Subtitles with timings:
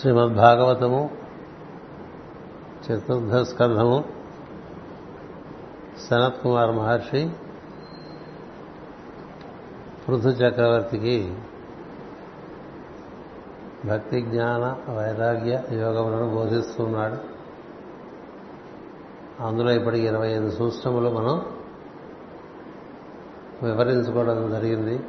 [0.00, 1.10] శ్రీమద్భాగవతము
[2.86, 4.04] చతుర్థ స్కంధము
[6.10, 7.30] సనత్ కుమార్ మహర్షి
[10.08, 11.34] పృథు చక్రవర్తికి
[13.84, 17.16] భక్తి జ్ఞాన వైరాగ్య యోగములను బోధిస్తున్నాడు.
[19.42, 21.42] అందులో ఇప్పటికి ఇరవై ఐదు సూత్రములు మనం
[23.62, 25.00] వివరించుకోవడం జరిగింది.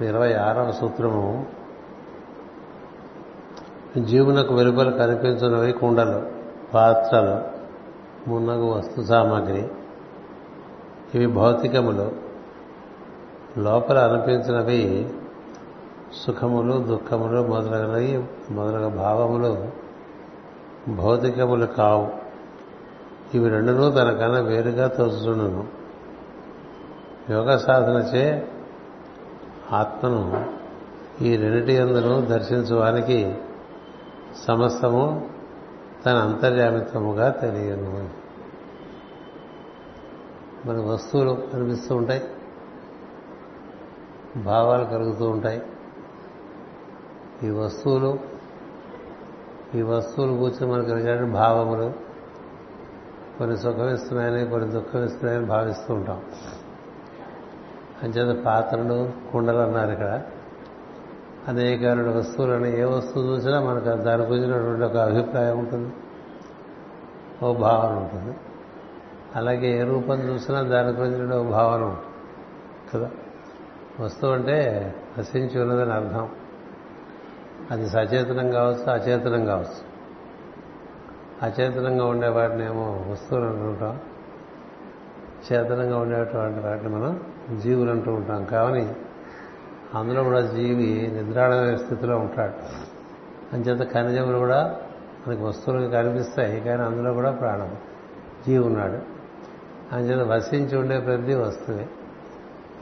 [0.00, 1.57] ఇరవై ఆరవ సూత్రము
[4.04, 6.22] జీవునకు వెలుపల కనిపించినవి కుండలు
[6.74, 7.58] పాత్రలు
[8.30, 9.68] మున్నగు వస్తు సామాగ్రి.
[11.14, 12.12] ఇవి భౌతికములు.
[13.58, 15.08] లోపల అనిపించినవి
[16.26, 19.68] సుఖములు దుఃఖములు మొదలగునవి మొదలగు భావములు
[20.92, 22.08] భౌతికములు కావు.
[23.34, 25.64] ఇవి రెండును తనకన్నా వేరుగా తోచుచుండును.
[27.30, 28.48] యోగ సాధనచే
[29.72, 30.46] ఆత్మను
[31.22, 33.34] ఈ రెండిటి అందును దర్శించడానికి
[34.46, 35.30] సమస్తము
[36.06, 38.10] తన అంతర్యామిత్వముగా తెలియను
[40.66, 42.22] మన వస్తువులు కనిపిస్తూ ఉంటాయి.
[44.36, 45.62] భావాలు కలుగుతూ ఉంటాయి.
[47.42, 48.18] ఈ వస్తువులు
[49.74, 51.92] ఈ వస్తువులు కూర్చొని మనకు కలిగే భావములు
[53.38, 56.22] కొన్ని సుఖమిస్తున్నాయని కొన్ని దుఃఖమిస్తున్నాయని భావిస్తూ ఉంటాం.
[58.02, 60.22] అంచేత పాత్రలు కుండలు అన్నారు ఇక్కడ.
[61.48, 65.92] అనేకమైన వస్తువులని ఏ వస్తువు చూసినా మనకు దాని గురించినటువంటి ఒక అభిప్రాయం ఉంటుంది.
[67.44, 68.36] ఓ భావన ఉంటుంది.
[69.36, 72.04] అలాగే ఏ రూపం చూసినా దాని గురించిన ఓ భావన ఉంటుంది.
[72.94, 73.10] కదా?
[74.00, 76.28] వస్తువు అంటే నశించి ఉన్నదని అర్థం.
[77.70, 79.88] అది సచేతనం కావచ్చు అచేతనం కావచ్చు.
[81.42, 83.98] అచేతనంగా ఉండే వాటిని ఏమో వస్తువులు అంటుంటాం.
[85.52, 87.20] చేతనంగా ఉండేటువంటి వాటిని మనం
[87.60, 88.44] జీవులు అంటూ ఉంటాం.
[88.44, 88.96] కానీ
[89.94, 92.52] అందులో కూడా జీవి నిద్రాడమైన స్థితిలో ఉంటాడు.
[93.54, 94.76] అంచేత ఖనిజములు కూడా
[95.28, 97.76] మనకి వస్తువులుగా కనిపిస్తాయి కానీ అందులో కూడా ప్రాణం
[98.46, 98.98] జీవి ఉన్నాడు.
[99.94, 101.88] అంచేత వసించి ఉండే ప్రతి వస్తువే.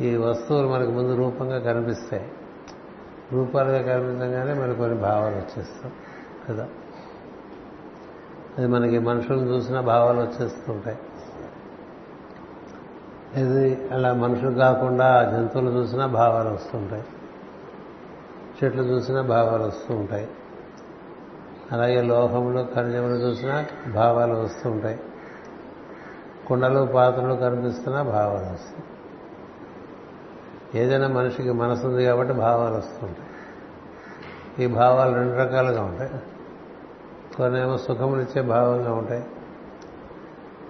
[0.01, 2.33] ఈ వస్తువులు మనకు ముందు రూపంగా కనిపిస్తాయి.
[3.33, 5.93] రూపాలుగా కనిపించగానే మనకు కొన్ని భావాలు వచ్చేస్తాం
[6.49, 6.69] కదా.
[8.59, 10.99] అది మనకి మనుషులను చూసిన భావాలు వచ్చేస్తుంటాయి.
[13.35, 17.05] ఇది అలా మనుషులు కాకుండా జంతువులు చూసినా భావాలు వస్తుంటాయి.
[18.65, 20.29] చెట్లు చూసినా భావాలు వస్తూ ఉంటాయి
[21.73, 25.01] అలాగే లోహములు ఖనిజములు చూసినా భావాలు వస్తూ ఉంటాయి
[26.47, 28.85] కుండలు పాత్రలు కనిపిస్తున్నా భావాలు వస్తాయి.
[30.81, 33.29] ఏదైనా మనిషికి మనసు ఉంది కాబట్టి భావాలు వస్తుంటాయి.
[34.65, 36.11] ఈ భావాలు రెండు రకాలుగా ఉంటాయి.
[37.37, 39.25] కొన్ని ఏమో సుఖమునిచ్చే భావంగా ఉంటాయి.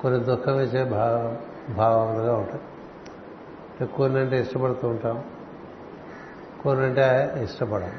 [0.02, 1.38] కొన్ని దుఃఖం ఇచ్చే భావం
[1.74, 5.24] భావములుగా ఉంటాయి కొన్ని అంటే ఇష్టపడుతూ ఉంటాం.
[6.62, 7.92] కొన్ని అంటే ఇష్టపడం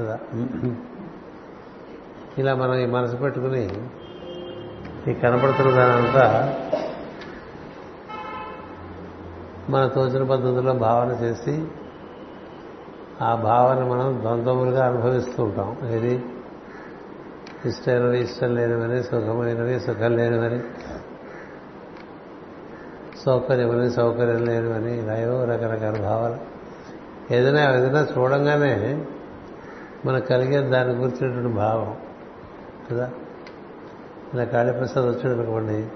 [0.00, 0.18] కదా?
[2.38, 3.68] ఇలా మనం ఈ మనసు పెట్టుకుని
[5.08, 6.58] ఈ కనపడుతున్న దానంతా
[9.70, 11.66] మన తోచిన పద్ధతిలో భావన చేసి
[13.22, 15.76] ఆ భావన మనం ద్వంద్వములుగా అనుభవిస్తూ ఉంటాం.
[15.88, 16.24] ఏది?
[17.64, 20.62] ఇష్టమైనవి ఇష్టం లేనివని సుఖమైనవి సుఖం లేనివని.
[23.24, 26.36] సౌకర్యం అని సౌకర్యం లేదు అని ఇలాయో రకరకాల భావాలు.
[27.34, 29.04] ఏదైనా ఏదైనా చూడంగానే
[30.06, 31.96] మనకు కలిగే దాని గురించినటువంటి భావం
[32.90, 33.10] కదా?
[34.34, 35.86] ఇలా కాళీప్రసాద్ వచ్చాడు అనుకోండి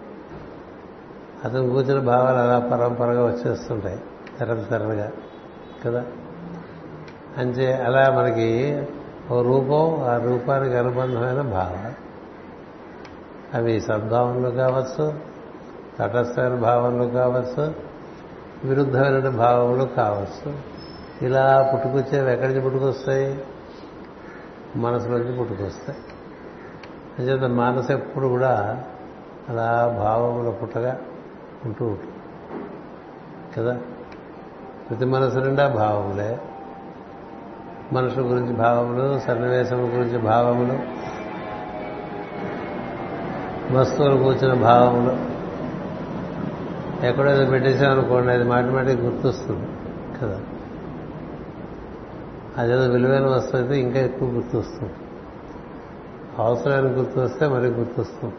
[1.44, 4.00] అతను కూర్చున్న భావాలు అలా పరంపరగా వచ్చేస్తుంటాయి
[4.40, 5.10] తరలి తరలిగా
[5.84, 6.04] కదా?
[7.36, 8.82] అంటే అలా మనకి
[9.30, 12.06] ఓ రూపం ఆ రూపానికి అనుబంధమైన భావాలు
[13.56, 15.25] అవి సద్భావనలు కావచ్చు
[15.98, 17.74] తటస్థమైన భావనలు కావచ్చు
[18.64, 20.58] విరుద్ధమైన భావములు కావచ్చు
[21.22, 23.44] ఇలా పుట్టుకొచ్చేవి ఎక్కడి నుంచి పుట్టుకొస్తాయి?
[24.76, 25.98] మనసులోంచి పుట్టుకొస్తాయి.
[27.18, 28.84] అంచేత మనసు ఎప్పుడు కూడా
[29.48, 31.00] అలా భావముల పుట్టగా
[31.64, 32.12] ఉంటూ ఉంటుంది.
[33.56, 33.80] కదా?
[34.90, 36.38] ప్రతి మనసు నిండా భావములే.
[37.92, 40.78] మనుషుల గురించి భావములు సన్నివేశం గురించి భావములు
[43.78, 45.25] వస్తువులు కూర్చున్న భావములు.
[47.02, 49.68] ఎక్కడ పెట్టేసాం అనుకోండి అది మాటిమాటికి గుర్తొస్తుంది
[50.22, 50.40] కదా.
[52.58, 54.92] అదేదో విలువైన వస్తువు అయితే ఇంకా ఎక్కువ గుర్తొస్తుంది.
[56.38, 58.34] అవసరాన్ని గుర్తొస్తే మరి గుర్తొస్తుంది.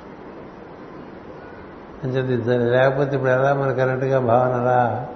[2.03, 5.07] అని చెప్పి లేకపోతే ఇప్పుడు ఎలా మన కరెక్ట్గా భావన రా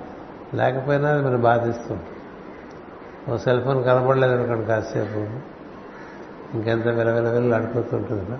[0.53, 2.01] లేకపోయినా అది మనం బాధిస్తుంది.
[3.33, 5.27] ఓ సెల్ ఫోన్ కనపడలేదు అనుకోండి కాసేపు.
[6.55, 8.39] ఇంకెంత విలవిల వెళ్ళి ఆడిపోతుంటుంది.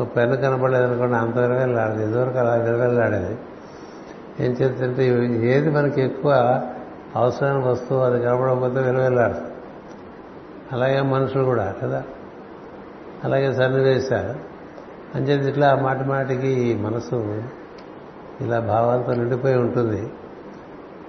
[0.00, 3.38] ఓ పెన్ను కనపడలేదు అనుకోండి అంత విలవెళ్ళి ఇదివరకు అలా విలవెళ్ళాడేది
[4.42, 5.06] ఏం చేస్తుంటే
[5.46, 6.62] ఏది మనకి ఎక్కువ
[7.16, 9.52] అవసరమైన వస్తువు అది కనపడకపోతే విలువెళ్ళాడు
[10.72, 12.02] అలాగే మనుషులు కూడా కదా?
[13.24, 14.34] అలాగే సన్నివేశాలు.
[15.18, 17.42] అంచేది ఇట్లా మాటి మాటికి ఈ మనసు
[18.40, 20.12] ఇలా భావాలతో నిండిపోయి ఉంటుంది.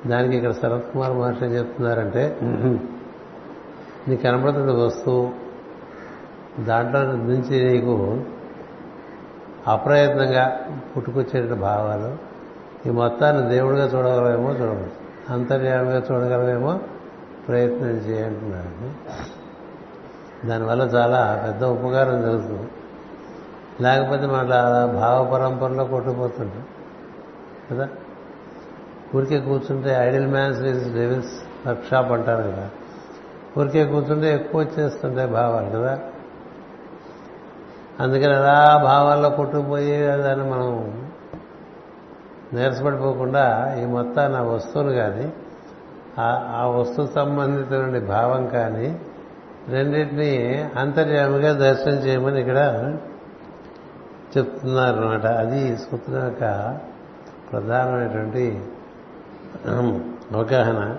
[0.06, 2.38] దానికి ఇక్కడ శరత్ కుమార్ మహర్షి ఏం చెప్తున్నారంటే
[4.08, 5.32] నీకు కనబడుతున్న వస్తువు
[6.64, 8.22] దాంట్లో నుంచి నీకు
[9.68, 10.60] అప్రయత్నంగా
[10.98, 12.33] పుట్టుకొచ్చేట భావాలు
[12.88, 16.80] ఈ మొత్తాన్ని దేవుడిగా చూడగలవేమో చూడవచ్చు అంతర్యామిగా చూడగలవేమో
[17.48, 19.14] ప్రయత్నం చేయంటున్నాడు.
[20.48, 22.70] దానివల్ల చాలా పెద్ద ఉపకారం జరుగుతుంది.
[23.82, 24.44] లేకపోతే మన
[25.00, 26.64] భావ పరంపరలో కొట్టుకుపోతుంటాం
[27.72, 27.90] కదా?
[29.16, 32.70] ఊరికే కూర్చుంటే idle man's is devil's workshop అంటారు కదా.
[33.60, 36.00] ఊరికే కూర్చుంటే ఎక్కువ వచ్చేస్తుంటాయి భావాలు కదా?
[38.00, 41.04] అందుకని అలా భావాల్లో కొట్టుకుపోయి దాన్ని మనం
[42.54, 45.34] నీరసపడిపోకుండా ఈ మొత్తాన్ని ఆ వస్తువును కానీ
[46.20, 49.00] ఆ వస్తువు సంబంధిత భావం కానీ
[49.68, 50.32] రెండింటినీ
[50.76, 52.60] అంతర్యామిగా దర్శనం చేయమని ఇక్కడ
[54.38, 56.78] చెప్తున్నారు అనమాట అది సూత్రం యొక్క
[57.52, 58.62] ప్రధానమైనటువంటి
[60.36, 60.98] అవగాహన.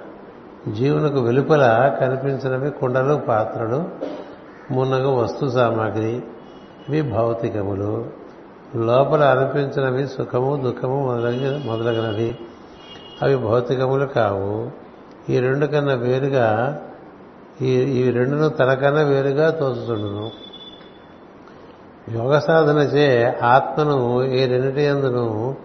[0.73, 3.85] జీవులకు వెలుపల కనిపించినవి కుండలు పాత్రలు
[4.71, 6.23] మున్నగు వస్తు సామాగ్రి
[6.89, 8.24] ఇవి భౌతికములు.
[8.76, 12.38] లోపల అనిపించినవి సుఖము దుఃఖము మొదలగి మొదలగినవి.
[13.22, 14.70] అవి భౌతికములు కావు.
[15.28, 16.81] ఈ రెండు కన్నా వేరుగా
[17.62, 20.31] ఈ ఈ రెండును తనకన్నా వేరుగా తోచుతుండును
[22.12, 25.56] యోగ సాధనచే ఆత్మను ఈ రెండింటి అందును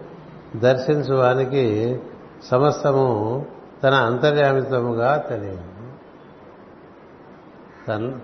[0.56, 2.00] దర్శించువానికి
[2.44, 3.46] సమస్తము
[3.82, 5.60] తన అంతర్యామితముగా తెలియదు.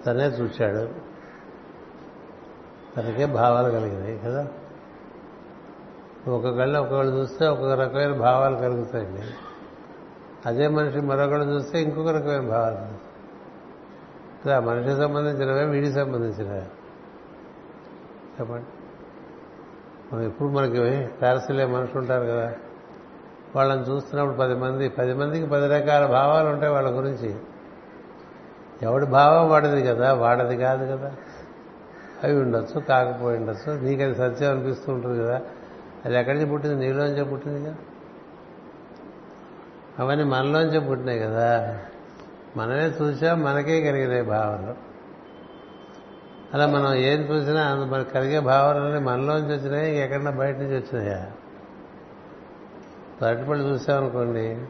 [0.04, 0.88] తనే చూశాడు.
[2.96, 4.46] తనకే భావాలు కలిగినాయి కదా.
[6.30, 9.22] ఒక్కొక్కళ్ళు ఒక్కొక్కళ్ళు చూస్తే ఒక్కొక్క రకమైన భావాలు కలుగుతాయండి.
[10.46, 13.00] అదే మనిషి మరొకళ్ళు చూస్తే ఇంకొక రకమైన భావాలు కలుగుతాయి.
[14.46, 16.66] కదా మనిషికి సంబంధించినవే వీడికి సంబంధించినవే.
[18.40, 18.66] చెప్పండి.
[20.12, 22.54] మనం ఎప్పుడు మనకి తారసులే మనుషులు ఉంటారు కదా.
[23.56, 27.36] వాళ్ళని చూస్తున్నప్పుడు పది మంది పది మందికి పది రకాల భావాలు ఉంటాయి వాళ్ళ గురించి.
[28.82, 31.14] ఎవడి భావం వాడిది కదా వాడది కాదు కదా.
[32.24, 33.80] అవి ఉండొచ్చు కాకపోయి ఉండొచ్చు.
[33.80, 35.40] నీకు అది సత్యం అనిపిస్తూ ఉంటుంది కదా.
[36.06, 36.86] అది ఎక్కడి నుంచి పుట్టింది?
[36.86, 37.74] నీలోంచే పుట్టింది కదా.
[39.98, 41.78] అవన్నీ మనలోంచే పుట్టినాయి కదా.
[42.56, 44.74] మనమే చూసా మనకే కలిగినాయి భావనలు.
[46.54, 49.98] అలా మనం ఏం చూసినా మనకు కలిగే భావనలు మనలోంచి వచ్చినాయి?
[49.98, 51.26] ఎక్కడన్నా బయట నుంచి వచ్చినాయా?
[53.26, 54.64] అరటిపళ్ళు చూసామనుకోండి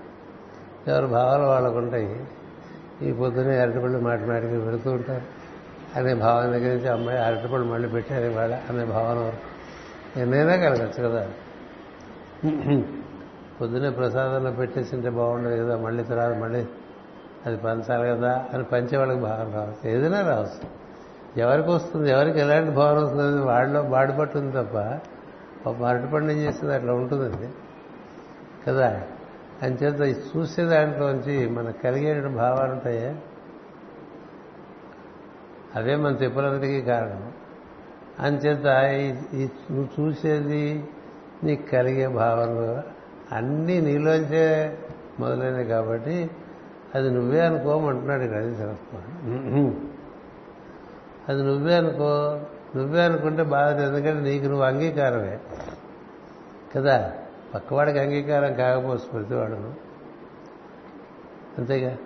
[0.89, 2.27] ఎవరి భావాలు వాళ్ళకు ఉంటాయి.
[3.03, 5.23] ఈ పొద్దునే అరటిపళ్ళు మాటి మాటికి పెడుతూ ఉంటారు.
[5.99, 9.56] అనే భావన దగ్గర నుంచి అమ్మాయి అరటిపళ్ళు మళ్ళీ పెట్టారు ఇవాళ అనే భావన వరకు.
[10.17, 11.29] ఎన్నైనా కలగచ్చు కదా.
[13.61, 16.67] పొద్దునే ప్రసాదంలో పెట్టేసింటే బాగుండదు కదా మళ్ళీ తర్వాత మళ్ళీ
[17.47, 19.91] అది పంచాలి కదా అని పంచేవాళ్ళకి భావన రావచ్చు.
[19.91, 20.69] ఏదైనా రావచ్చు.
[21.41, 24.77] ఎవరికి వస్తుంది ఎవరికి ఎలాంటి భావన వస్తుంది వాడిలో వాడి ఉంది తప్ప
[25.71, 27.49] మరటి పండుగ ఏం చేస్తుంది అట్లా ఉంటుందండి.
[28.67, 29.03] కదా.
[29.63, 33.17] అంచేత చూసే దాంట్లోంచి మనకు కలిగే భావాలు ఉంటాయే
[35.75, 37.33] అవే మన తిప్పలన్నిటికీ కారణం.
[38.21, 38.67] అంచేత
[39.35, 40.89] ఈ నువ్వు చూసేది
[41.45, 42.81] నీకు కలిగే భావనలు
[43.35, 44.79] అన్నీ నీలోంచే
[45.21, 46.31] మొదలైనవి కాబట్టి
[46.95, 49.75] అది నువ్వే అనుకోమంటున్నాడు ఇక్కడ అది శరత్కుమార్
[51.29, 52.41] అది నువ్వే అనుకో
[52.77, 55.39] నువ్వే అనుకుంటే బాధ ఎందుకంటే నీకు నువ్వు అంగీకారమే
[56.77, 57.13] కదా.
[57.55, 59.73] పక్కవాడికి అంగీకారం కాకపోవచ్చు ప్రతివాడు.
[61.59, 61.97] అంతేగా.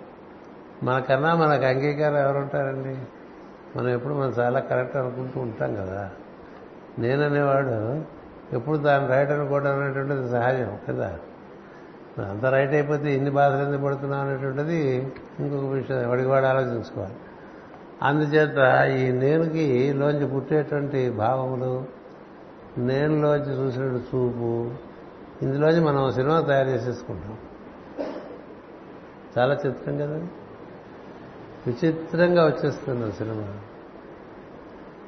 [0.83, 2.97] మనకన్నా మనకు అంగీకారం ఎవరుంటారండి
[3.77, 6.09] మనం ఎప్పుడు మనం చాలా కరెక్ట్ అనుకుంటూ ఉంటాం కదా.
[6.99, 8.01] నేననేవాడు
[8.55, 11.19] ఎప్పుడు దాన్ని రైట్ అనుకోవడం అనేటువంటిది సహజం కదా.
[12.29, 17.13] అంత రైట్ అయిపోతే ఇన్ని బాధలు ఎందుకు పడుతున్నాం అనేటువంటిది ఇంకొక విషయం ఎవడికి వాడు ఆలోచించుకోవాలి.
[18.01, 18.57] అందుచేత
[18.99, 21.85] ఈ నేనుకి లోంచి పుట్టేటువంటి భావములు
[22.77, 24.71] నేనులోంచి చూసినట్టు చూపు
[25.41, 27.37] ఇందులోంచి మనం సినిమా తయారు చేసేసుకుంటాం.
[29.37, 30.19] చాలా చిత్రం కదా.
[31.67, 33.59] విచిత్రంగా వచ్చేస్తుంది ఆ సినిమా.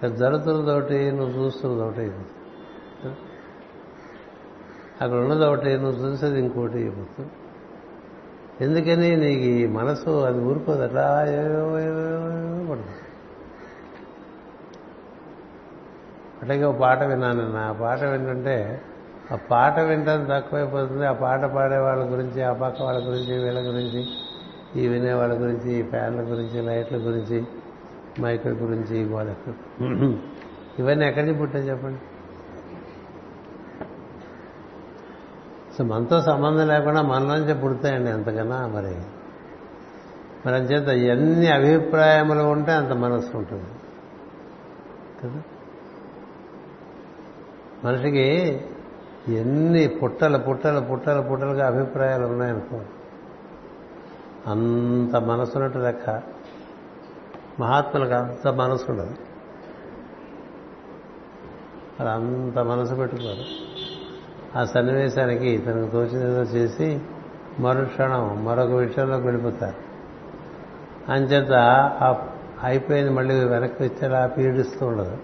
[0.09, 2.11] జరుగుతున్నదొకటి నువ్వు చూస్తున్నదొకటి
[5.01, 7.31] అక్కడ ఉన్నదొకటి నువ్వు చూసేది ఇంకోటి అయిపోతుంది.
[8.61, 10.81] ఎందుకని నీకు ఈ మనసు అది ఊరుకోదు.
[10.81, 11.25] అట్లా
[12.69, 12.97] పడుతుంది.
[16.41, 18.81] అట్లాగే ఒక పాట విన్నాను ఆ పాట వింటుంటే
[19.31, 21.05] ఆ పాట వింటాను తక్కువైపోతుంది.
[21.05, 24.07] ఆ పాట పాడే వాళ్ళ గురించి ఆ పక్క వాళ్ళ గురించి వీళ్ళ గురించి
[24.75, 27.45] ఈ వినే వాళ్ళ గురించి ఈ ఫ్యాన్ల గురించి లైట్ల గురించి
[28.21, 29.53] మైకుల గురించి వాళ్ళకు.
[30.79, 31.99] ఇవన్నీ ఎక్కడి నుంచి పుట్టాయి చెప్పండి?
[35.77, 38.95] సో మనతో సంబంధం లేకుండా మనలోంచే పుడతాయండి ఎంతకన్నా మరి.
[40.45, 43.65] మరి చేత ఎన్ని అభిప్రాయములు ఉంటే అంత మనసు ఉంటుంది.
[45.23, 45.41] కదా?
[47.85, 48.61] మనిషికి
[49.27, 52.79] ఎన్ని పుట్టల పుట్టల పుట్టల పుట్టలుగా అభిప్రాయాలు ఉన్నాయనుకో
[54.47, 56.21] అంత మనసున్నట్టు లెక్క.
[57.59, 59.15] మహాత్ములకు అంత మనసు ఉండదు
[61.99, 63.73] వాళ్ళు అంత మనసు పెట్టుకోరు.
[64.59, 67.01] ఆ సన్నివేశానికి తనకు తోచినదో చేసి
[67.59, 69.75] మరుక్షణం మరొక విషయంలోకి వెళ్ళిపోతారు.
[71.11, 71.51] అంచేత
[72.63, 75.17] అయిపోయింది మళ్ళీ వెనక్కి వచ్చేలా పీడిస్తూ ఉండదు.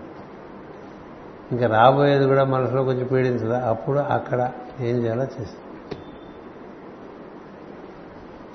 [1.51, 3.53] ఇంకా రాబోయేది కూడా మనసులో కొంచెం పీడించదు.
[3.53, 5.68] అప్పుడు అక్కడ ఏం చేయాలో చేస్తుంది.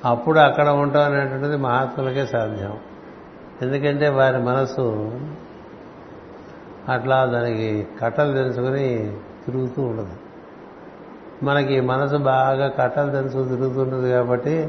[0.04, 2.78] అప్పుడు అక్కడ ఉంటాం అనేటువంటిది మహాత్ములకే సాధ్యం.
[3.62, 5.12] ఎందుకంటే వారి మనసు
[6.88, 10.12] అట్లా దానికి కట్టలు తెలుసుకుని తిరుగుతూ ఉండదు.
[11.42, 14.68] మనకి మనసు బాగా కట్టలు తెలుసుకుని తిరుగుతుంటుంది కాబట్టి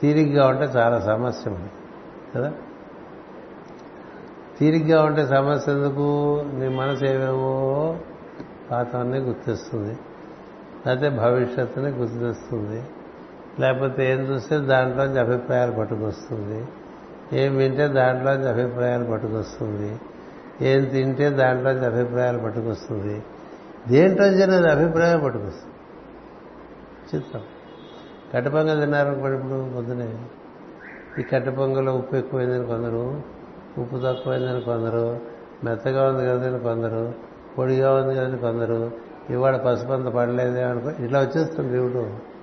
[0.00, 1.70] తీరిగ్గా ఉంటే చాలా సమస్య ఉంది
[2.36, 2.52] కదా?
[4.58, 6.42] తీరిగ్గా ఉంటే సమస్య ఎందుకు?
[6.54, 7.96] నీ మనసు ఏమేమో
[8.70, 9.98] పాతవన్నీ గుర్తిస్తుంది.
[10.86, 12.82] లేకపోతే భవిష్యత్తుని గుర్తిస్తుంది.
[13.60, 16.66] లేకపోతే ఏం చూస్తే దాంట్లోంచి అభిప్రాయాలు పట్టుకొస్తుంది.
[17.32, 20.00] ఏం వింటే దాంట్లోంచి అభిప్రాయాలు పట్టుకొస్తుంది.
[20.62, 23.22] ఏం తింటే దాంట్లోంచి అభిప్రాయాలు పట్టుకొస్తుంది.
[23.88, 25.74] దేంట్లోంచి అనేది అభిప్రాయం పట్టుకొస్తుంది.
[27.16, 27.42] చిత్రం
[28.34, 30.18] కట్టపొంగ తిన్నారనుకోండి ఇప్పుడు పొద్దునే.
[31.18, 33.22] ఈ కట్టపొంగలో ఉప్పు ఎక్కువైందని కొందరు
[33.78, 35.20] ఉప్పు తక్కువైందని కొందరు
[35.64, 37.14] మెత్తగా ఉంది కదని కొందరు
[37.58, 38.90] పొడిగా ఉంది కదని కొందరు
[39.30, 42.33] ఇవాళ పసుపంత పడలేదే అనుకో ఇట్లా వచ్చేస్తుంది దేవుడు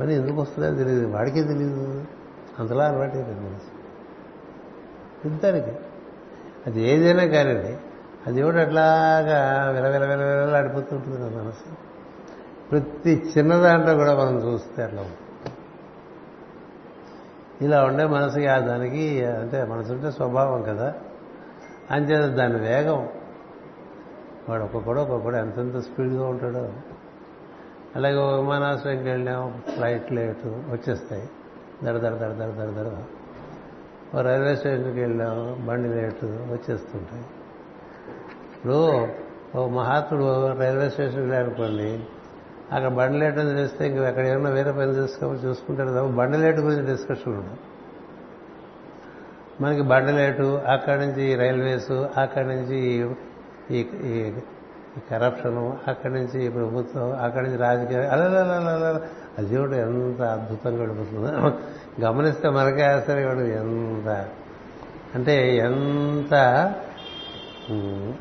[0.00, 1.06] మరి ఎందుకు వస్తుందో తెలియదు.
[1.06, 2.04] వాడికే తెలియదు.
[2.58, 3.80] అంతలా అలవాటు మనసు
[5.26, 5.76] ఇద్దరికి
[6.66, 7.76] అది ఏదైనా కానివ్వండి
[8.26, 11.74] అది కూడా అట్లాగా విలవిల విలవిల ఆడిపోతుంటుంది నా మనసు.
[12.70, 15.52] ప్రతి చిన్న దాంట్లో కూడా మనం చూస్తే అట్లా ఉంటుంది.
[17.64, 20.94] ఇలా ఉండే మనసుకి ఆ దానికి అంటే మనసు ఉంటే స్వభావం కదా.
[21.90, 23.08] అంచేత దాని వేగం.
[24.48, 26.72] వాడు ఒక్కొక్కడు ఒక్కొక్కడు ఎంతెంత స్పీడ్గా ఉంటాడో.
[27.96, 31.28] అలాగే విమానాశ్రయంకి వెళ్ళాం ఫ్లైట్ లేటు వచ్చేస్తాయి.
[31.84, 32.88] దడ దడ దడ దడ దడ దడ.
[34.14, 37.24] ఓ రైల్వే స్టేషన్కి వెళ్ళాం బండి లేటు వచ్చేస్తుంటాయి.
[38.54, 38.78] ఇప్పుడు
[39.58, 40.26] ఓ మహాత్ముడు
[40.58, 41.90] రైల్వే స్టేషన్కి వెళ్ళారనుకోండి
[42.72, 46.60] అక్కడ బండి లేట్ అని తెలిస్తే ఇంక అక్కడ ఏమన్నా వేరే పని చేసుకోమని చూసుకుంటారు తప్ప బండి లేటు
[46.60, 47.56] గురించి డిస్కషన్ ఉండదు.
[49.62, 52.78] మనకి బండి లేటు అక్కడి నుంచి రైల్వేస్ అక్కడి నుంచి
[53.70, 54.32] ఈ
[55.10, 59.00] కరప్షను అక్కడి నుంచి ప్రభుత్వం అక్కడి నుంచి రాజకీయ అలా
[59.38, 61.52] అది ఎంత అద్భుతంగా గడిపోతుందో.
[62.04, 64.26] గమనిస్తే మనకే ఆశ్చర్యపడు ఎంత.
[65.14, 66.34] అంటే ఎంత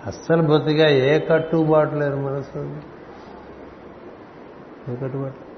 [0.08, 2.60] అస్సలు బొత్తిగా ఏ కట్టుబాటు లేదు మనసు
[4.92, 5.50] ఏ కట్టుబాటు?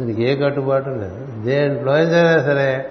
[0.00, 1.42] దీనికి ఏ కట్టుబాటు లేదు.
[1.42, 2.90] దేంట్లో అయినా సరే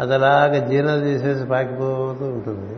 [0.00, 2.76] అది అలాగ జీర్ణం తీసేసి పాకిపోతూ ఉంటుంది.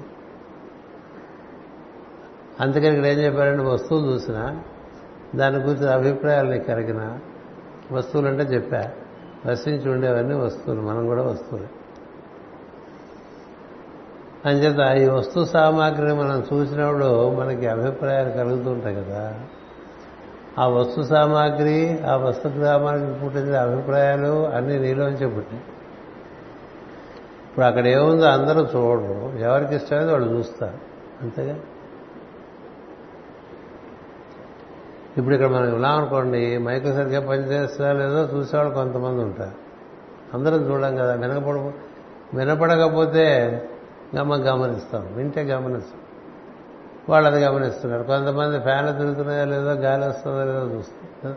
[2.61, 4.63] అందుకని ఇక్కడ ఏం చెప్పారంటే వస్తువులు చూసినా
[5.37, 7.19] దాని గురించి అభిప్రాయాలు నీకు కలిగిన
[7.93, 8.91] వస్తువులు అంటే చెప్పా.
[9.47, 11.67] రసించి ఉండేవన్నీ వస్తువులు మనం కూడా వస్తువులు.
[14.49, 19.41] అంచేత ఈ వస్తు సామాగ్రిని మనం చూసినప్పుడు మనకి అభిప్రాయాలు కలుగుతుంటాయి కదా.
[20.59, 25.65] ఆ వస్తు సామాగ్రి ఆ వస్తు గ్రామానికి పుట్టిన అభిప్రాయాలు అన్నీ నీలోంచే పుట్టినాయి
[27.51, 29.39] ఇప్పుడు అక్కడ ఏముందో అందరూ చూడరు.
[29.39, 30.79] ఎవరికి ఇష్టమైంది వాళ్ళు చూస్తారు.
[31.23, 31.59] అంతేగా?
[35.19, 39.67] ఇప్పుడు ఇక్కడ మనం ఉన్నామనుకోండి మైకు సరిగ్గా పనిచేస్తా లేదో చూసేవాళ్ళు కొంతమంది ఉంటారు.
[40.35, 41.73] అందరం చూడం కదా వినపడ
[42.35, 43.27] వినపడకపోతే
[44.17, 46.01] గమ గమనిస్తాం వింటే గమనిస్తాం.
[47.09, 48.03] వాళ్ళు అది గమనిస్తున్నారు.
[48.03, 51.37] కొంతమంది ఫ్యాన్లు తిరుగుతున్నాయో లేదో గాలి వస్తుందో లేదో చూస్తున్నారు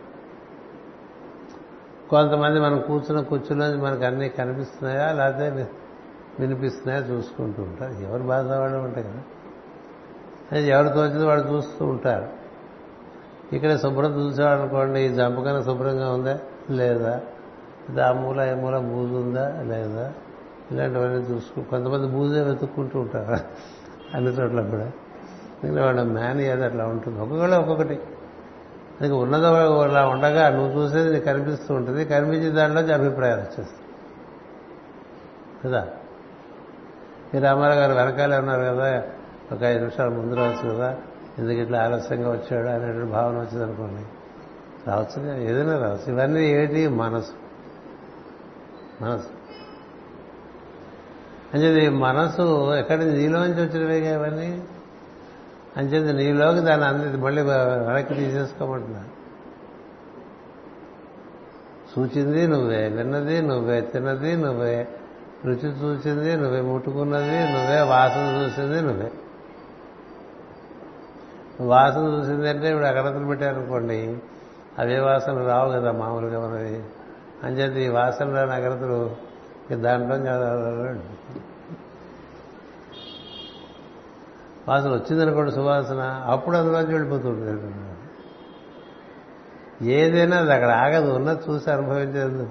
[2.10, 5.70] కొంతమంది మనం కూర్చున్న కూర్చున్నది మనకు అన్నీ కనిపిస్తున్నాయా లేకపోతే
[6.40, 7.92] వినిపిస్తున్నాయా చూసుకుంటూ ఉంటారు.
[7.92, 9.22] ఎవరు బాధ వాళ్ళు ఉంటాయి కదా.
[10.52, 12.39] అది ఎవరు తోచింది వాళ్ళు చూస్తూ ఉంటారు.
[13.54, 16.40] ఇక్కడ శుభ్రం చూసామనుకోండి ఈ జంపకన శుభ్రంగా ఉందా?
[16.70, 17.22] లేదా.
[17.90, 19.62] ఇది ఆ మూల ఏ మూల బూజు ఉందా?
[19.62, 20.14] లేదా.
[20.72, 23.38] ఇలాంటివన్నీ చూసుకు కొంతమంది బూజే వెతుక్కుంటూ ఉంటారు.
[24.16, 24.92] అన్ని చోట్ల కూడా.
[25.64, 27.20] ఇంకా వాళ్ళ మ్యాన్ ఏది అట్లా ఉంటుంది.
[27.20, 28.00] ఒక్కొక్కళ్ళు ఒక్కొక్కటి.
[29.02, 32.06] నీకు ఉన్నది అలా ఉండగా నువ్వు చూసేది నీకు కనిపిస్తూ ఉంటుంది.
[32.06, 33.90] కనిపించే దాంట్లో అభిప్రాయాలు వచ్చేస్తాయి.
[35.66, 35.88] కదా?
[37.36, 39.04] ఈ రామారావు గారు వెనకాలే ఉన్నారు కదా.
[39.52, 40.98] ఒక ఐదు నిమిషాలు ముందు రావచ్చు కదా.
[41.40, 44.04] ఎందుకు ఇట్లా ఆలస్యంగా వచ్చాడు అనేటువంటి భావన వచ్చింది అనుకోండి.
[44.90, 47.32] రావచ్చు ఏదైనా రావచ్చు ఇవన్నీ ఏంటి మనసు.
[49.04, 49.28] మనసు.
[51.54, 54.64] అంచేది మనసు ఎక్కడి నీలోంచి వచ్చినవేగా ఇవన్నీ?
[55.78, 59.04] అంచేది నీలోకి దాన్ని అంది మళ్ళీ వెనక్కి తీసేసుకోమంటున్నా.
[61.96, 64.88] సూచింది నువ్వే విన్నది నువ్వే తిన్నది నువ్వే
[65.46, 69.12] రుచి చూసింది నువ్వే ముట్టుకున్నది నువ్వే వాసన చూసింది నువ్వే.
[71.62, 74.18] వాసన చూసిందంటే ఇప్పుడు అగరత్తులు పెట్టారనుకోండి
[74.80, 76.84] అవే వాసనలు రావు కదా మామూలుగా మనది
[77.44, 79.16] అంచేత ఈ వాసన రాని అగరత్తులు
[79.76, 80.16] దాంట్లో
[84.68, 87.74] వాసన వచ్చిందనుకోండి సువాసన అప్పుడు అందులోంచి వెళ్ళిపోతుంది
[89.92, 92.50] ఏదైనా అది అక్కడ ఆగదు ఉన్నది చూసి అనుభవించేది.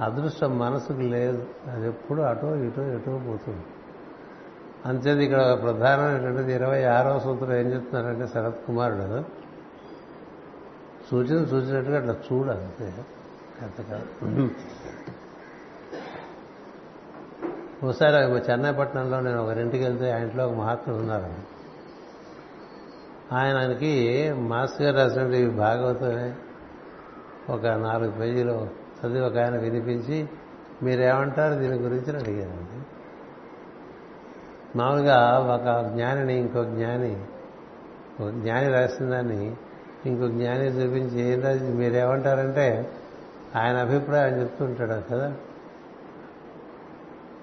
[0.00, 1.46] అదృష్టం మనసుకు లేదు.
[1.72, 3.64] అది ఎప్పుడు అటో ఇటో ఎటో పోతుంది.
[4.86, 9.24] అంతేది ఇక్కడ ప్రధానమైనటువంటిది ఇరవై ఆరవ సూత్రం ఏం చెప్తున్నారంటే శరత్ కుమారుడు.
[11.10, 12.94] సూచన చూసినట్టుగా అట్లా చూడు అంతే
[13.62, 14.50] అంత కాదు
[17.82, 18.16] ఒకసారి
[18.50, 21.58] చెన్నైపట్నంలో నేను ఒకరింటికి వెళ్తే ఆ ఇంట్లో ఒక మహాత్ముడు ఉన్నారు.
[23.32, 26.34] ఆయనకి మాస్టర్ గారు రాసినటువంటి ఈ భాగవతమే
[27.52, 28.68] ఒక నాలుగు పేజీలు
[29.00, 30.28] చదివి ఒక ఆయన వినిపించి
[30.82, 31.54] మీరేమంటారు?
[31.54, 32.38] దీని గురించి అని
[34.76, 37.16] మామూలుగా ఒక జ్ఞానిని ఇంకో జ్ఞాని
[38.20, 39.56] ఒక జ్ఞాని రాసిన దాన్ని
[40.06, 42.90] ఇంకో జ్ఞాని చూపించి ఏం మీరేమంటారంటే
[43.56, 45.34] ఆయన అభిప్రాయం చెప్తుంటాడు కదా.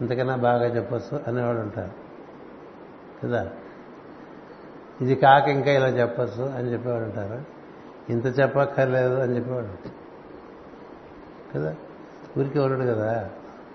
[0.02, 1.92] ఇంతకన్నా బాగా చెప్పొచ్చు అనేవాడు ఉంటారు
[3.24, 3.50] కదా.
[5.02, 7.42] ఇది కాక ఇంకా ఇలా చెప్పచ్చు అని చెప్పేవాడు ఉంటారు.
[8.12, 9.90] ఇంత చెప్పక్కర్లేదు అని చెప్పేవాడు
[11.56, 11.76] కదా.
[12.40, 13.30] ఊరికి ఉండడు కదా.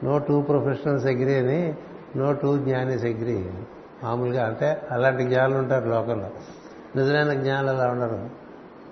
[0.05, 1.75] నో టూ ప్రొఫెషనల్స్ అగ్రి అని
[2.17, 3.51] నో టూ జ్ఞానిస్ అగ్రీ.
[4.05, 6.31] మామూలుగా అంటే అలాంటి జ్ఞానులు ఉంటారు లోకల్లో
[6.97, 8.31] నిజమైన జ్ఞానులు అలా ఉండరు.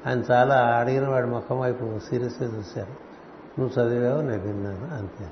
[0.07, 3.09] ఆయన చాలా అడిగిన వాడి ముఖం వైపు సీరియస్గా చూశారు.
[3.61, 5.31] నువ్వు చదివావు నేను విన్నాను అంతే.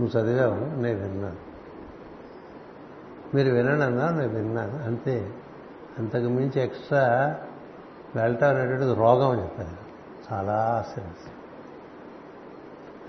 [0.00, 1.48] నువ్వు చదివావు నేను విన్నాను.
[3.36, 5.32] మీరు వినడన్నా అన్నా నేను విన్నాను అంతే.
[5.98, 7.36] అంతకు మించి ఎక్స్ట్రా
[8.16, 9.88] వెళ్ళటం అనేటువంటిది రోగం అని చెప్పారు.
[10.32, 11.37] చాలా సీరియస్.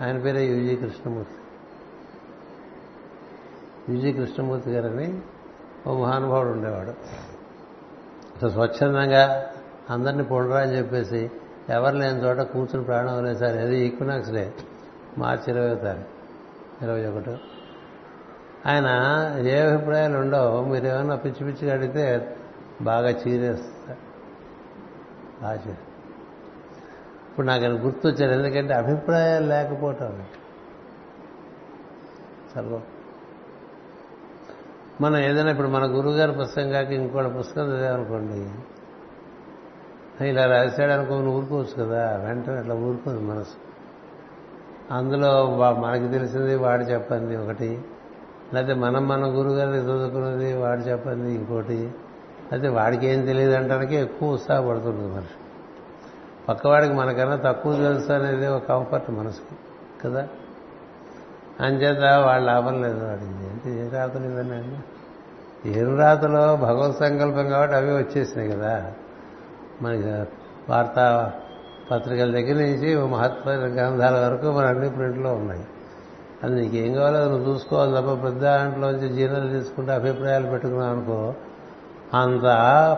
[0.01, 1.35] ఆయన పేరే యుజి కృష్ణమూర్తి.
[3.93, 5.21] యుజి కృష్ణమూర్తి గారని
[5.87, 6.89] ఓ మహానుభావుడు ఉండేవాడు.
[8.35, 9.49] అసలు స్వచ్ఛందంగా
[9.89, 11.31] అందరినీ పొండరా అని చెప్పేసి
[11.69, 13.59] ఎవరు లేని చోట కూర్చుని ప్రాణం వదిలేశారు.
[13.59, 14.53] ఏది ఈక్వినాక్స్ డే
[15.17, 17.37] మార్చి ఇరవై తారీఖు ఇరవై ఒకటి.
[18.65, 18.87] ఆయన
[19.47, 20.65] ఏ అభిప్రాయాలు ఉండవు.
[20.65, 22.35] మీరు ఏమైనా పిచ్చి పిచ్చిగా అడిగితే
[22.81, 23.99] బాగా చీరేస్తారు.
[25.41, 25.77] బాగా చీరే
[27.39, 30.23] ఇప్పుడు నాకు అది గుర్తొచ్చారు ఎందుకంటే అభిప్రాయాలు లేకపోవటం
[32.55, 32.81] సర్వం.
[35.01, 38.39] మనం ఏదైనా ఇప్పుడు మన గురువుగారి పుస్తకం కాక ఇంకోటి పుస్తకం చదివామనుకోండి
[40.27, 43.55] ఇలా రాశాడు అనుకో ఊరుకోవచ్చు కదా వెంటనే అట్లా ఊరుకోదు మనసు.
[44.93, 47.81] అందులో మనకి తెలిసింది వాడు చెప్పింది ఒకటి
[48.53, 51.91] లేకపోతే మనం మన గురుగారికి చదువుకున్నది వాడు చెప్పింది ఇంకోటి
[52.51, 55.38] అయితే వాడికి ఏం తెలియదు అంటానికి ఎక్కువ ఉత్సాహపడుతుంది మనకి
[56.49, 59.55] పక్కవాడికి మనకన్నా తక్కువ తెలుసు అనేది ఒక కంఫర్ట్ మనసుకి
[60.03, 60.27] కదా?
[61.59, 64.79] అంచేత వాళ్ళ లాభం లేదు వాడింది అంటే ఏ రాతలు ఇవన్నీ
[65.71, 68.91] ఏరు రాతలో భగవత్ సంకల్పం కాబట్టి అవి వచ్చేసినాయి కదా?
[69.81, 70.31] మనకి
[70.71, 71.33] వార్తా
[71.91, 75.65] పత్రికల దగ్గర నుంచి మహత్వ గ్రంథాల వరకు మన అన్ని ప్రింట్లో ఉన్నాయి.
[76.43, 81.33] అది నీకేం కావాలో నువ్వు చూసుకోవాలి తప్ప పెద్ద దాంట్లోంచి జీర్ణాలు తీసుకుంటే అభిప్రాయాలు పెట్టుకున్నావు అనుకో
[82.13, 82.43] అంత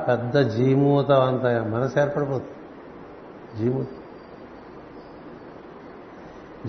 [0.07, 2.51] పెద్ద జీమూతం అంత మనసు ఏర్పడిపోతుంది.
[3.57, 4.01] జీమూతం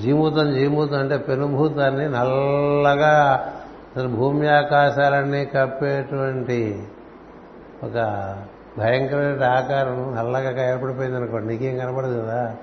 [0.02, 3.48] జీమూతం జీమూతం అంటే పెనుభూతాన్ని నల్లగా
[4.16, 6.88] భూమి ఆకాశాలన్నీ కప్పేటువంటి
[7.84, 7.92] ఒక
[8.78, 12.56] భయంకరమైన ఆకారం నల్లగా ఏర్పడిపోయింది అనుకోండి నీకేం కనపడదు కదా?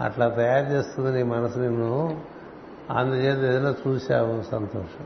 [0.00, 2.20] అట్లా తయారు చేస్తుంది నీ మనసు నిన్ను.
[2.90, 5.04] అందుచేత ఏదైనా చూశావు సంతోషం.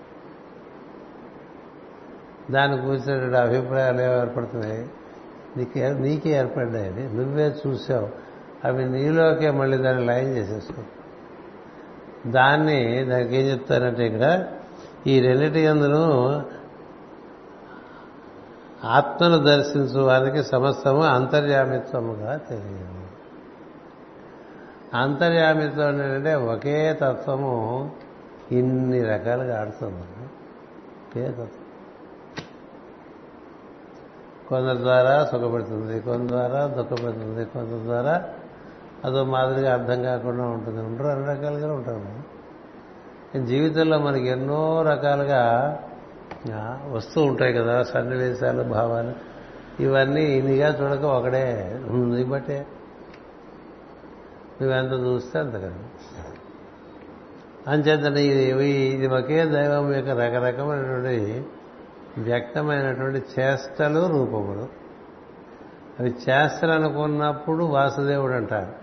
[2.51, 4.87] దాని కూర్చున్నటువంటి అభిప్రాయాలు ఏమి ఏర్పడుతున్నాయి.
[5.57, 8.22] నీకు నీకే ఏర్పడ్డాయి నువ్వే చూసావు
[8.65, 10.83] అవి నీలోకే మళ్ళీ దాన్ని లయం చేసేసుకో.
[12.31, 14.47] దాన్ని దానికి ఏం చెప్తారంటే ఇక్కడ
[15.07, 16.43] ఈ రెండింటి అందును
[18.85, 23.03] ఆత్మను దర్శించు వారికి సమస్తము అంతర్యామిత్వముగా తెలియదు.
[24.97, 27.91] అంతర్యామిత్వం ఏంటంటే ఒకే తత్వము
[28.53, 30.25] ఇన్ని రకాలుగా ఆడుతుంది.
[31.11, 31.49] ఒకే తత్వం.
[34.49, 38.25] కొందరి ద్వారా సుఖపెడుతుంది కొందరి ద్వారా దుఃఖపెడుతుంది కొందరి ద్వారా
[39.05, 40.83] అదో మాదిరిగా అర్థం కాకుండా ఉంటుంది.
[40.83, 42.33] ఉంటారు అన్ని రకాలుగా ఉంటాము
[43.47, 45.79] జీవితంలో మనకి ఎన్నో రకాలుగా
[46.91, 49.13] వస్తూ ఉంటాయి కదా సన్నివేశాలు భావాలు.
[49.83, 52.67] ఇవన్నీ ఇన్నిగా చూడక ఒకడే ఉంది బట్టే.
[54.63, 55.75] నువ్వెంత చూస్తే అంత కదా.
[57.69, 61.45] అంచేత ఇది ఇది ఒకే దైవం యొక్క రకరకమైనటువంటి
[62.19, 64.67] వ్యక్తమైనటువంటి చేష్టలు రూపములు.
[66.01, 68.82] అవి చేస్తలు అనుకున్నప్పుడు వాసుదేవుడు అంటారు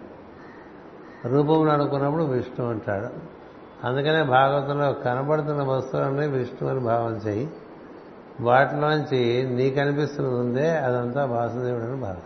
[1.25, 3.08] రూపం అనుకున్నప్పుడు విష్ణు అంటాడు.
[3.88, 7.49] అందుకనే భాగవతంలో కనబడుతున్న వస్తువులన్నీ విష్ణు అని భావం చేయి.
[8.41, 12.17] వాటిలోంచి నీకు అనిపిస్తున్నది ఉందే అదంతా వాసుదేవుడు అని భావం.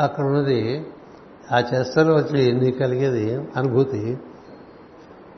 [0.00, 0.86] అక్కడ ఉన్నది
[1.52, 4.18] ఆ చేష్టలో వచ్చి నీకు కలిగేది అనుభూతి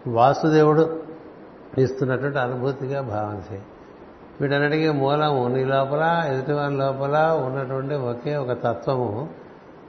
[0.06, 1.02] వాసుదేవుడు
[1.78, 3.62] ఇస్తున్నటువంటి అనుభూతిగా భావన చేయి.
[4.40, 9.45] వీటన్నిటికీ మూలము నీ లోపల ఎదుటివారి లోపల ఉన్నటువంటి ఒకే ఒక తత్వము.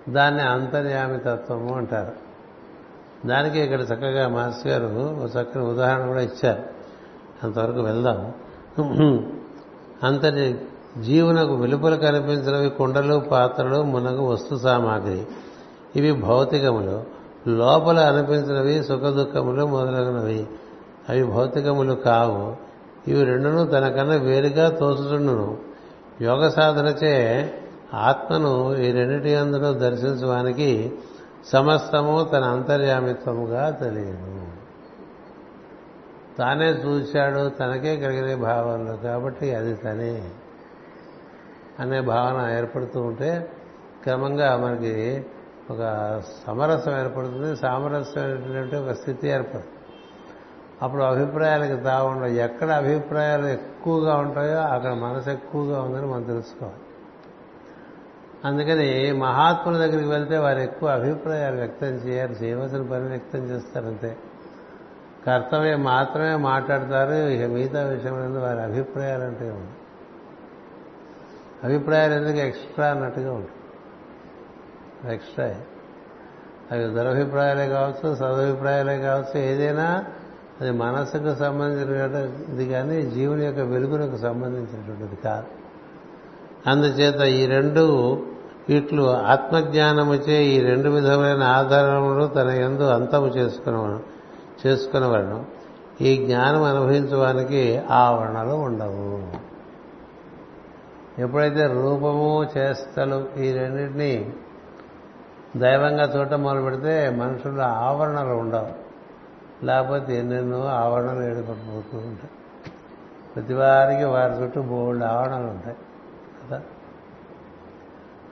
[0.09, 2.27] దాన్ని అంతర్యామి తత్వము అంటారు.
[3.27, 4.85] దానికి ఇక్కడ చక్కగా మాస్ గారు
[5.23, 6.63] ఒక చక్కని ఉదాహరణ కూడా ఇచ్చారు.
[7.43, 8.33] అంతవరకు వెళ్దాం.
[10.03, 10.61] అంతటి
[11.01, 15.25] జీవునకు వెలుపల కనిపించినవి కుండలు పాత్రలు మునగు వస్తు సామాగ్రి.
[15.95, 17.03] ఇవి భౌతికములు.
[17.49, 20.47] లోపల అనిపించినవి సుఖ దుఃఖములు మొదలగునవి.
[21.09, 22.55] అవి భౌతికములు కావు.
[23.09, 25.57] ఇవి రెండును తనకన్నా వేరుగా తోచుచుండును.
[26.21, 27.51] యోగ సాధనచే
[27.93, 30.99] ఆత్మను ఈ రెండిటి అందులో దర్శించడానికి
[31.45, 34.47] సమస్తము తన అంతర్యామిత్వముగా తెలియదు.
[36.37, 40.29] తానే చూశాడు తనకే కలిగిన భావనలు కాబట్టి అది తనే
[41.79, 43.51] అనే భావన ఏర్పడుతూ ఉంటే
[44.03, 45.25] క్రమంగా మనకి
[45.71, 47.55] ఒక సమరసం ఏర్పడుతుంది.
[47.55, 49.65] సామరస్యమైనటువంటి ఒక స్థితి ఏర్పడుతుంది.
[50.81, 56.79] అప్పుడు అభిప్రాయాలకు తాగుండవు ఎక్కడ అభిప్రాయాలు ఎక్కువగా ఉంటాయో అక్కడ మనసు ఎక్కువగా ఉందని మనం తెలుసుకోవాలి.
[58.45, 64.17] అందుకని మహాత్ముల దగ్గరికి వెళ్తే వారు ఎక్కువ అభిప్రాయాలు వ్యక్తం చేయరు చేయవలసిన పని వ్యక్తం చేస్తారంతే
[65.25, 69.71] కర్తవ్యం మాత్రమే మాట్లాడతారు ఇక మిగతా విషయంలో వారి అభిప్రాయాలు అంటే ఉంది
[71.63, 73.51] అభిప్రాయాలు ఎందుకు ఎక్స్ట్రా అన్నట్టుగా ఉంటుంది.
[75.13, 75.55] ఎక్స్ట్రా.
[76.71, 80.05] అవి దురభిప్రాయాలే కావచ్చు సదభిప్రాయాలే కావచ్చు ఏదైనా
[80.61, 85.56] అది మనసుకు సంబంధించినది కానీ జీవుని యొక్క వెలుగునకు సంబంధించినటువంటిది కాదు.
[86.67, 88.17] అందుచేత ఈ రెండు
[88.69, 93.99] ఇట్లు ఆత్మజ్ఞానముచే ఈ రెండు విధములైన ఆధారములు తన ఎందు అంతము చేసుకునేవాడు
[94.67, 95.57] చేసుకునేవాడు
[96.03, 99.37] ఈ జ్ఞానం అనుభవించడానికి ఆవరణలు ఉండవు.
[101.21, 104.33] ఎప్పుడైతే రూపము చేస్తలు ఈ రెండింటినీ
[105.57, 108.87] దైవంగా చూడటం మొదలు పెడితే మనుషుల్లో ఆవరణలు ఉండవు.
[109.65, 112.29] లేకపోతే ఎన్నెన్నో ఆవరణలు ఏడుపడిపోతూ ఉంటాయి.
[113.35, 115.75] ప్రతి వారికి వారి చుట్టూ బోల్డ్ ఆవరణలు ఉంటాయి.
[116.47, 116.61] కదా.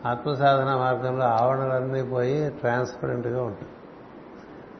[0.06, 3.67] ఆత్మసాధన మార్గంలో ఆవరణలన్నీ పోయి ట్రాన్స్పరెంట్గా ఉంటాయి.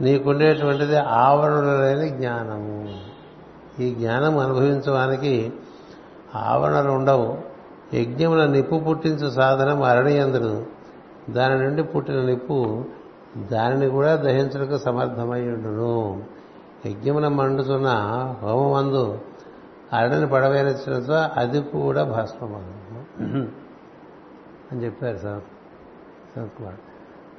[0.00, 2.98] నీకుండేటువంటిది ఆవరణలు లేని జ్ఞానము.
[3.82, 5.52] ఈ జ్ఞానం అనుభవించడానికి
[6.34, 7.49] ఆవరణలు ఉండవు.
[7.94, 10.66] యజ్ఞముల నిప్పు పుట్టించు సాధనం అరణ్యందును.
[11.32, 12.84] దాని నుండి పుట్టిన నిప్పు
[13.50, 16.24] దానిని కూడా దహించడానికి సమర్థమయ్యుండును
[16.86, 17.88] యజ్ఞమున మండుతున్న
[18.42, 19.20] హోమమందు
[19.92, 22.74] అరణిని పడవేరించడంతో అది కూడా భస్మమను
[24.72, 25.42] అని చెప్పారు సార్
[26.36, 26.74] సంత్ కుమార్.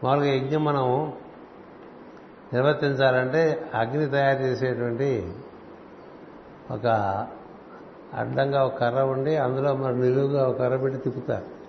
[0.03, 1.13] మామూలుగా యజ్ఞం మనం
[2.53, 5.33] నిర్వర్తించాలంటే అగ్ని తయారు చేసేటువంటి
[6.71, 6.87] ఒక
[8.13, 11.61] అడ్డంగా ఒక కర్ర ఉండి అందులో మరి నిలువుగా ఒక కర్ర పెట్టి తిప్పుతారు.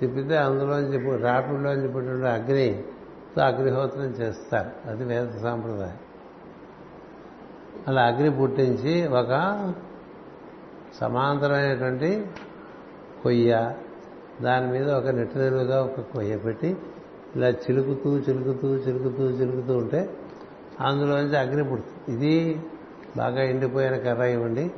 [0.00, 4.70] తిప్పితే అందులోంచి రాపిడిలోంచి పుట్టిన అగ్నితో అగ్నిహోత్రం చేస్తారు.
[4.88, 5.98] అది వేద సాంప్రదాయం.
[7.88, 9.72] అలా అగ్ని పుట్టించి ఒక
[11.00, 12.26] సమాంతరమైనటువంటి
[13.22, 13.72] కొయ్య
[14.42, 16.76] దాని మీద ఒక నిలువుగా ఒక కొయ్య పెట్టి
[17.36, 20.10] ఇలా చిలుకుతూ చిలుకుతూ చిలుకుతూ చిలుకుతూ ఉంటే
[20.80, 22.12] అందులోంచి అగ్ని పుడుతుంది.
[22.12, 22.62] ఇది
[23.16, 24.72] బాగా ఎండిపోయిన కర్ర ఇవ్వండి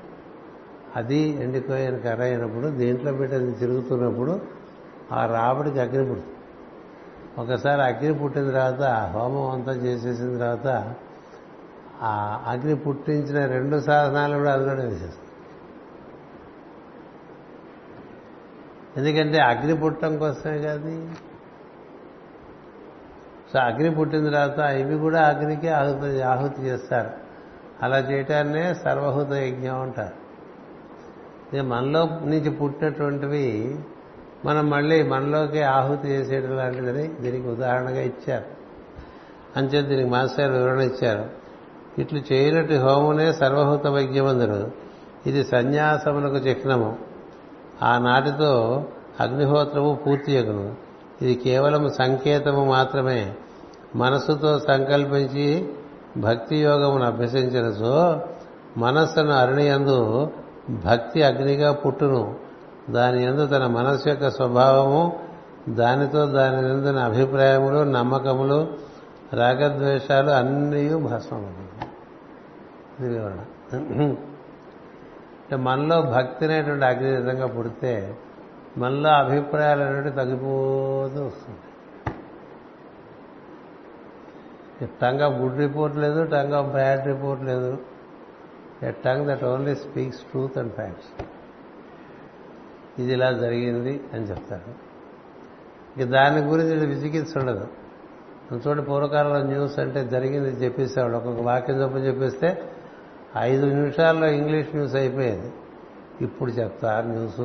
[0.96, 4.40] అది ఎండిపోయిన కర్ర అయినప్పుడు దీంట్లో పెట్టి అది తిరుగుతున్నప్పుడు
[5.12, 6.35] ఆ రాబడికి అగ్ని పుడుతుంది.
[7.38, 10.94] ఒకసారి అగ్ని పుట్టిన తర్వాత హోమం అంతా చేసేసిన తర్వాత
[12.03, 15.26] ఆ అగ్ని పుట్టించిన రెండు సాధనాలు కూడా అందులోనే వేసేస్తాం.
[18.96, 21.09] ఎందుకంటే అగ్ని పుట్టడం కోసమే కాదు.
[23.53, 27.11] సో అగ్ని పుట్టిన తర్వాత ఇవి కూడా అగ్నికి ఆహుతి ఆహుతి చేస్తారు.
[27.83, 30.19] అలా చేయటాన్నే సర్వహుత యజ్ఞం అంటారు.
[31.59, 33.79] మనలో నుంచి పుట్టినటువంటివి
[34.45, 38.45] మనం మళ్ళీ మనలోకి ఆహుతి చేసేయడం లాంటిదని దీనికి ఉదాహరణగా ఇచ్చారు.
[39.57, 41.25] అంచేత దీనికి మాస్టర్ వివరణ ఇచ్చారు.
[41.99, 44.71] ఇట్లు చేయనట్టు హోమునే సర్వహూత వైద్యమందురు
[45.27, 46.99] ఇది సన్యాసములకు చిహ్నము.
[47.83, 48.85] ఆనాటితో
[49.21, 50.75] అగ్నిహోత్రము పూర్తి యగును
[51.23, 53.33] ఇది కేవలం సంకేతము మాత్రమే.
[53.97, 55.69] మనస్సుతో సంకల్పించి
[56.17, 58.21] భక్తి యోగమును అభ్యసించినచో
[58.77, 60.31] మనస్సును అరుణియందు
[60.70, 62.37] భక్తి అగ్నిగా పుట్టును.
[62.90, 65.20] దాని ఎందు తన మనస్సు యొక్క స్వభావము
[65.68, 68.68] దానితో దాని ఎందున అభిప్రాయములు నమ్మకములు
[69.33, 71.87] రాగద్వేషాలు అన్నీ భస్మమవుతుంది
[73.00, 73.40] ఇది వివరణ.
[75.40, 78.16] అంటే మనలో భక్తి అనేటువంటి అగ్ని విధంగా పుడితే
[78.78, 81.59] మనలో అభిప్రాయాలు అనేవి తగ్గిపోతూ వస్తుంది
[85.02, 87.78] టంగ్ ఆఫ్ గుడ్ రిపోర్ట్ లేదు టంగ్ ఆఫ్ బ్యాడ్ రిపోర్ట్ లేదు.
[88.83, 91.25] A tongue that only speaks truth and facts
[93.01, 94.90] ఇది ఇలా జరిగింది అని చెప్తారు.
[96.01, 97.69] ఇక దాని గురించి విచికిత్స ఉండదు.
[98.55, 101.16] చూడండి పూర్వకాలంలో న్యూస్ అంటే జరిగింది చెప్పేసేవాడు.
[101.16, 102.71] ఒక్కొక్క వాక్యం చొప్పున చెప్పేస్తే
[103.37, 105.53] ఐదు నిమిషాల్లో ఇంగ్లీష్ న్యూస్ అయిపోయేది.
[106.21, 107.40] ఇప్పుడు చెప్తారు న్యూస్.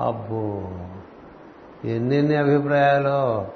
[0.00, 0.70] అబ్బో!
[1.84, 3.46] ఎన్నెన్ని అభిప్రాయాలు.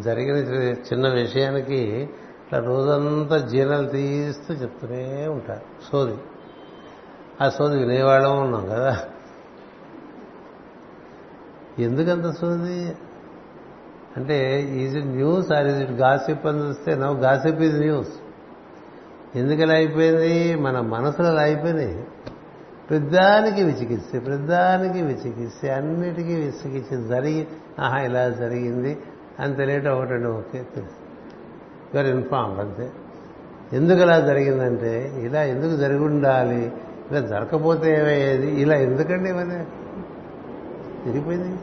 [0.00, 0.36] జరిగిన
[0.72, 2.10] చిన్న విషయానికి
[2.48, 5.90] ఇట్లా రోజంతా జీర్ణాలు తీస్తూ చెప్తూనే ఉంటారు.
[5.92, 6.16] సోది.
[7.40, 9.00] ఆ సోది వినేవాళ్ళం ఉన్నాం కదా.
[11.78, 12.96] ఎందుకంత సోది?
[14.16, 18.12] అంటే is it news or is it gossip అని చూస్తే నవ్వు గాసిప్ ఈజ్ న్యూస్.
[19.36, 20.54] ఎందుకు ఇలా అయిపోయింది?
[20.54, 22.06] మన మనసులో అలా అయిపోయింది.
[22.90, 27.46] పెద్దానికి విచికిస్తే పెద్దానికి విచికిస్తే అన్నిటికీ విచికిత్స జరిగి
[27.80, 28.98] ఆహా ఇలా జరిగింది
[29.40, 30.82] అని తెలియటం ఒకటండి ఓకే
[31.94, 32.90] యువర్ ఇన్ఫార్మ్ అంతే.
[33.72, 36.72] ఎందుకు ఇలా జరిగిందంటే ఇలా ఎందుకు జరిగి ఉండాలి
[37.10, 39.64] ఇలా జరగకపోతే ఏమయ్యేది ఇలా ఎందుకండి ఇవన్నీ
[41.04, 41.58] తిరిగిపోయింది.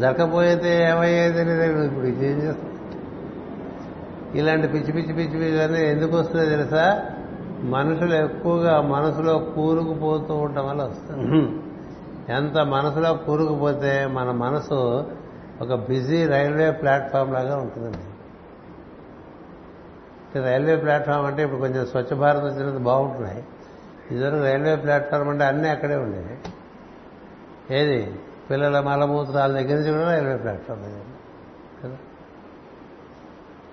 [0.00, 2.70] జరగకపోతే ఏమయ్యేది అనేది ఇప్పుడు ఇది ఏం చేస్తాం?
[4.34, 7.02] ఇలాంటి పిచ్చి పిచ్చి పిచ్చి పిచ్చి అన్నీ ఎందుకు వస్తుందో తెలుసా?
[7.62, 11.48] మనుషులు ఎక్కువగా మనసులో కూరుకుపోతూ ఉండటం వల్ల వస్తుంది.
[12.32, 15.04] ఎంత మనసులో కూరుకుపోతే మన మనసు
[15.60, 18.11] ఒక బిజీ రైల్వే ప్లాట్ఫామ్ లాగా ఉంటుందండి.
[20.38, 23.44] రైల్వే ప్లాట్ఫామ్ అంటే ఇప్పుడు కొంచెం స్వచ్ఛ భారత్ వచ్చినది బాగుంటున్నాయి
[24.10, 26.38] ఇదివరకు రైల్వే ప్లాట్ఫామ్ అంటే అన్నీ అక్కడే ఉండేవి.
[27.76, 28.20] ఏది?
[28.50, 31.00] పిల్లల మలమూత్రాల దగ్గర నుంచి కూడా రైల్వే ప్లాట్ఫామ్ దగ్గర
[31.84, 31.96] కదా?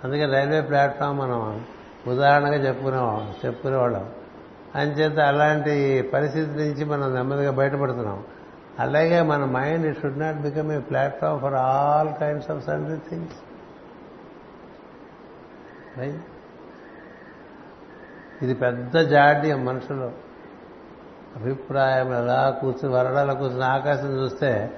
[0.04, 1.66] అందుకే రైల్వే ప్లాట్ఫామ్ మనం
[2.08, 4.10] ఉదాహరణగా చెప్పుకునేవాళ్ళం చెప్పుకునేవాళ్ళం
[4.76, 8.24] అంచేత అలాంటి పరిస్థితి నుంచి మనం నెమ్మదిగా బయటపడుతున్నాం.
[8.80, 13.36] అలాగే మన mind it should not become a platform for all kinds of sundry things
[18.42, 20.30] ఇది పెద్ద జాడ్యం మనుషులు.
[21.36, 24.72] అభిప్రాయం ఎలా కూర్చుని వరడాల కూర్చుని ఆకాశం చూస్తే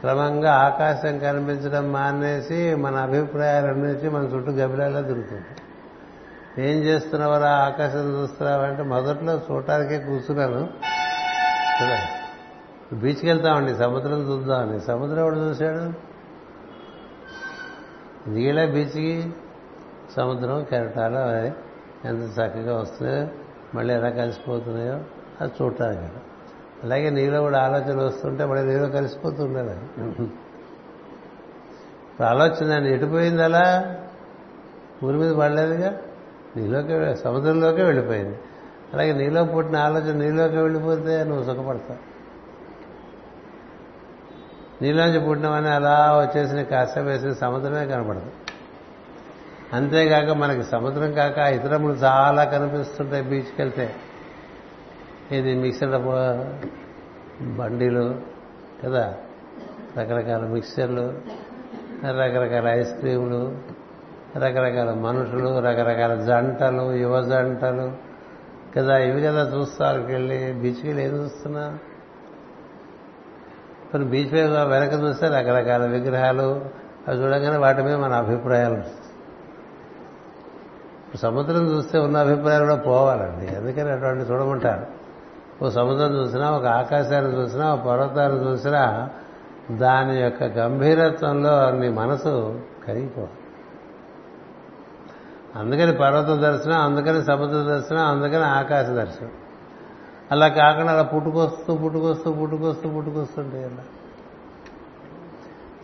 [0.00, 5.44] క్రమంగా ఆకాశం కనిపించడం మానేసి మన అభిప్రాయాలన్నించి మన చుట్టూ గబిలాలో దొరుకుతుంది
[6.58, 7.50] ఏం చేస్తున్నావరా?
[7.50, 10.68] ఆకాశం చూస్తున్నావంటే మొదట్లో చూడటానికే కూర్చున్నాను.
[11.82, 11.98] కదా
[12.92, 15.92] బీచ్కి వెళ్తామండి సముద్రం చూద్దామని సముద్రం ఎవడు చూశాడు?
[18.30, 19.32] దిగలే బీచ్కి?
[20.16, 21.52] సముద్రం కెరటాలు అవి.
[22.04, 23.28] ఎంత చక్కగా వస్తున్నాయో
[23.74, 25.00] మళ్ళీ ఎలా కలిసిపోతున్నాయో
[25.40, 26.12] అది చూడటానికి
[26.84, 30.04] అలాగే నీలో కూడా ఆలోచన వస్తుంటే మళ్ళీ నీలో కలిసిపోతుండాలి
[32.12, 33.96] ఇప్పుడు ఆలోచన ఎటుపోయింది అలా?
[35.04, 35.98] ఊరి మీద పడలేదుగా?
[36.56, 38.38] నీలోకి సముద్రంలోకే వెళ్ళిపోయింది.
[38.94, 42.16] అలాగే నీలో పుట్టిన ఆలోచన నీలోకి వెళ్ళిపోతే నువ్వు సుఖపడతావు.
[44.82, 48.30] నీలోంచి పుట్టినవన్నీ అలా వచ్చేసిన కాసేపు వేసిన సముద్రమే కనపడదు.
[49.72, 53.94] అంతేకాక మనకి సముద్రం కాక ఇతరములు చాలా కనిపిస్తుంటాయి బీచ్కి వెళ్తే
[55.32, 55.90] ఇది మిక్సర్
[57.42, 58.20] బండిలు
[58.84, 59.14] కదా?
[59.96, 61.12] రకరకాల మిక్సర్లు
[62.06, 63.56] రకరకాల ఐస్ క్రీములు
[64.36, 67.92] రకరకాల మనుషులు రకరకాల జంటలు యువ జంటలు
[68.76, 68.98] కదా?
[68.98, 71.78] ఇవి కదా చూస్తారు వెళ్ళి బీచ్కి వెళ్ళి ఏం చూస్తున్నా?
[73.92, 76.64] కొన్ని బీచ్ మీద వెనక చూస్తే రకరకాల విగ్రహాలు
[77.08, 79.05] అవి చూడగానే వాటి మీద మన అభిప్రాయాలు
[81.14, 83.56] సముద్రం చూస్తే ఉన్న అభిప్రాయాలు కూడా పోవాలండి.
[83.56, 84.86] అందుకని అటువంటి చూడమంటారు.
[85.64, 89.08] ఓ సముద్రం చూసినా ఒక ఆకాశాన్ని చూసినా ఒక పర్వతాన్ని చూసినా
[89.70, 93.32] దాని యొక్క గంభీరత్వంలో నీ మనసు కరిగిపోవాలి.
[95.56, 99.30] అందుకని పర్వత దర్శనం అందుకని సముద్ర దర్శనం అందుకని ఆకాశ దర్శనం.
[100.32, 103.84] అలా కాకుండా అలా పుట్టుకొస్తూ పుట్టుకొస్తూ పుట్టుకొస్తూ పుట్టుకొస్తుంటే అలా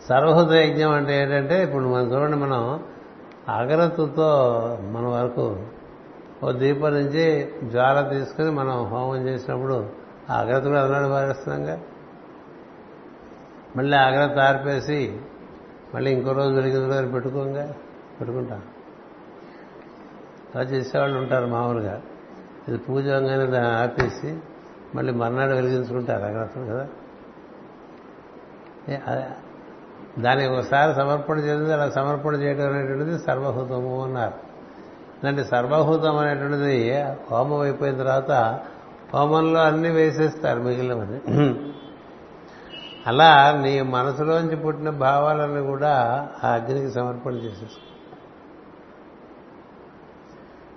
[0.09, 2.83] సర్వహృద యజ్ఞం అంటే ఏంటంటే ఇప్పుడు మనం చూడండి మనం
[3.49, 4.37] అగరత్తుతో
[4.81, 5.65] మన వరకు
[6.43, 9.89] ఓ దీపం నుంచి జ్వాల తీసుకుని మనం హోమం చేసినప్పుడు
[10.29, 11.81] ఆ అగరత్తు కూడా అదనాడు పారేస్తున్నాంగా.
[13.75, 15.19] మళ్ళీ అగ్రత ఆర్పేసి
[15.95, 17.73] మళ్ళీ ఇంకో రోజు వెలిగింది రోజు పెట్టుకోంగా
[18.19, 18.61] పెట్టుకుంటాం.
[20.55, 22.01] అలా చేసేవాళ్ళు ఉంటారు మామూలుగా.
[22.67, 24.37] ఇది పూజ అంగానే దాన్ని ఆపేసి
[24.95, 26.87] మళ్ళీ మర్నాడు వెలిగించుకుంటారు అగరత్తులు కదా.
[30.19, 34.33] దాన్ని ఒకసారి సమర్పణ చేసింది అలా సమర్పణ చేయడం అనేటువంటిది సర్వహూతము అన్నారు.
[35.19, 36.91] ఇలాంటి సర్వహూతం అనేటువంటిది
[37.31, 38.31] హోమం అయిపోయిన తర్వాత
[39.13, 41.19] హోమంలో అన్ని వేసేస్తారు మిగిలినవన్నీ.
[43.07, 45.93] అలా నీ మనసులోంచి పుట్టిన భావాలను కూడా
[46.43, 47.89] ఆ అగ్నికి సమర్పణ చేసేసుకో.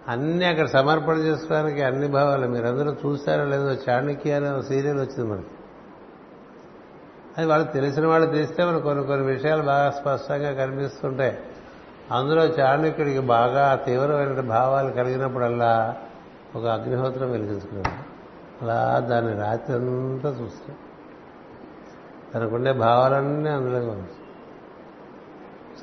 [0.09, 5.56] అన్ని అక్కడ సమర్పణ చేసుకోవడానికి అన్ని భావాలు మీరందరూ చూస్తారో లేదో చాణక్య అనే సీరియల్ వచ్చింది మనకి.
[7.39, 11.39] అది వాళ్ళు తెలిసిన వాళ్ళు తీస్తే మనకు కొన్ని కొన్ని విషయాలు బాగా స్పష్టంగా కనిపిస్తుంటాయి.
[12.13, 15.97] అందులో చాణక్యుడికి బాగా తీవ్రమైన భావాలు కలిగినప్పుడల్లా
[16.57, 18.17] ఒక అగ్నిహోత్రం వెలిగించుకున్నాడు.
[18.65, 20.87] అలా దాన్ని రాత్రి అంతా చూస్తాడు.
[22.35, 24.03] తనకుండే భావాలన్నీ అందులో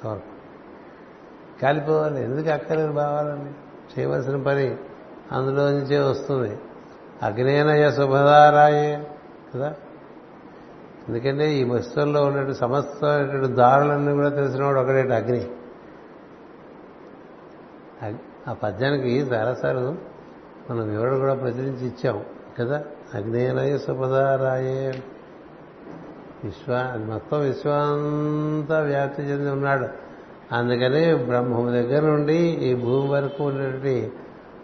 [0.04, 0.20] సో
[1.62, 2.24] కాలిపోవాలి.
[2.24, 3.52] ఎందుకు అక్కర్లేని భావాలని
[4.00, 4.76] చేయవలసిన పని
[5.32, 6.60] అందులో నుంచే వస్తుంది.
[7.24, 9.08] అగ్నేనయ శుభదారాయే
[9.56, 9.74] కదా?
[11.10, 15.48] ఎందుకంటే ఈ వస్తువుల్లో ఉన్నటువంటి సమస్తమైనటువంటి దారులన్నీ కూడా తెలిసినవాడు ఒకటే అగ్ని.
[18.48, 19.96] ఆ పద్యానికి చాలాసార్లు
[20.70, 22.24] మనం వివరణ కూడా ప్రచురించి ఇచ్చాం
[22.60, 22.84] కదా?
[23.14, 25.04] అగ్నేనయ సుపదారాయే
[26.44, 29.88] విశ్వ మొత్తం విశ్వాంతా వ్యాప్తి చెంది ఉన్నాడు.
[30.52, 34.12] అందుకని బ్రహ్మం దగ్గర నుండి ఈ భూమి వరకు ఉన్నటువంటి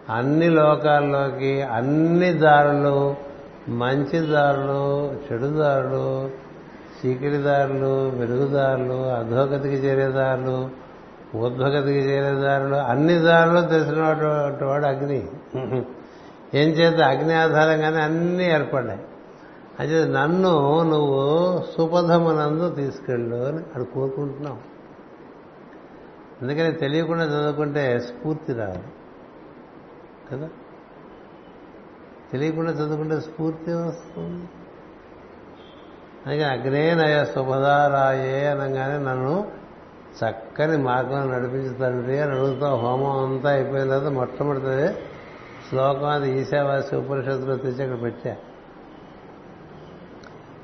[0.09, 3.28] అన్ని లోకాల్లోకి అన్ని దారులు
[3.69, 6.29] మంచి దారులు చీకటిదారులు
[7.43, 10.69] దారులు వెలుగుదారులు అధోగతికి చేరేదారులు
[11.37, 15.27] ఊర్ధ్వగతికి చేరేదారులు అన్ని దారులు తెలిసినటువంటి వాడు అగ్ని.
[16.53, 18.99] ఏం చేత అగ్ని ఆధారంగానే అన్నీ ఏర్పడ్డాయి.
[19.79, 24.57] అయితే నన్ను నువ్వు సుపథమునందు తీసుకెళ్ళు అని అక్కడ కోరుకుంటున్నావు.
[26.41, 28.79] అందుకని తెలియకుండా చదువుకుంటే స్ఫూర్తి రాదు.
[30.31, 30.49] కదా?
[32.31, 34.49] తెలియకుండా చదువుకుంటే స్ఫూర్తి వస్తుంది.
[36.25, 39.51] అందుకని అగ్నేనయ శుభదారాయే అనగానే నన్ను
[40.19, 44.99] చక్కని మార్గం నడిపించి తండ్రి అని అడుగుతా హోమం అంతా అయిపోయిన తర్వాత మొట్టమొదటి
[45.69, 48.35] శ్లోకం అది ఈశావాసి ఉపనిషత్తులో తెచ్చి అక్కడ పెట్టా.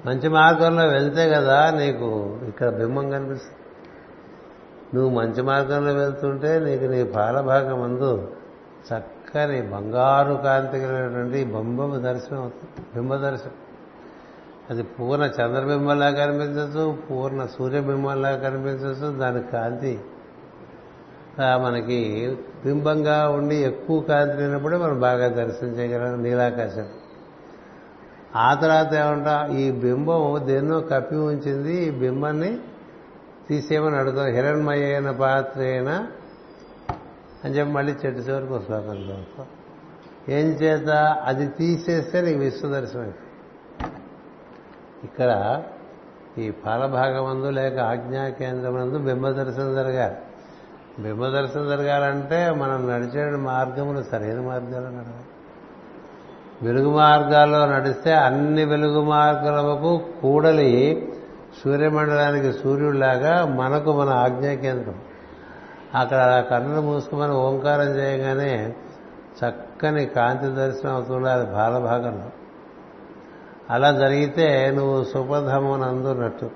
[0.05, 3.59] మంచి మార్గంలో వెళ్తే కదా నీకు ఇక్కడ బింబం కనిపిస్తుంది.
[4.93, 8.31] నువ్వు మంచి మార్గంలో వెళ్తుంటే నీకు నీ పాలభాగం అందు
[8.93, 12.87] చక్క చక్కని బంగారు కాంతి కలిగినటువంటి బింబం దర్శనం అవుతుంది.
[12.95, 13.53] బింబ దర్శనం.
[14.69, 19.99] అది పూర్ణ చంద్రబింబంలా కనిపించచ్చు పూర్ణ సూర్యబింబంలా కనిపించచ్చు దాని కాంతి.
[21.39, 26.85] మనకి బింబంగా ఉండి ఎక్కువ కాంతి లేనప్పుడే మనం బాగా దర్శనం చేయగలం నీలాకాశం.
[28.35, 32.57] ఆ తర్వాత ఏమంటా ఈ బింబం దేన్నో కప్పి ఉంచింది ఈ బింబాన్ని
[33.49, 35.07] తీసేయమని అడుగుతాం హిరణ్మయైన
[35.59, 36.07] అయినా
[37.45, 39.45] అని చెప్పి మళ్ళీ చెట్టు చివరికి వస్తారు శ్లోకం
[40.29, 40.89] ఏం చేత?
[41.23, 43.13] అది తీసేస్తే నీకు విశ్వదర్శనం
[45.03, 45.61] ఇక్కడ
[46.37, 50.15] ఈ పాలభాగమందు లేక ఆజ్ఞా కేంద్రమందు బింబదర్శనం జరగాలి.
[50.99, 55.25] బింబదర్శనం జరగాలంటే మనం నడిచే మార్గములు సరైన మార్గాలు నడవాలి.
[56.61, 61.07] వెలుగు మార్గాల్లో నడిస్తే అన్ని వెలుగు మార్గాలకు కూడలి
[61.63, 64.95] సూర్యమండలానికి సూర్యుడిలాగా మనకు మన ఆజ్ఞా కేంద్రం.
[65.95, 68.75] అక్కడ కన్నులు మూసుకుమని ఓంకారం చేయగానే
[69.39, 72.29] చక్కని కాంతి దర్శనం అవుతుండాలి బాలభాగంలో
[73.69, 76.49] అలా జరిగితే నువ్వు సుపథమునందు అందున్నట్టు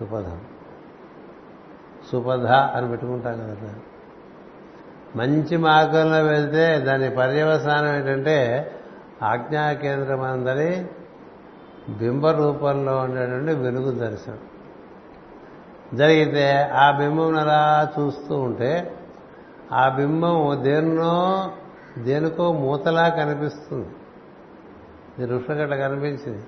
[0.00, 0.40] సుపథం.
[2.12, 3.74] సుపథ అని పెట్టుకుంటాం కదా
[5.16, 8.36] మంచి మార్గంలో వెళ్తే దాని పర్యవసానం ఏంటంటే
[9.22, 10.86] ఆజ్ఞా కేంద్రం అందరి
[11.88, 14.38] బింబ రూపంలో ఉండేటువంటి వెలుగు దర్శనం.
[15.94, 18.94] జరిగితే ఆ బింబం అలా చూస్తూ ఉంటే
[19.72, 21.50] ఆ బింబం దేన్నో
[21.98, 23.88] దేనికో మూతలా కనిపిస్తుంది.
[25.18, 26.44] ఇది ఋషగట్ల కనిపించింది.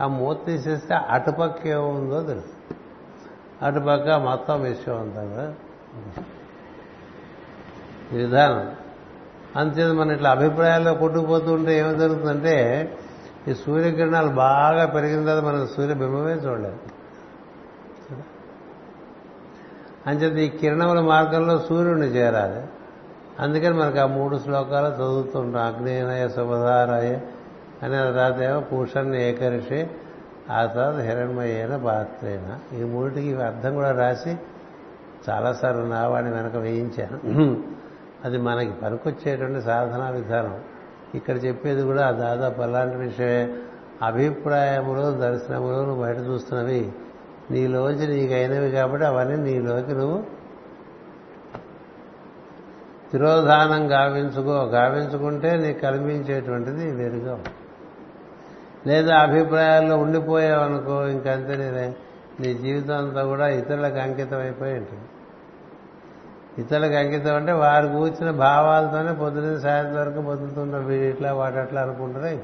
[0.00, 2.74] ఆ మూత తీసేస్తే అటుపక్క ఏముందో తెలుసు.
[3.64, 5.54] అటుపక్క మొత్తం విషయం అంతా కూడా
[8.12, 8.72] విధానం.
[9.56, 12.88] అంతేత మన ఇట్లా అభిప్రాయాల్లో కొట్టుకుపోతుంటే ఏమి జరుగుతుందంటే
[13.48, 16.78] ఈ సూర్యకిరణాలు బాగా పెరిగిన తర్వాత మనం సూర్యబింబమే చూడలేదు.
[20.06, 22.62] అంచేత ఈ కిరణముల మార్గంలో సూర్యుడిని చేరాలి.
[23.40, 25.62] అందుకని మనకు ఆ మూడు శ్లోకాలు చదువుతుంటాం.
[25.62, 27.14] అగ్నేనయ శుభధారాయ
[27.82, 29.86] అని తర్వాత ఏమో పూషణ్ ఏకరిషి
[30.50, 34.36] ఆ తర్వాత హిరణ్మయ్యన పాత్రేన ఈ మూడిటికి అర్థం కూడా రాసి
[35.30, 37.18] చాలాసార్లు నా వెనక వేయించాను.
[38.24, 40.60] అది మనకి పనికొచ్చేటువంటి సాధనా విధానం.
[41.14, 43.56] ఇక్కడ చెప్పేది కూడా దాదాపు అలాంటి విషయమే.
[44.02, 46.92] అభిప్రాయములు దర్శనములు బయట చూస్తున్నవి.
[47.50, 50.44] నీలోంచి నీకైనవి కాబట్టి అవన్నీ నీలోకి నువ్వు
[53.12, 54.64] తిరోధానం గావించుకో.
[54.64, 57.38] గావించుకుంటే నీకు కనిపించేటువంటిది వేరుగా
[58.86, 61.94] లేదా అభిప్రాయాల్లో ఉండిపోయావనుకో ఇంకంతే నేనే.
[62.40, 65.02] నీ జీవితం అంతా కూడా ఇతరులకు అంకితం అయిపోయి ఉంటుంది.
[66.58, 72.40] ఇతరులకు అంకితం అంటే వారు కూర్చిన భావాలతోనే పొద్దున సాయంత్రం వరకు పొద్దుతున్న వీడిట్లా ఇట్లా వాటట్లా అనుకుంటారే.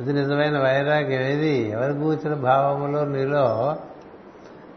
[0.00, 1.70] ఇది నిజమైన వైరాగ్యం ఏది?
[1.70, 3.76] ఎవరి కూర్చున్న భావములో నీలో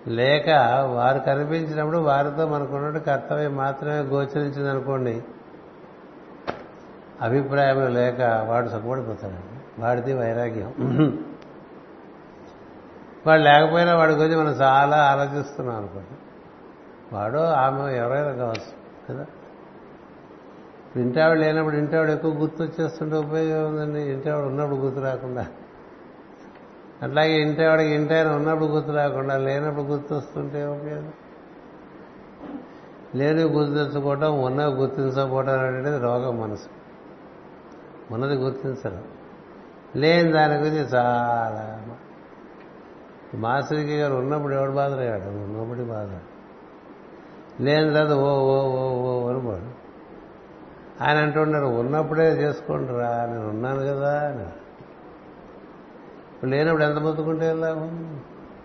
[0.07, 0.49] లేక
[0.95, 5.23] వారు కనిపించినప్పుడు వారితో మనకున్నట్టు కర్తవ్యం మాత్రమే గోచరించింది అనుకోండి
[7.21, 9.59] అభిప్రాయం లేక వాడు సుఖపడిపోతాడు.
[9.81, 10.73] వాడిది వైరాగ్యం.
[13.27, 16.15] వాడు లేకపోయినా వాడి గురించి మనం చాలా ఆలోచిస్తున్నాం అనుకోండి.
[17.15, 19.25] వాడు ఆమె ఎవరైనా కావచ్చు కదా?
[20.89, 23.99] ఇప్పుడు ఇంటావిడ లేనప్పుడు ఇంటావిడ ఎక్కువ గుర్తు వచ్చేస్తుంటే ఉపయోగం ఉందండి.
[23.99, 25.47] ఇంటావిడ ఉన్నప్పుడు గుర్తు రాకుండా.
[27.03, 31.13] అట్లాగే ఇంటావిడకి ఇంటాయన ఉన్నప్పుడు గుర్తు రాకుండా లేనప్పుడు గుర్తు వస్తుంటే ఉపయోగం.
[33.15, 36.67] లేని గుర్తు తెచ్చుకోవటం ఉన్నవి గుర్తించకపోవటం అనేది రోగం మనసు.
[38.13, 39.03] ఉన్నది గుర్తించడం.
[39.95, 41.85] లేని దాని గురించి చాలా
[43.33, 46.19] మాస్టర్కి గారు ఉన్నప్పుడు ఎవడు బాధలయ్యాడు ఉన్నప్పుడు బాధ.
[47.63, 49.78] లేని తర్వాత ఓ ఓ ఓ ఓ అనుకోడు.
[51.01, 54.43] ఆయన అంటున్నారు ఉన్నప్పుడే చేసుకోండి రా నేను ఉన్నాను కదా అని.
[56.35, 58.19] ఇప్పుడు లేనప్పుడు ఎంత బతుకుంటే లాభం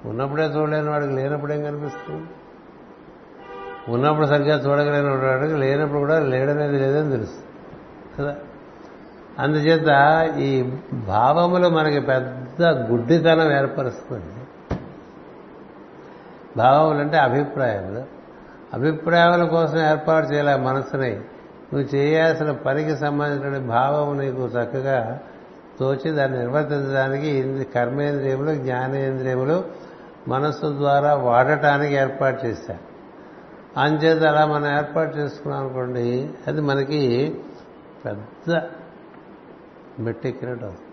[0.05, 2.27] ఉన్నప్పుడే చూడలేని వాడికి లేనప్పుడు ఏం కనిపిస్తుంది?
[3.89, 7.39] ఉన్నప్పుడు సరిగ్గా చూడగలేని వాడికి లేనప్పుడు కూడా లేడనేది లేదని తెలుసు
[8.19, 8.37] కదా?
[9.39, 9.89] అందుచేత
[10.39, 14.35] ఈ భావములు మనకి పెద్ద గుడ్డితనం ఏర్పరుస్తుంది.
[16.57, 18.05] భావములు అంటే అభిప్రాయాలు
[18.75, 21.21] అభిప్రాయాల కోసం ఏర్పాటు చేయలే మనసుని.
[21.75, 25.21] నువ్వు చేయాల్సిన పనికి సంబంధించిన భావం నీకు చక్కగా
[25.81, 29.65] తోచి దాన్ని నిర్వర్తించడానికి కర్మేంద్రియములు జ్ఞానేంద్రియములు
[30.29, 32.95] మనస్సు ద్వారా వాడటానికి ఏర్పాటు చేశారు.
[33.81, 37.35] అంచేత అలా మనం ఏర్పాటు చేసుకున్నాం అనుకోండి అది మనకి
[38.05, 38.63] పెద్ద
[39.99, 40.91] మెట్టెక్కినట్టు అవుతుంది.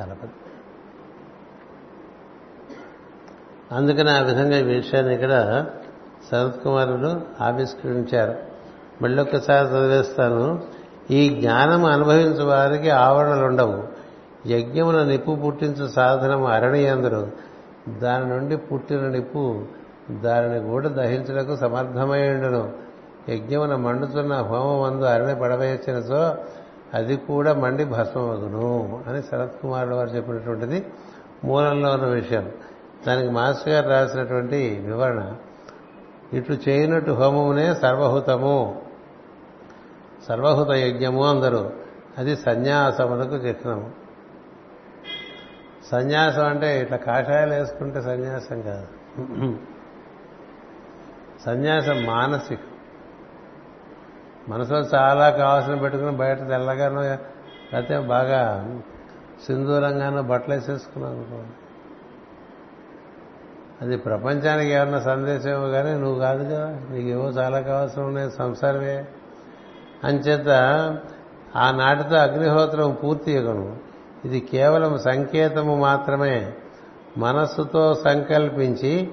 [0.00, 0.34] చాలా పెద్ద.
[3.72, 5.66] అందుకని ఆ విధంగా ఈ విషయాన్ని ఇక్కడ
[6.30, 8.45] శరత్ కుమారుడు ఆవిష్కరించారు.
[9.02, 10.62] మళ్ళీ ఒక్కసారి చదివేస్తాను.
[11.10, 13.82] ఈ జ్ఞానం అనుభవించే వారికి ఆవరణలు ఉండవు
[14.46, 17.30] యజ్ఞమున నిప్పు పుట్టించు సాధనం అరణి అందరు
[17.98, 19.64] దాని నుండి పుట్టిన నిప్పు
[20.22, 22.72] దానిని కూడా దహించడానికి సమర్థమైండును
[23.28, 26.34] యజ్ఞమున మండుతున్న హోమమందు అరణి పడవేసినతో
[26.94, 30.86] అది కూడా మండి భస్మమగును అని శరత్ కుమారుడు వారు చెప్పినటువంటిది
[31.44, 32.50] మూలంలో ఉన్న విషయం.
[33.06, 35.32] దానికి మాస్టర్ గారు రాసినటువంటి వివరణ.
[36.32, 38.85] ఇటు చేయనట్టు హోమమునే సర్వహుతము.
[40.28, 41.70] సర్వహృత యజ్ఞము అందరూ.
[42.18, 43.90] అది సన్యాసమునకు చిహ్నము
[45.90, 48.86] సన్యాసం అంటే ఇట్లా కాషాయాలు వేసుకుంటే సన్యాసం కాదు.
[51.44, 52.62] సన్యాసం మానసికం.
[54.48, 58.42] మనసులో చాలా కావాల్సిన పెట్టుకుని బయట తెల్లగానో లేకపోతే బాగా
[59.46, 61.52] సింధూరంగానో బట్టలు వేసేసుకున్నాను అనుకోండి
[63.80, 66.68] అది ప్రపంచానికి ఏమన్నా సందేశమో కానీ నువ్వు కాదు కదా.
[66.90, 69.04] నీకేవో చాలా కావాల్సిన ఉన్నాయి సంసారమే.
[70.04, 70.48] అంచేత
[71.56, 73.76] ఆనాటితో అగ్నిహోత్రం పూర్తి ఇవ్వను
[74.24, 76.52] ఇది కేవలం సంకేతము మాత్రమే.
[77.18, 79.10] మనస్సుతో సంకల్పించి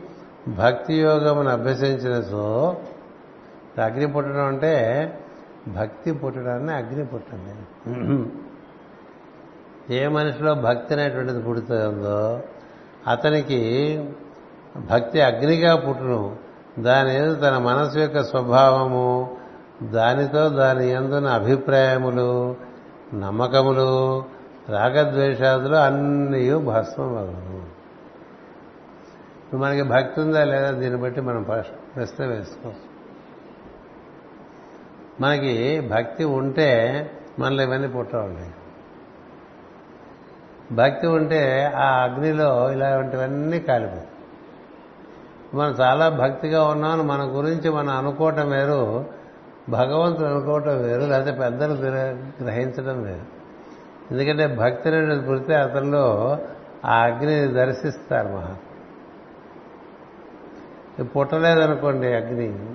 [0.48, 2.78] భక్తి యోగమును అభ్యసించినచో
[3.84, 4.74] అగ్ని పుట్టడం అంటే
[5.68, 7.54] భక్తి పుట్టడాన్ని అగ్ని పుట్టండి.
[9.96, 12.40] ఏ మనిషిలో భక్తి అనేటువంటిది పుడుతుందో
[13.08, 13.62] అతనికి
[14.78, 16.36] భక్తి అగ్నిగా పుట్టును.
[16.80, 19.38] దాని తన మనసు యొక్క స్వభావము
[19.82, 22.56] దానితో దాని ఎందున అభిప్రాయములు
[23.14, 24.24] నమ్మకములు
[24.70, 27.66] రాగద్వేషాదులు అన్నీ భస్మం
[29.54, 32.94] మనకి భక్తి ఉందా లేదా దీన్ని బట్టి మనం ప్రశ్న ప్రశ్న వేసుకోవచ్చు.
[35.22, 38.50] మనకి భక్తి ఉంటే మనలో ఇవన్నీ పుట్టవండి
[40.76, 44.08] భక్తి ఉంటే ఆ అగ్నిలో ఇలాంటివన్నీ కాలిపోతాయి.
[45.54, 49.06] మనం చాలా భక్తిగా ఉన్నామని మన గురించి మనం అనుకోవటం వేరు
[49.70, 51.74] భగవంతుడు అనుకోవటం వేరు లేకపోతే పెద్దలు
[52.44, 53.44] గ్రహించడం వేరు
[54.12, 56.38] ఎందుకంటే భక్తి అనేది పుడితే అతనిలో
[56.86, 58.56] ఆ అగ్నిని దర్శిస్తారు మహా.
[61.04, 62.66] పుట్టలేదనుకోండి అగ్ని.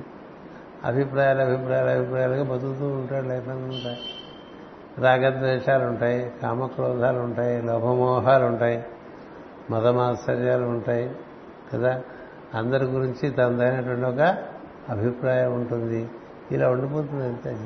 [0.85, 3.99] అభిప్రాయాలు అభిప్రాయాలు అభిప్రాయాలుగా బతుకుతూ ఉంటాడు లేకుండా ఉంటాయి
[4.99, 8.85] రాగద్వేషాలు ఉంటాయి కామక్రోధాలు ఉంటాయి లోభమోహాలు ఉంటాయి
[9.71, 11.11] మతమాశ్చర్యాలు ఉంటాయి
[11.73, 12.03] కదా?
[12.55, 14.37] అందరి గురించి తనదైనటువంటి ఒక
[14.89, 16.09] అభిప్రాయం ఉంటుంది.
[16.53, 17.57] ఇలా ఉండిపోతుంది అంతే.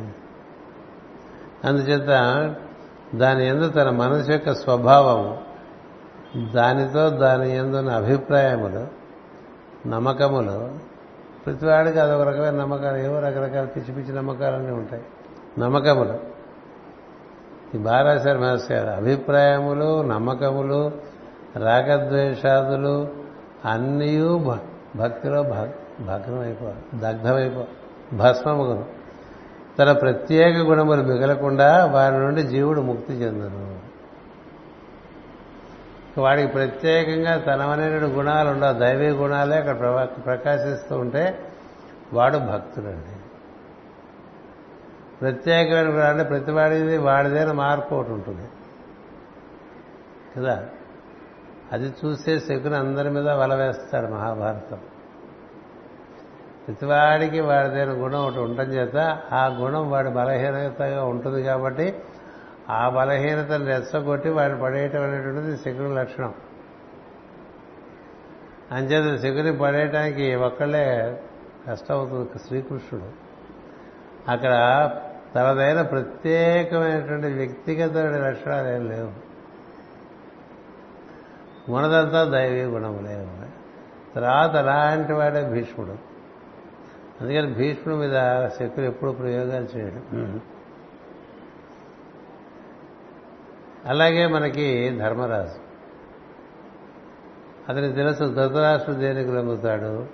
[1.64, 2.54] అందుచేత
[3.14, 5.38] దాని ఎందు తన మనసు యొక్క స్వభావము
[6.54, 9.02] దానితో దాని ఎందున్న అభిప్రాయములు
[9.88, 10.70] నమ్మకములు
[11.46, 15.02] ప్రతివాడికి అదొక రకమైన నమ్మకాలు ఏవో రకరకాల పిచ్చి పిచ్చి నమ్మకాలన్నీ ఉంటాయి.
[15.58, 16.32] నమ్మకములు.
[17.74, 20.92] ఈ బాగా రాశారు మాస్టర్ గారు అభిప్రాయములు నమ్మకములు
[21.56, 23.08] రాగద్వేషాదులు
[23.64, 24.44] అన్నీ
[24.96, 25.42] భక్తిలో
[26.00, 27.64] భగ్నం అయిపో దగ్ధమైపో
[28.12, 28.86] భస్మముగును
[29.78, 33.80] తన ప్రత్యేక గుణములు మిగలకుండా వారి నుండి జీవుడు ముక్తి చెందను.
[36.20, 38.78] వాడికి ప్రత్యేకంగా తనవైన గుణాలు ఉండవు.
[38.78, 41.38] దైవీ గుణాలే అక్కడ ప్రకాశిస్తూ ఉంటే
[42.12, 43.16] వాడు భక్తుడండి.
[45.20, 48.48] ప్రత్యేకమైన గుణాలు ప్రతివాడిది వాడిదైన మార్పు ఒకటి ఉంటుంది.
[50.36, 50.66] కదా?
[51.72, 54.78] అది చూసే శకుని అందరి మీద వల వేస్తాడు మహాభారతం.
[56.68, 58.96] ప్రతివాడికి వాడిదైన గుణం ఒకటి ఉండటం చేత
[59.32, 61.94] ఆ గుణం వాడి బలహీనతగా ఉంటుంది కాబట్టి
[62.70, 66.34] ఆ బలహీనతను రెచ్చగొట్టి వాడిని పడేయటం అనేటువంటిది శకుని లక్షణం.
[68.72, 71.20] అంచేత శకుని పడేయటానికి ఒక్కళ్ళే
[71.70, 73.08] కష్టమవుతుంది శ్రీకృష్ణుడు.
[74.30, 74.52] అక్కడ
[75.34, 79.32] తనదైన ప్రత్యేకమైనటువంటి వ్యక్తిగత లక్షణాలు ఏం లేవు.
[81.70, 83.26] ఉన్నదంతా దైవీ గుణములే.
[84.16, 86.11] తర్వాత అలాంటి వాడే భీష్ముడు.
[87.22, 90.40] అందుకని భీష్ముడి మీద శక్తులు ఎప్పుడు ప్రయోగాలు చేయడం.
[93.84, 95.72] అలాగే మనకి ధర్మరాజు.
[97.68, 100.06] అతనికి తెలుసు ధృతరాష్ట్రుడు దేనికి లొంగుతాడు?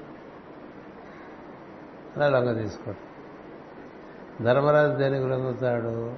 [2.17, 3.09] అలా లొంగ తీసుకోడు.
[4.43, 6.15] ధర్మరాజు దేనికి లొంగుతాడు?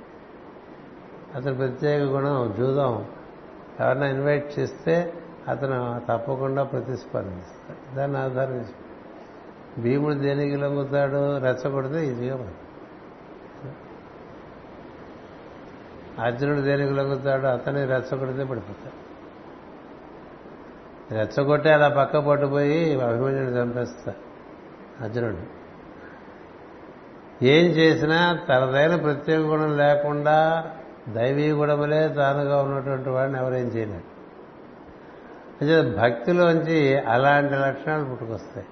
[1.34, 3.06] అతని ప్రత్యేక గుణం జూదం.
[3.80, 5.14] ఎవరన్నా ఇన్వైట్ చేస్తే
[5.48, 7.96] అతను తప్పకుండా ప్రతిస్పందిస్తాడు.
[7.96, 8.64] దాన్ని ఆధారం
[9.78, 11.38] భీముడు దేనికి లొంగుతాడు?
[11.38, 12.48] రెచ్చగొడితే ఈజీగా
[16.18, 17.46] అర్జునుడు దేనికి లొంగుతాడు?
[17.46, 19.10] అతని రెచ్చగొడితే పడిపోతాడు.
[21.14, 24.14] రెచ్చగొట్టే అలా పక్క పట్టుపోయి అభిమన్యుడు చంపేస్తా
[25.00, 25.60] అర్జునుడు.
[27.44, 30.70] ఏం చేసినా తనదైన ప్రత్యేక గుణం లేకుండా
[31.08, 34.20] దైవీ గుణములే తానుగా ఉన్నటువంటి వాడిని ఎవరేం చేయలేరు.
[35.60, 38.66] అంటే భక్తిలోంచి అలాంటి లక్షణాలు పుట్టుకొస్తాయి.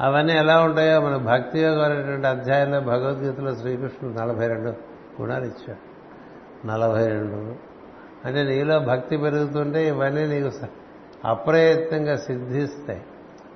[0.00, 4.68] అవన్నీ ఎలా ఉంటాయో మన భక్తి యోగం అనేటువంటి అధ్యాయంలో భగవద్గీతలో శ్రీకృష్ణుడు నలభై రెండు
[5.22, 5.90] గుణాలు ఇచ్చాడు.
[6.66, 7.54] నలభై రెండు.
[8.24, 10.66] అంటే నీలో భక్తి పెరుగుతుంటే ఇవన్నీ నీకు
[11.24, 13.02] అప్రయత్నంగా సిద్ధిస్తాయి.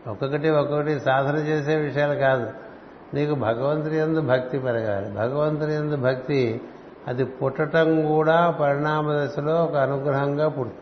[0.07, 2.51] ఒక్కొక్కటి ఒక్కొక్కటి సాధన చేసే విషయాలు కాదు.
[3.15, 5.11] నీకు భగవంతుని ఎందు భక్తి పెరగాలి.
[5.11, 6.61] భగవంతుని ఎందు భక్తి
[7.09, 10.81] అది పుట్టటం కూడా పరిణామ దశలో ఒక అనుగ్రహంగా పుడుతుంది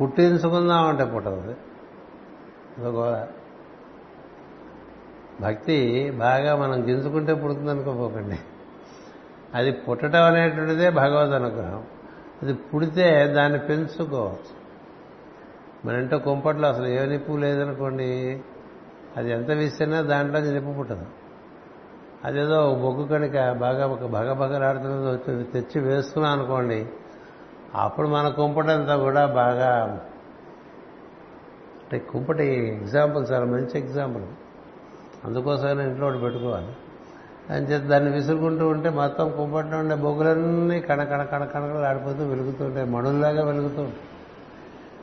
[0.00, 1.54] పుట్టించుకుందామంటే పుట్టదు.
[2.80, 3.26] గోళ
[5.40, 8.38] భక్తి బాగా మనం గింజుకుంటే పుడుతుంది అనుకోపోకండి
[9.54, 11.84] అది పుట్టడం అనేటువంటిదే భగవద్ అనుగ్రహం.
[12.42, 14.66] అది పుడితే దాన్ని పెంచుకోవచ్చు.
[15.84, 18.40] మన ఇంట్లో కుంపట్లో అసలు ఏ నిప్పు లేదనుకోండి
[19.16, 21.06] అది ఎంత విసినా దాంట్లో నిప్పు పుట్టదు.
[22.24, 26.86] అదేదో బొగ్గు కనుక బాగా ఒక భగభగలాడుతున్నది వచ్చి తెచ్చి వేస్తున్నాం అనుకోండి
[27.74, 30.00] అప్పుడు మన కుంపటంతా కూడా బాగా
[31.82, 34.24] అంటే కుంపటి ఎగ్జాంపుల్ చాలా మంచి ఎగ్జాంపుల్
[35.26, 36.68] అందుకోసమే ఇంట్లో ఒకటి పెట్టుకోవాలి.
[37.50, 42.90] అని చెప్పి దాన్ని విసురుకుంటూ ఉంటే మొత్తం కుంపట్లో ఉండే బొగ్గులన్నీ కణ కణ కణ కణకలు ఆడిపోతూ వెలుగుతుంటాయి
[42.90, 43.88] మణుల్లాగా వెలుగుతూ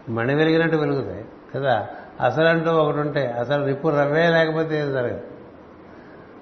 [0.10, 1.88] మణి వెలిగినట్టు వెలుగుతాయి కదా?
[2.22, 5.22] అసలంటూ ఒకటి ఉంటే అసలు రిప్పు రవ్వే లేకపోతే ఏం జరగదు.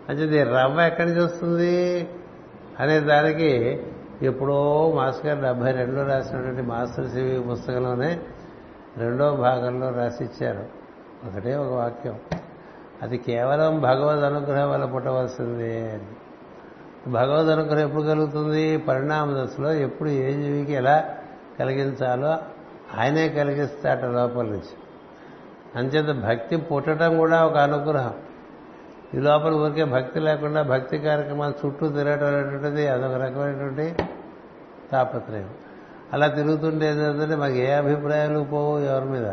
[0.10, 2.10] అంటే రవ్వ ఎక్కడి నుంచి వస్తుంది?
[2.80, 3.84] అనే దానికి
[4.22, 8.20] ఎప్పుడో మాస్టర్ గారు డెబ్బై రెండులో రాసినటువంటి మాస్టర్ సివి పుస్తకంలోనే
[8.98, 10.66] రెండో భాగంలో రాసిచ్చారు
[11.28, 12.20] ఒకటే ఒక వాక్యం.
[13.02, 16.00] అది కేవలం భగవద్ అనుగ్రహం వల్ల పుట్టవలసిందే
[17.08, 18.78] భగవద్ అనుగ్రహం ఎప్పుడు కలుగుతుంది?
[18.78, 21.04] పరిణామ దశలో ఎప్పుడు ఏ జీవికి ఎలా
[21.60, 22.38] కలిగించాలో
[23.00, 24.76] ఆయనే కలిగిస్తాట లోపల నుంచి.
[25.76, 28.14] అంచేత భక్తి పుట్టడం కూడా ఒక అనుగ్రహం.
[29.14, 33.96] ఈ లోపల ఊరికే భక్తి లేకుండా భక్తి కార్యక్రమాలు చుట్టూ తిరగటం అనేటువంటిది అదొక రకమైనటువంటి
[34.92, 35.50] తాపత్రయం.
[36.14, 39.28] అలా తిరుగుతుంటే ఏంటంటే మాకు ఏ అభిప్రాయాలు పోవు ఎవరి మీద?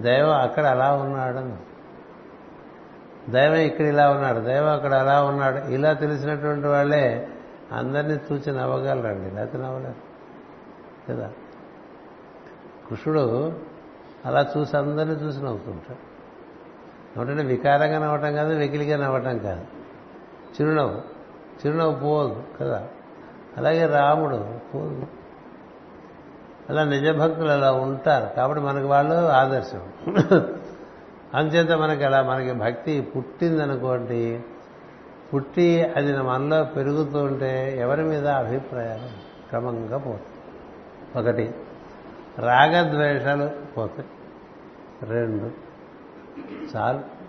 [0.00, 1.72] దైవం అక్కడ అలా ఉన్నాడు
[3.30, 5.56] దైవం ఇక్కడ ఇలా ఉన్నాడు దైవం అక్కడ అలా ఉన్నాడు.
[5.56, 7.28] ఇలా తెలిసినటువంటి వాళ్ళే
[7.72, 9.34] అందరినీ చూచి నవ్వగలరండి.
[9.34, 10.12] లేకపోతే నవ్వలేరు.
[11.12, 11.32] కదా?
[12.90, 13.52] కృష్ణుడు
[14.26, 16.12] అలా చూసి అందరినీ చూసి నవ్వుతుంటాడు
[17.18, 19.60] నవ్వటంటే వికారంగా నవ్వటం కాదు వెకిలిగా నవ్వటం కాదు.
[20.52, 21.00] చిరునవ్వు.
[21.66, 22.88] చిరునవ్వు పోదు కదా.
[23.56, 24.44] అలాగే రాముడు
[24.74, 25.06] పోదు.
[26.70, 28.34] అలా నిజభక్తులు అలా ఉంటారు.
[28.36, 29.82] కాబట్టి మనకు వాళ్ళు ఆదర్శం.
[31.34, 34.40] అంచేత మనకి అలా మనకి భక్తి పుట్టిందనుకోండి
[35.34, 39.06] పుట్టి అది మనలో పెరుగుతూ ఉంటే ఎవరి మీద అభిప్రాయాలు
[39.48, 40.22] క్రమంగా పోతుంది
[41.18, 41.54] ఒకటి
[42.38, 44.08] రాగద్వేషాలు పోతాయి.
[45.02, 45.50] రెండు.
[46.76, 47.22] చాలు.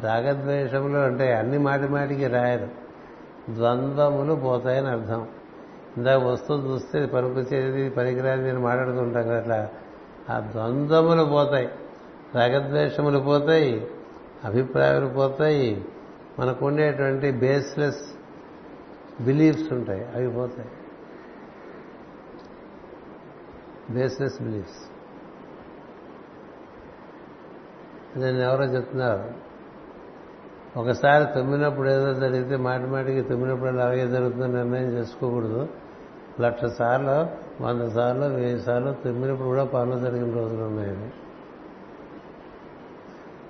[0.00, 2.68] రాగద్వేషములు అంటే అన్ని మాటి మాటికి రాయరు.
[3.54, 5.28] ద్వంద్వములు పోతాయని అర్థం.
[5.96, 9.68] ఇందాక వస్తువు చూస్తే పనికొచ్చేది పనికిరాని నేను మాట్లాడుతుంటాం కదా అట్లా.
[10.30, 11.68] ఆ ద్వంద్వములు పోతాయి.
[12.34, 13.86] రాగద్వేషములు పోతాయి.
[14.44, 15.84] అభిప్రాయాలు పోతాయి.
[16.38, 18.16] మనకు ఉండేటువంటి బేస్లెస్
[19.22, 20.06] బిలీఫ్స్ ఉంటాయి.
[20.14, 20.68] అవి పోతాయి.
[23.90, 24.80] బేస్లెస్ బిలీఫ్స్
[28.16, 29.50] నేను ఎవరో చెప్తున్నారు
[30.76, 35.68] ఒకసారి తుమ్మినప్పుడు ఏదో జరిగితే మాటి మాటికి తుమ్మినప్పుడు అలాగే జరుగుతుందో నిర్ణయం చేసుకోకూడదు.
[36.40, 37.16] లక్ష సార్లు
[37.62, 41.10] వంద సార్లు వెయ్యి సార్లు తుమ్మినప్పుడు కూడా పనులు జరిగిన రోజులు ఉన్నాయని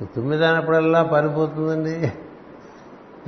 [0.06, 2.12] తుమ్మిదానప్పుడల్లా పనిపోతుందండి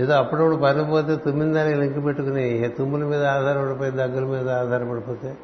[0.02, 5.36] ఏదో అప్పుడప్పుడు పనిపోతే తుమ్మిందానికి లింక్ పెట్టుకుని తుమ్ముల మీద ఆధారపడిపోయి దగ్గర మీద ఆధారపడిపోతే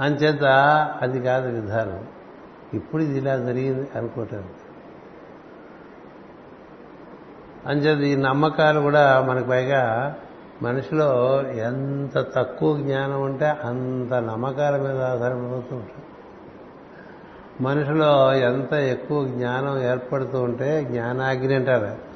[0.00, 0.44] అంచేత
[1.02, 2.04] అది కాదు విధానం.
[2.74, 4.44] ఇప్పుడు ఇది ఇలా జరిగింది అనుకోవటం
[7.66, 10.14] అంచేత ఈ నమ్మకాలు కూడా మనకు పైగా
[10.62, 16.02] మనిషిలో ఎంత తక్కువ జ్ఞానం ఉంటే అంత నమ్మకాల మీద ఆధారపడిపోతూ ఉంటాం.
[17.60, 22.14] మనిషిలో ఎంత ఎక్కువ జ్ఞానం ఏర్పడుతూ ఉంటే జ్ఞానాగ్ని అంటారు.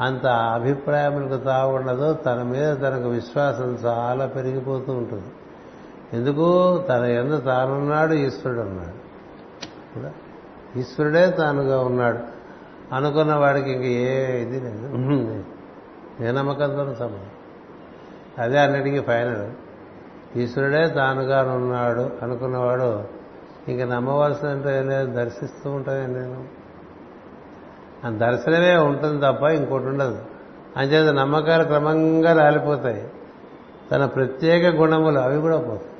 [0.00, 5.26] అంత అభిప్రాయములకు తాగుండదు తన మీద తనకు విశ్వాసం చాలా పెరిగిపోతూ ఉంటుంది.
[6.12, 6.82] ఎందుకు?
[6.88, 9.02] తన ఎందు తానున్నాడు ఈశ్వరుడు ఉన్నాడు
[10.78, 12.18] ఈశ్వరుడే తానుగా ఉన్నాడు.
[12.94, 15.44] అనుకున్న వాడికి ఇంక ఏ ఇది లేదు.
[16.24, 17.30] ఏ నమ్మకంతో సంబంధం.
[18.38, 19.50] అదే అన్నిటికీ ఫైనల్.
[20.38, 23.04] ఈశ్వరుడే తానుగా ఉన్నాడు అనుకున్నవాడు
[23.68, 26.44] ఇంక నమ్మవలసినంత లేదు దర్శిస్తూ ఉంటాను నేను.
[28.06, 30.18] ఆ దర్శనమే ఉంటుంది తప్ప ఇంకోటి ఉండదు.
[30.76, 33.10] అంచేత నమ్మకాలు క్రమంగా రాలిపోతాయి.
[33.92, 35.91] తన ప్రత్యేక గుణములు అవి కూడా పోతాయి.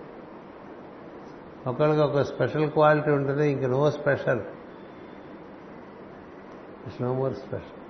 [1.67, 4.41] ఒకరికి ఒక స్పెషల్ క్వాలిటీ ఉంటుంది ఇంక no special.
[7.03, 7.83] No more special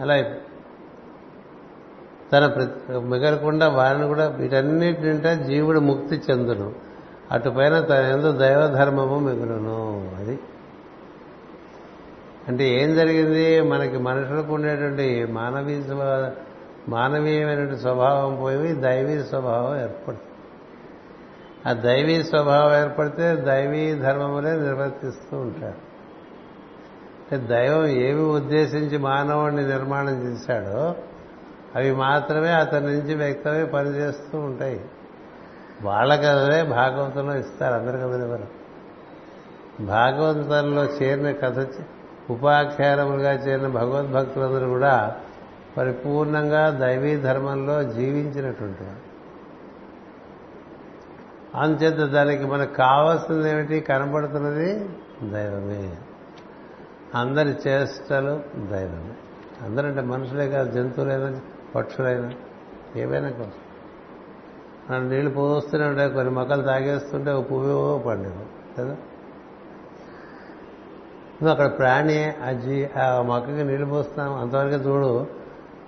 [0.00, 0.34] అలా
[2.32, 6.72] తన మిగలకుండా వారిని కూడా వీటన్నిటింటే జీవుడు ముక్తి చెందును.
[7.32, 10.38] అటుపైన తన ఎందు దైవధర్మము మిగులును అది.
[12.48, 13.60] అంటే ఏం జరిగింది?
[13.60, 15.82] మనకి మనుషులకు ఉండేటువంటి మానవీయ
[16.88, 20.33] మానవీయమైనటువంటి స్వభావం పోయి దైవీ స్వభావం ఏర్పడుతుంది.
[21.66, 25.94] ఆ దైవీ స్వభావం ఏర్పడితే దైవీ ధర్మములే నిర్వర్తిస్తూ ఉంటారు
[27.46, 30.94] దైవం ఏమి ఉద్దేశించి మానవుడిని నిర్మాణం చేశాడో
[31.74, 34.84] అవి మాత్రమే అతని నుంచి వ్యక్తమై పనిచేస్తూ ఉంటాయి.
[35.82, 38.46] వాళ్ళ కథలే భాగవతంలో ఇస్తారు అందరి కథలు భాగవంతంలో
[39.86, 41.66] భాగవతంలో చేరిన కథ
[42.30, 45.16] ఉపాఖ్యానములుగా చేరిన భగవద్భక్తులందరూ కూడా
[45.76, 48.84] పరిపూర్ణంగా దైవీ ధర్మంలో జీవించినటువంటి
[51.54, 53.80] అందుచేత దానికి మనకు కావాల్సింది ఏమిటి?
[53.80, 54.88] కనబడుతున్నది
[55.22, 55.96] దైవమే.
[57.14, 59.14] అందరి చేష్టలు దైవమే.
[59.62, 61.40] అందరంటే మనుషులే కాదు జంతువులైనా
[61.74, 62.32] పక్షులైనా
[62.96, 63.52] ఏవైనా కోసం
[64.90, 68.34] మనం నీళ్ళు పోస్తూనే ఉంటాయి కొన్ని మొక్కలు తాగేస్తుంటే ఒక పువ్వు పండేది
[68.78, 68.96] కదా?
[71.42, 75.26] నువ్వు అక్కడ ప్రాణి ఆ జీ ఆ మొక్కకి నీళ్ళు పోస్తున్నాం అంతవరకు చూడు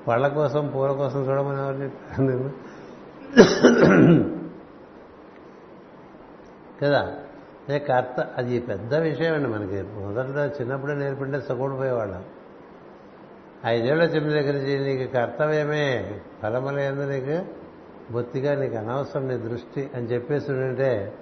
[0.09, 1.91] పళ్ళ కోసం పూల కోసం చూడమని ఎవరిని
[6.83, 7.01] కదా?
[7.69, 9.83] అదే కర్త అది పెద్ద విషయం అండి మనకి.
[9.83, 12.25] మొదట్లో చిన్నప్పుడే నేర్పింటే సగూడిపోయేవాళ్ళం.
[13.67, 16.21] ఐదేళ్ళ చిన్న దగ్గర నుంచి నీకు కర్తవ్యమే.
[16.43, 17.45] ఫలములందు నీకు
[18.13, 21.15] బొత్తిగా నీకు అనవసరం నీ దృష్టి అని చెప్పేసి ఉంటే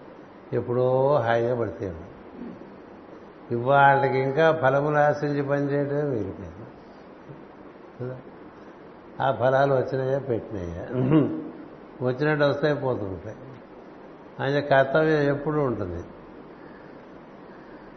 [0.52, 2.14] ఎప్పుడో హాయిగా పడితేడు
[3.54, 6.64] ఇవాళ్ళకి ఇంకా ఫలములు ఆశించి పనిచేయడమే మిగిలిపోయింది
[8.00, 8.16] కదా?
[9.20, 10.86] ఆ ఫలాలు వచ్చినాయా పెట్టినాయా?
[12.02, 13.36] వచ్చినట్టు వస్తాయి పోతుంటాయి.
[14.40, 16.04] ఆయన కర్తవ్యం ఎప్పుడు ఉంటుంది.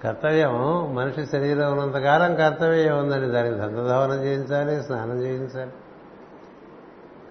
[0.03, 0.51] కర్తవ్యం
[0.95, 3.27] మనిషి శరీరం ఉన్నంతకాలం కర్తవ్యం ఉందండి.
[3.27, 5.71] దానికి దంతధావనం చేయించాలి స్నానం చేయించాలి.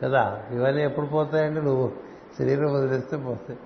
[0.02, 0.42] కదా?
[0.50, 1.62] ఇవన్నీ ఎప్పుడు పోతాయండి?
[1.62, 1.92] నువ్వు
[2.38, 3.58] శరీరం వదిలేస్తే పోతాయి.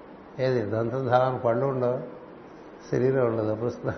[0.45, 0.71] ఏది?
[0.71, 2.01] దంతధావన పళ్ళు ఉండవు.
[2.91, 3.51] శరీరం ఉండదు.
[3.51, 3.95] అప్పుడు స్నా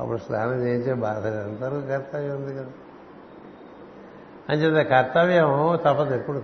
[0.00, 2.66] అప్పుడు స్నానం చేయించే బాధ అంతవరకు కర్తవ్యం ఉంది కదా.
[4.48, 6.42] అంచేత కర్తవ్యం తప్పదు ఎప్పుడు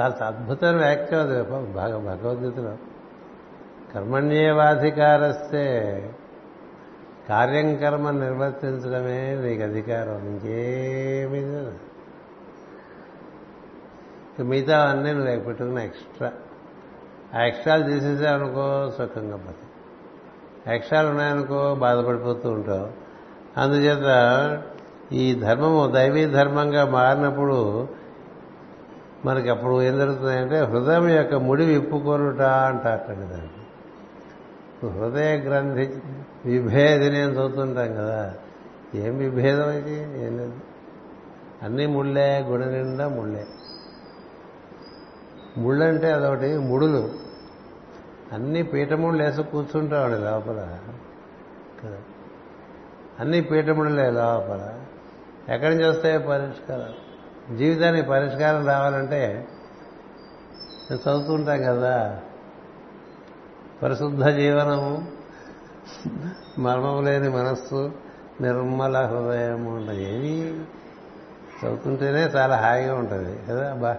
[0.00, 1.42] చాలా అద్భుతమైన వ్యాఖ్య అది.
[1.42, 2.76] భగవద్గీతలో.
[3.94, 5.64] కర్మణ్యేవాధికారస్తే
[7.28, 10.26] కార్యం కర్మ నిర్వర్తించడమే నీకు అధికారం.
[10.26, 11.40] ఇంకేమీ
[14.44, 16.32] మిగతా అన్నీ నువ్వు పెట్టుకున్న ఎక్స్ట్రా.
[17.34, 19.68] ఆ ఎక్స్ట్రాలు తీసేసావనుకో సుఖంగా పోతాయి
[20.76, 22.88] ఎక్స్ట్రాలు ఉన్నాయనుకో బాధపడిపోతూ ఉంటావు.
[23.60, 24.62] అందుచేత
[25.12, 27.88] ఈ ధర్మము దైవీ ధర్మంగా మారినప్పుడు
[29.24, 33.58] మనకి అప్పుడు ఏం జరుగుతుందంటే హృదయం యొక్క ముడి విప్పుకొనుట అంటారు దానికి
[34.86, 35.94] హృదయ గ్రంథి
[36.44, 38.34] విభేదిని అని చదువుతుంటాం కదా.
[38.94, 40.52] ఏం విభేదం అయితే ఏం లేదు.
[41.62, 43.46] అన్నీ ముళ్ళే గుడి నిండా ముళ్ళే.
[45.58, 47.10] ముళ్ళంటే అదొకటి ముడులు.
[48.32, 50.78] అన్ని పీఠముళ్ళు వేసి కూర్చుంటాడు లోపల.
[51.84, 51.98] కదా.
[53.20, 54.74] అన్ని పీఠముళ్ళే లోపల.
[55.54, 57.07] ఎక్కడి నుంచి వస్తాయో పరిష్కారం
[57.56, 59.48] జీవితానికి పరిష్కారం రావాలంటే
[60.94, 62.20] చదువుతుంటాం కదా.
[63.82, 64.92] పరిశుద్ధ జీవనము
[66.58, 67.92] మర్మము లేని మనస్సు
[68.40, 70.34] నిర్మల హృదయము ఉంటుంది ఏవి
[71.60, 73.32] చదువుతుంటేనే చాలా హాయిగా ఉంటుంది.
[73.48, 73.96] కదా బా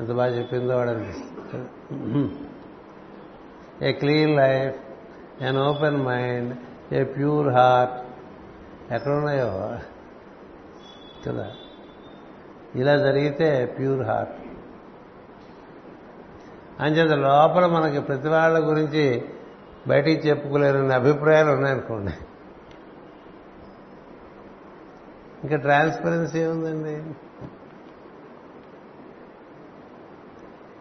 [0.00, 1.68] ఎంత బాగా చెప్పిందో వాడు అనిపిస్తుంది
[3.88, 4.76] a clean life
[5.42, 6.56] an open mind
[6.94, 7.96] a pure heart
[8.94, 9.78] ఎక్కడున్నాయో
[11.26, 11.46] కదా.
[12.74, 14.32] ఇలా జరిగితే ప్యూర్ హార్ట్.
[16.80, 19.24] అంచేత లోపల మనకి ప్రతి వాళ్ళ గురించి
[19.88, 22.12] బయటికి చెప్పుకోలేని అభిప్రాయాలు ఉన్నాయనుకోండి.
[25.44, 27.14] ఇంకా ట్రాన్స్పరెన్సీ ఏముందండి?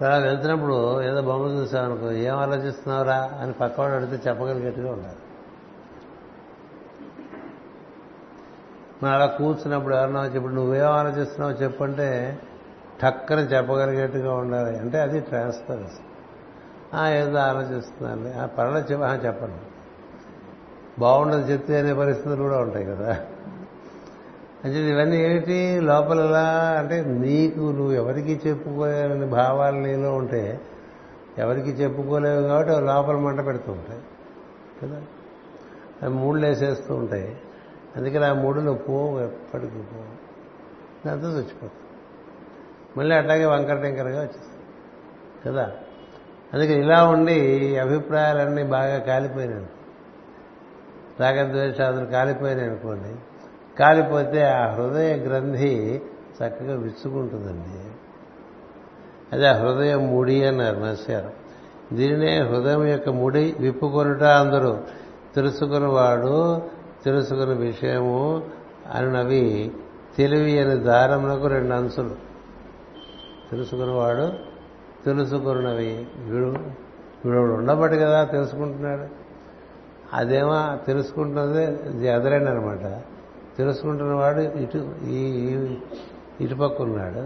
[0.05, 3.31] అలా వెళ్తున్నప్పుడు ఏదో బొమ్మ చూసామనుకో ఏం ఆలోచిస్తున్నావురా?
[3.41, 5.15] అని పక్కవాడు అడిగితే చెప్పగలిగేట్టుగా ఉండాలి
[9.04, 12.39] మనం అలా కూర్చున్నప్పుడు ఎవరన్నా ఇప్పుడు నువ్వేం ఆలోచిస్తున్నావు చెప్పంటే
[13.02, 14.78] టక్కన చెప్పగలిగేట్టుగా ఉండాలి.
[14.78, 16.04] అంటే అది ట్రాన్స్పరెన్సీ.
[17.18, 19.56] ఏదో ఆలోచిస్తున్నాను ఆ పర్వాలేదు చెప్ప చెప్పండి
[21.00, 23.26] బాగుండదు చెప్తే అనే పరిస్థితులు కూడా ఉంటాయి కదా.
[24.64, 25.80] అంటే ఇవన్నీ ఏమిటి?
[25.82, 30.62] లోపలలా అంటే నీకు నువ్వు ఎవరికి చెప్పుకోలేని భావాలు నీలో ఉంటే
[31.38, 34.00] ఎవరికి చెప్పుకోలేవు కాబట్టి లోపల మంట పెడుతూ ఉంటాయి.
[34.84, 35.02] కదా?
[36.04, 37.38] అవి మూడులు వేసేస్తూ ఉంటాయి.
[37.98, 40.28] అందుకని ఆ మూడులో పోవు ఎప్పటికీ పోవు
[41.08, 41.72] దాంతో చచ్చిపోతుంది
[42.98, 44.30] మళ్ళీ అట్లాగే వంకర టెంకరగా
[45.45, 45.72] కదా?
[46.54, 49.78] అందుకే ఇలా ఉండి అభిప్రాయాలన్నీ బాగా కాలిపోయినాను
[51.20, 53.16] రాగద్వేషాదులు కాలిపోయినాయి అనుకోండి.
[53.80, 56.02] కాలిపోతే ఆ హృదయ గ్రంథి
[56.36, 57.91] చక్కగా విచ్చుకుంటుందండి.
[59.34, 61.48] అది ఆ హృదయం ముడి అన్నారు నశారు
[61.95, 64.78] దీనినే హృదయం యొక్క ముడి విప్పుకొనుట అందరూ
[65.36, 66.62] తెలుసుకున్నవాడు
[67.08, 68.18] తెలుసుకున్న విషయము
[68.93, 69.72] అనునవి
[70.18, 72.16] తెలివి అని దారములకు రెండు అంచులు
[73.51, 74.26] తెలుసుకున్నవాడు
[75.05, 75.91] తెలుసుకున్నవి.
[76.26, 76.49] వీడు
[77.26, 79.05] వీడు ఉండబట్టి కదా తెలుసుకుంటున్నాడు.
[80.14, 81.64] అదేమో తెలుసుకుంటున్నది
[82.08, 82.86] ఎదరైన అనమాట
[83.58, 85.22] తెలుసుకుంటున్నవాడు ఇటు ఈ
[86.41, 87.22] ఇటుపక్క ఉన్నాడు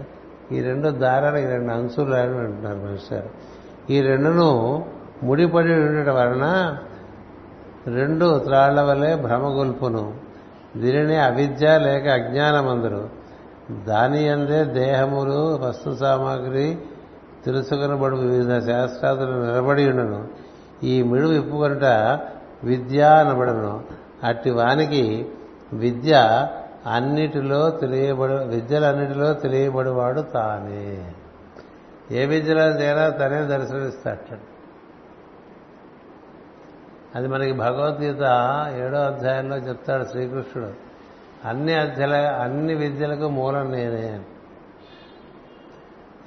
[0.54, 3.18] ఈ రెండు దారాలకు రెండు అంచులు అని అంటున్నారు మనిషి
[3.94, 4.48] ఈ రెండును
[5.22, 6.46] ముడిపడి ఉండటం వలన
[7.86, 10.14] రెండు త్రాళ్ళ వలె భ్రమగొల్పును.
[10.76, 13.08] దీనిని అవిద్య లేక అజ్ఞానమందరు.
[13.88, 16.78] దాని అందే దేహములు వస్తు సామాగ్రి
[17.44, 20.28] తెలుసుకునబడు వివిధ శాస్త్రాదులు నిలబడి ఉండను
[20.84, 21.84] ఈ మిడు విప్పుకొనుట
[22.64, 23.84] విద్య అనబడను.
[24.24, 25.26] అట్టి వానికి
[25.72, 26.12] విద్య
[26.86, 31.12] అన్నిటిలో తెలియబడు విద్యలన్నిటిలో తెలియబడివాడు తానే.
[32.10, 34.51] ఏ విద్యలో చేరా తనే దర్శనమిస్తాడు.
[37.16, 38.22] అది మనకి భగవద్గీత
[38.76, 40.72] ఏడో అధ్యాయంలో చెప్తాడు శ్రీకృష్ణుడు.
[41.48, 44.20] అన్ని అధ్యల అన్ని విద్యలకు మూలం నేనే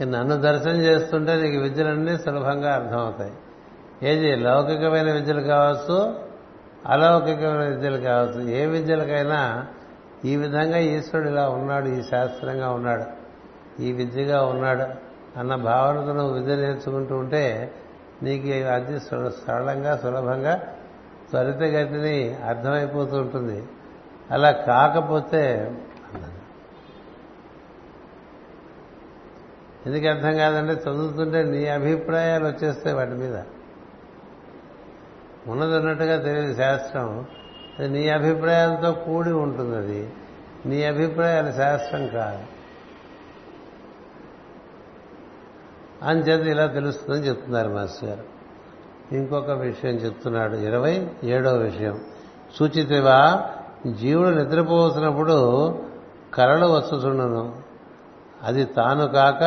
[0.06, 3.34] నన్ను దర్శనం చేస్తుంటే నీకు విద్యలన్నీ సులభంగా అర్థమవుతాయి.
[4.04, 4.36] ఏది?
[4.36, 6.16] లౌకికమైన విద్యలు కావచ్చు
[6.86, 8.50] అలౌకికమైన విద్యలు కావచ్చు.
[8.50, 9.68] ఏ విద్యలకైనా
[10.26, 13.04] ఈ విధంగా ఈశ్వరుడు ఇలా ఉన్నాడు ఈ శాస్త్రంగా ఉన్నాడు
[13.82, 14.84] ఈ విద్యగా ఉన్నాడు
[15.40, 17.72] అన్న భావనతో నువ్వు విద్య నేర్చుకుంటూ ఉంటే
[18.24, 19.00] నీకు అది
[19.48, 20.62] సరళంగా సులభంగా
[21.30, 23.64] త్వరితగతిని అర్థమైపోతూ ఉంటుంది.
[24.32, 25.76] అలా కాకపోతే
[29.86, 33.36] ఎందుకు అర్థం కాదంటే చదువుతుంటే నీ అభిప్రాయాలు వచ్చేస్తాయి వాటి మీద.
[35.48, 37.26] ఉన్నది ఉన్నట్టుగా తెలియదు శాస్త్రం.
[37.80, 40.14] అది నీ అభిప్రాయాలతో కూడి ఉంటుంది అది.
[40.66, 42.44] నీ అభిప్రాయాలు శాస్త్రం కాదు.
[46.06, 48.35] అని చేత ఇలా తెలుస్తుందని చెప్తున్నారు మాస్టర్ గారు.
[49.12, 50.56] ఇంకొక విషయం చెప్తున్నాడు.
[50.56, 52.00] ఇరవై ఏడో విషయం.
[52.56, 53.50] సూచితివా
[53.88, 55.70] జీవుడు నిద్రపోసినప్పుడు
[56.34, 57.62] కరలు వస్తుండను.
[58.44, 59.44] అది తాను కాక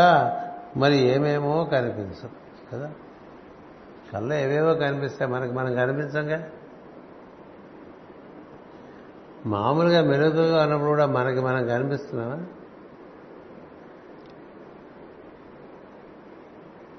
[0.77, 2.29] మరి ఏమేమో కనిపించం
[2.73, 2.93] కదా?
[4.13, 5.31] కళ్ళు ఏవేవో కనిపిస్తాయి.
[5.31, 6.49] మనకి మనం కనిపించంగా?
[9.47, 12.43] మామూలుగా మెరుగుగా ఉన్నప్పుడు కూడా మనకి మనం కనిపిస్తున్నామా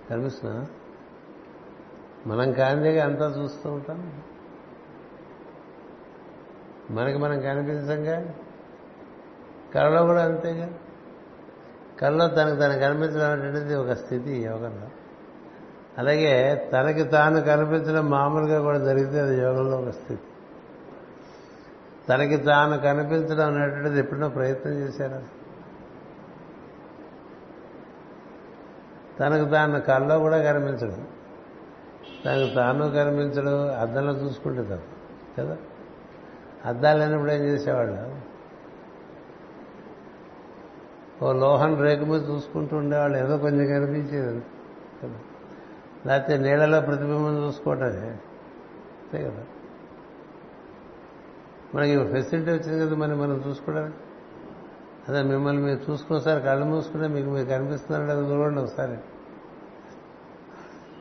[0.10, 0.66] కనిపిస్తున్నావా?
[2.28, 4.22] మనం కాంతిగా అంతా చూస్తూ ఉంటాం.
[6.92, 8.34] మనకి మనం కనిపించంగా?
[9.76, 10.70] కళలో కూడా అంతేగా?
[12.00, 14.88] కళ్ళలో తనకు తను కనిపించడం అనేటువంటిది ఒక స్థితి యోగంలో
[15.98, 20.22] అలాగే తనకి తాను కనిపించడం మామూలుగా కూడా జరిగితే అది యోగంలో ఒక స్థితి.
[22.10, 25.24] తనకి తాను కనిపించడం అనేటువంటిది ఎప్పుడో ప్రయత్నం చేశారా?
[29.20, 31.08] తనకు తాను కళ్ళలో కూడా కనిపించడం.
[32.26, 35.58] తనకు తాను కనిపించడం అద్దంలో చూసుకుంటే తప్ప కదా?
[36.66, 38.30] అద్దాలు లేనప్పుడు ఏం చేసేవాళ్ళు?
[41.26, 44.44] ఓ లోహం రేకు మీద చూసుకుంటూ ఉండేవాళ్ళు ఏదో కొంచెం కనిపించేది
[45.04, 45.20] కదా?
[46.06, 49.44] లేకపోతే నీళ్ళలో ప్రతిబింబం చూసుకోవటమే అంతే కదా?
[51.76, 53.96] మనకి ఫెసిలిటీ వచ్చింది కదా మరి మనం చూసుకోవడానికి?
[55.10, 58.98] అదే మిమ్మల్ని మీరు చూసుకోసారి కళ్ళు మూసుకుంటే మీకు మీరు కనిపిస్తున్నారు అది చూడండి ఒకసారి.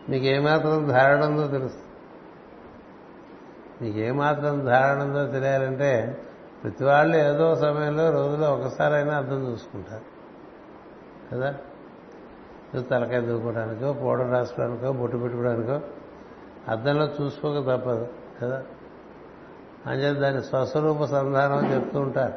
[0.08, 1.88] మీకు ఏమాత్రం ధారణ ఉందో తెలుసు.
[3.82, 6.22] మీకు ఏమాత్రం ధారణ ఉందో తెలియాలంటే
[6.62, 10.18] ప్రతి వాళ్ళు ఏదో సమయంలో రోజులో ఒకసారైనా అర్థం చూసుకుంటారు.
[11.34, 11.54] కదా?
[12.80, 15.80] తలకాయ దూకోవడానికో పౌడర్ రాసుకోవడానికో బొట్టు పెట్టుకోవడానికో
[16.68, 18.08] అద్దంలో చూసుకోక తప్పదు.
[18.42, 18.62] కదా?
[19.86, 22.32] అంచేత దాని స్వస్వరూప సంధానం చెప్తూ ఉంటారు.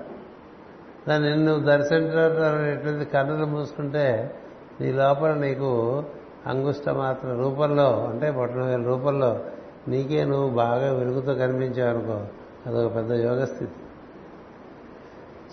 [1.09, 4.39] దాన్ని నిన్ను దర్శించడం ఎట్లయితే కన్నులు మూసుకుంటే
[4.82, 6.03] నీ లోపల నీకు
[6.47, 9.39] అంగుష్టమాత్ర రూపంలో అంటే పట్టణ రూపంలో
[9.87, 12.25] నీకే నువ్వు బాగా వెలుగుతో కనిపించావనుకో
[12.65, 13.71] అదొక పెద్ద యోగ స్థితి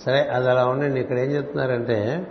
[0.06, 1.00] సరే అది అలా ఉండండి.
[1.00, 2.26] ఇక్కడ ఏం చెప్తున్నారంటే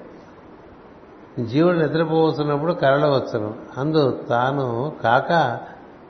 [1.39, 3.55] జీవుడు నిద్రపోతున్నప్పుడు కరళ వచ్చను.
[3.78, 5.60] అందు తాను కాక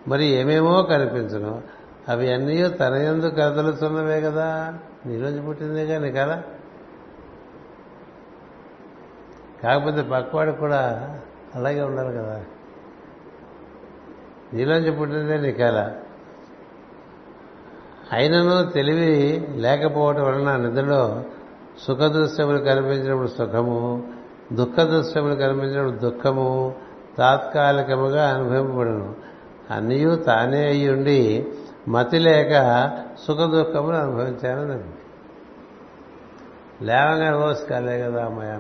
[0.07, 1.61] మరి ఏమేమో కనిపించను.
[2.09, 4.73] అవి అన్నీ తన ఎందు కదలుతున్నవే కదా.
[5.05, 6.43] నీలోంచి పుట్టిందే కానీ కదా.
[9.63, 11.15] కాకపోతే పక్కవాడికి కూడా
[11.57, 12.45] అలాగే ఉండాలి కదా.
[14.53, 15.91] నీలోంచి పుట్టిందే నీ కళ.
[18.11, 21.23] అయినను తెలివి లేకపోవటం వలన నిద్రలో
[21.79, 24.03] సుఖ దృశ్యములు కనిపించినప్పుడు సుఖము
[24.53, 26.75] దుఃఖ దృశ్యములు కనిపించినప్పుడు దుఃఖము
[27.17, 29.15] తాత్కాలికముగా అనుభవింపబడను.
[29.71, 31.47] అన్నీ తానే అయ్యుండి
[31.87, 32.51] మతి లేక
[33.27, 34.83] సుఖ దుఃఖములు అనుభవించానని
[36.85, 38.51] లేవగా రోజు కాలే కదా అమ్మాయి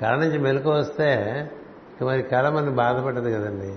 [0.00, 1.10] కళ నుంచి మెలకు వస్తే
[2.02, 3.70] మరి కళ మనం బాధపడ్డది కదండి.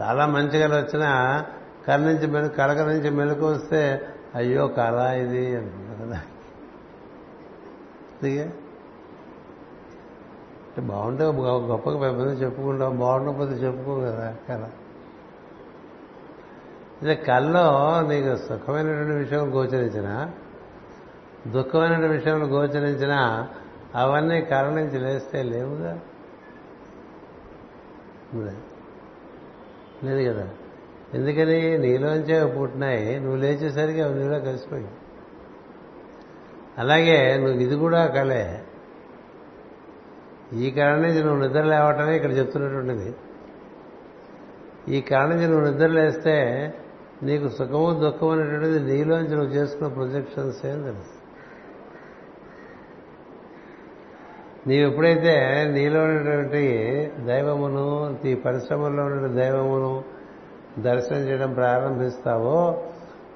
[0.00, 1.10] చాలా మంచి కళ వచ్చినా
[1.88, 3.80] కళ నుంచి మెలు కళక నుంచి మెలకు వస్తే
[4.34, 6.00] అయ్యో కళ ఇది అంటున్నారు.
[6.02, 6.20] కదా
[10.66, 11.24] అంటే బాగుంటే
[11.70, 14.62] గొప్పగా పెద్ద చెప్పుకుంటాం బాగుండకపోతే చెప్పుకో కదా కళ.
[17.02, 17.66] ఇదే కళ్ళలో
[18.08, 20.08] నీకు సుఖమైనటువంటి విషయం గోచరించిన
[21.46, 23.14] దుఃఖమైనటువంటి విషయం గోచరించిన
[23.94, 25.92] అవన్నీ కారణం నుంచి లేస్తే లేవుగా
[30.04, 30.46] లేదు కదా.
[31.14, 34.88] ఎందుకని నీలోంచే పుట్టినాయి నువ్వు లేచేసరికి అవి నీలో కలిసిపోయి
[36.78, 38.44] అలాగే నువ్వు ఇది కూడా కళే
[40.54, 43.14] ఈ కారణం నుంచి నువ్వు నిద్ర లేవటమే ఇక్కడ చెప్తున్నటువంటిది.
[44.88, 46.36] ఈ కారణం నుంచి నువ్వు నిద్ర లేస్తే
[47.22, 51.13] నీకు సుఖము దుఃఖం అనేటువంటిది నీలోంచి నువ్వు చేసుకున్న ప్రొజెక్షన్స్ ఏం తెలుసు?
[54.66, 56.62] నీవు ఎప్పుడైతే నీలో ఉన్నటువంటి
[57.18, 60.04] దైవమును నీ పరిశ్రమల్లో ఉన్న దైవమును
[60.78, 62.84] దర్శనం చేయడం ప్రారంభిస్తావో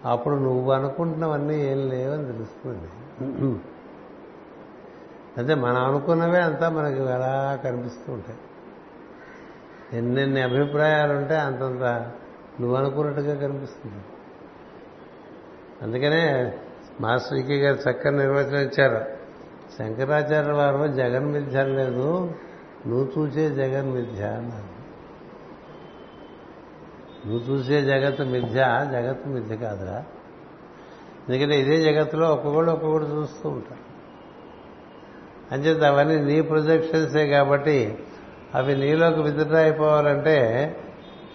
[0.04, 2.88] అప్పుడు నువ్వు అనుకుంటున్నవన్నీ ఏం లేవని తెలుస్తుంది.
[5.38, 8.38] అదే మనం అనుకున్నవే అంతా మనకి ఎలా కనిపిస్తూ ఉంటాయి.
[9.98, 11.84] ఎన్నెన్ని అభిప్రాయాలు ఉంటే అంతంత
[12.60, 14.02] నువ్వు అనుకున్నట్టుగా కనిపిస్తుంది.
[15.82, 16.52] అందుకనే
[17.00, 19.17] మాస్టర్ ఈకే గారు చక్కని నిర్వచనం ఇచ్చారు.
[19.78, 22.32] శంకరాచార్య వారు జగన్ మిథ్య లేదు.
[22.86, 24.78] నువ్వు చూసే జగన్ మిథ్య అన్నారు.
[27.28, 30.04] నువ్వు చూసే జగత్తు మిథ్య జగత్తు మిథ్య కాదురా.
[31.28, 33.88] ఎందుకంటే ఇదే జగత్తులో ఒక్కొక్కడు ఒక్కొక్కడు చూస్తూ ఉంటారు.
[35.54, 37.98] అంచేత అవన్నీ నీ ప్రొజెక్షన్సే కాబట్టి
[38.54, 40.36] అవి నీలోకి విత్డ్రా అయిపోవాలంటే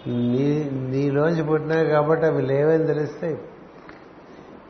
[0.06, 3.38] నీ నీలోంచి పుట్టినవి కాబట్టి అవి లేవని తెలిస్తే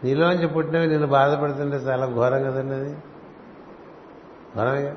[0.05, 2.97] నీలోంచి పుట్టినవి నేను బాధపడుతుంటే చాలా ఘోరం కదండి అది.
[4.55, 4.97] ఘోరంగా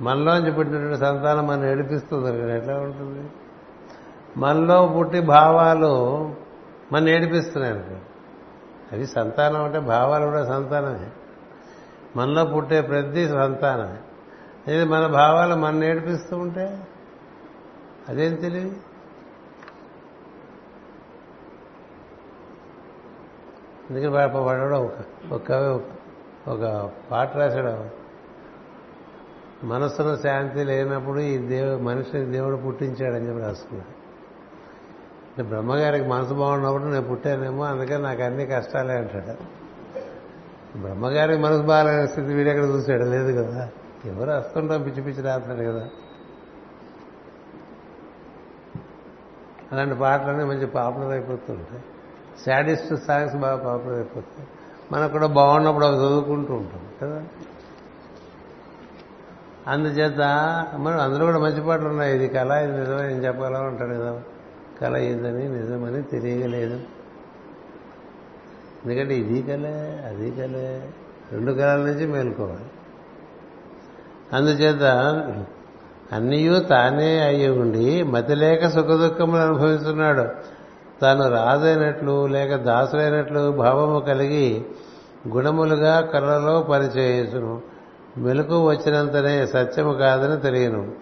[0.00, 3.30] మనలోంచి పుట్టినటువంటి సంతానం మనం ఏడిపిస్తుంది కదా ఎట్లా ఉంటుంది?
[4.36, 6.34] మనలో పుట్టి భావాలు
[6.92, 7.94] మన ఏడిపిస్తున్నాయి అనుకో.
[8.92, 11.10] అవి సంతానం అంటే భావాలు కూడా సంతానమే.
[12.16, 13.98] మనలో పుట్టే ప్రతి సంతానమే.
[14.74, 16.86] ఇది మన భావాలు మన ఏడిపిస్తూ ఉంటే
[18.08, 18.76] అదేం తెలియదు?
[23.90, 24.92] అందుకని వాడు ఒక
[25.32, 25.97] ఒక ఒక్క
[26.46, 27.98] ఒక పాట రాశాడు
[29.66, 33.98] మనస్సులో శాంతి లేనప్పుడు ఈ దేవు మనిషిని దేవుడు పుట్టించాడని చెప్పి రాసుకున్నాడు.
[35.28, 39.58] అంటే బ్రహ్మగారికి మనసు బాగున్నప్పుడు నేను పుట్టానేమో అందుకని నాకు అన్ని కష్టాలే అంటాడు.
[40.78, 43.04] బ్రహ్మగారికి మనసు బాగాలేని స్థితి వీడెక్కడ చూశాడు?
[43.04, 43.70] లేదు కదా.
[44.04, 45.88] ఎవరు వస్తుంటాం పిచ్చి పిచ్చి రాస్తాడు కదా.
[49.72, 51.82] అలాంటి పాటలన్నీ మంచి పాపులర్ అయిపోతుంటాయి.
[52.46, 54.48] శాడిస్ట్ సాంగ్స్ బాగా పాపులర్ అయిపోతాయి.
[54.92, 57.24] మనకు కూడా బాగున్నప్పుడు అవి చదువుకుంటూ ఉంటాం కదా?
[59.66, 60.20] అందుచేత
[60.76, 62.14] మనం అందరూ కూడా మంచి పాటలు ఉన్నాయి.
[62.14, 64.20] ఇది కళ ఇది నిజమే ఏం చెప్పగలం అంటాడు కదా.
[64.80, 66.80] కళ ఇదని నిజమని తెలియగలేదు.
[68.84, 70.90] ఎందుకంటే ఇది కలే అది కలే
[71.32, 72.64] రెండు కళల నుంచి మేల్కోవాలి.
[74.32, 74.82] అందుచేత
[76.12, 80.57] అన్నీ తానే అయ్యి ఉండి మతి లేక సుఖదుఖములు అనుభవిస్తున్నాడు.
[81.02, 84.64] తాను రాజైనట్లు లేక దాసులైనట్లు భావము కలిగి
[85.28, 87.62] గుణములుగా కళలో పనిచేయచును
[88.18, 90.92] మెలకు వచ్చినంతనే సత్యము కాదని తెలియను.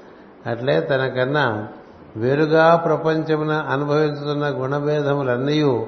[0.47, 1.69] అట్లే తనకన్నా
[2.17, 5.87] వేరుగా ప్రపంచమున అనుభవించుతున్న గుణభేదములన్నీ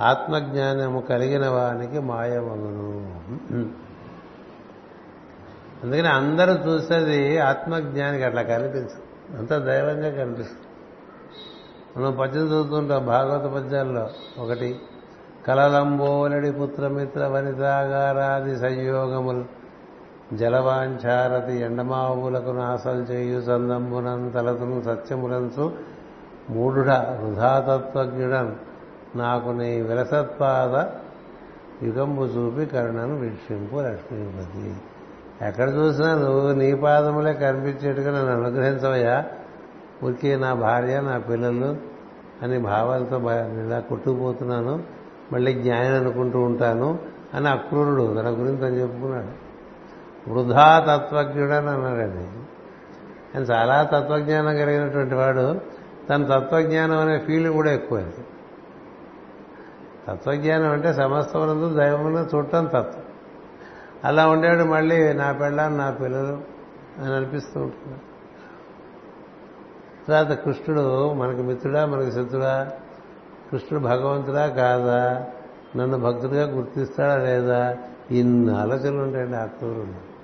[0.00, 3.12] ఆత్మజ్ఞానము కలిగిన వానికి మాయమగును.
[5.84, 9.38] అందుకని అందరూ చూసేది ఆత్మజ్ఞానికి అట్లా కనిపించదు.
[9.38, 10.65] అంత దైవంగా కనిపిస్తుంది.
[11.96, 14.08] మనం పద్యం చదువుతుంటాం భాగవత పద్యాల్లో.
[14.38, 14.80] ఒకటి
[15.46, 19.44] కలలంబోలడి పుత్రమిత్ర వనితాగారాది సంయోగములు
[20.36, 25.72] జలవాంఛారతి ఎండమావులకు నాసలు చేయు సందంబునం తలతును సత్యములంచు
[26.50, 28.54] మూఢుడ వృధాతత్వజ్ఞుడన్.
[29.16, 30.84] నాకు నీ విలసత్పాద
[31.86, 34.76] యుగంబు చూపి కరుణను వీక్షింపు లక్ష్మీపతి.
[35.46, 39.24] ఎక్కడ చూసినా నువ్వు నీ పాదములే కనిపించేట్టుగా నన్ను అనుగ్రహించవయ్యా.
[40.04, 41.76] ఊరికే నా భార్య నా పిల్లలు
[42.42, 43.16] అని భావాలతో
[43.66, 44.82] ఇలా కొట్టుకుపోతున్నాను
[45.32, 46.98] మళ్ళీ జ్ఞానం అనుకుంటూ ఉంటాను
[47.34, 49.46] అని అక్రూరుడు తన గురించి తను చెప్పుకున్నాడు.
[50.30, 52.26] వృధా తత్వజ్ఞుడని అన్నాడండి.
[53.34, 55.60] ఆయన చాలా తత్వజ్ఞానం కలిగినటువంటి వాడు.
[56.08, 58.24] తన తత్వజ్ఞానం అనే ఫీల్ కూడా ఎక్కువైంది
[60.08, 63.04] తత్వజ్ఞానం అంటే సమస్తమునందు దైవమును చూడటం తత్వం.
[64.04, 66.40] అలా ఉండేవాడు మళ్ళీ నా పెళ్ళాన్ని నా పిల్లలు
[67.02, 68.05] అని అనిపిస్తూ ఉంటున్నాడు
[70.08, 72.72] తర్వాత కృష్ణుడు మనకు మిత్రుడా మనకు శత్రుడా?
[73.52, 75.26] కృష్ణుడు భగవంతుడా కాదా?
[75.76, 77.76] నన్ను భక్తుడిగా గుర్తిస్తాడా లేదా?
[78.10, 80.16] ఇన్ని ఆలోచనలు ఉంటాయండి ఆ క్రూరుడు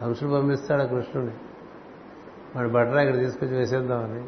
[0.00, 1.32] కంసుడు పంపిస్తాడు కృష్ణుడిని.
[2.56, 4.24] వాడు బట్టరా ఇక్కడ తీసుకొచ్చి వేసేద్దామని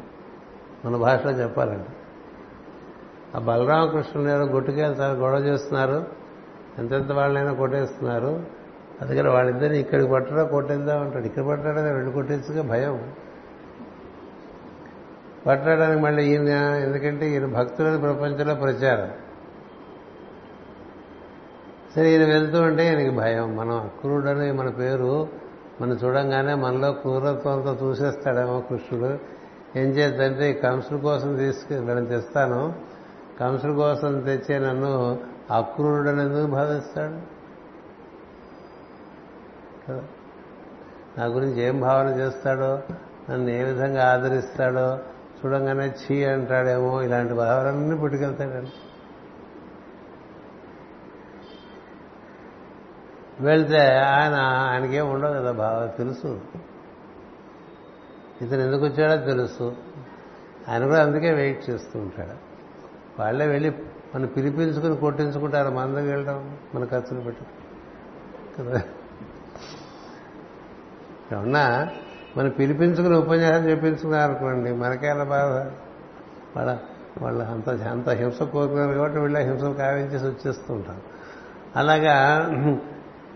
[0.87, 1.89] మన భాషలో చెప్పాలండి
[3.35, 6.05] ఆ బలరామకృష్ణుని ఎవరో గొట్టుకెళ్ళి చాలా గొడవ చేస్తున్నారు.
[6.77, 8.45] ఎంతెంత వాళ్ళైనా కొట్టేస్తున్నారు.
[9.01, 11.25] అందుకని వాళ్ళిద్దరిని ఇక్కడికి పట్టడా కొట్టేద్దాం అంటాడు.
[11.25, 13.13] ఇక్కడ పట్టడా రెండు కొట్టేసుగా భయం.
[15.47, 16.47] పట్టడానికి మళ్ళీ ఈయన
[16.85, 19.11] ఎందుకంటే ఈయన భక్తులని ప్రపంచంలో ప్రచారం.
[21.95, 23.55] సరే ఈయన వెళ్తూ ఉంటే ఈయనకి భయం.
[23.55, 25.27] మనం అక్రూడని మన పేరు
[25.81, 29.19] మనం చూడంగానే మనలో క్రూరత్వంతో చూసేస్తాడేమో కృష్ణుడు.
[29.79, 32.75] ఏం చేద్దంటే కంసుడు కోసం తీసుకు వీళ్ళని తెస్తాను.
[33.39, 35.19] కంసుడు కోసం తెచ్చే నన్ను
[35.51, 37.41] అక్రూరుడని ఎందుకు భావిస్తాడు
[41.19, 42.79] నా గురించి ఏం భావన చేస్తాడో?
[43.29, 44.99] నన్ను ఏ విధంగా ఆదరిస్తాడో?
[45.45, 48.71] చూడంగానే చీ అంటాడేమో ఇలాంటి భావాలన్నీ పుట్టుకెళ్తాడండి.
[53.39, 56.41] వెళ్తే ఆయన ఆయనకేం ఉండవు కదా బాగా తెలుసు.
[58.41, 59.75] ఇతను ఎందుకు వచ్చాడో తెలుసు.
[60.69, 62.51] ఆయన కూడా అందుకే వెయిట్ చేస్తూ ఉంటాడు.
[63.21, 63.69] వాళ్ళే వెళ్ళి
[64.15, 67.45] మనం పిలిపించుకుని కొట్టించుకుంటారు మన వెళ్ళడం మన ఖర్చులు పెట్టి.
[68.59, 68.81] కదా.
[71.31, 71.89] ఏమన్నా
[72.37, 75.71] మనం పిలిపించుకుని ఉపన్యాసం చెప్పించుకున్నారనుకోండి మనకే అలా బాధ.
[76.57, 76.77] వాళ్ళ
[77.21, 81.01] వాళ్ళు అంత అంత హింస కోరుకున్నారు కాబట్టి వీళ్ళ హింసలు కావించేసి వచ్చేస్తుంటారు
[81.75, 82.47] అలాగా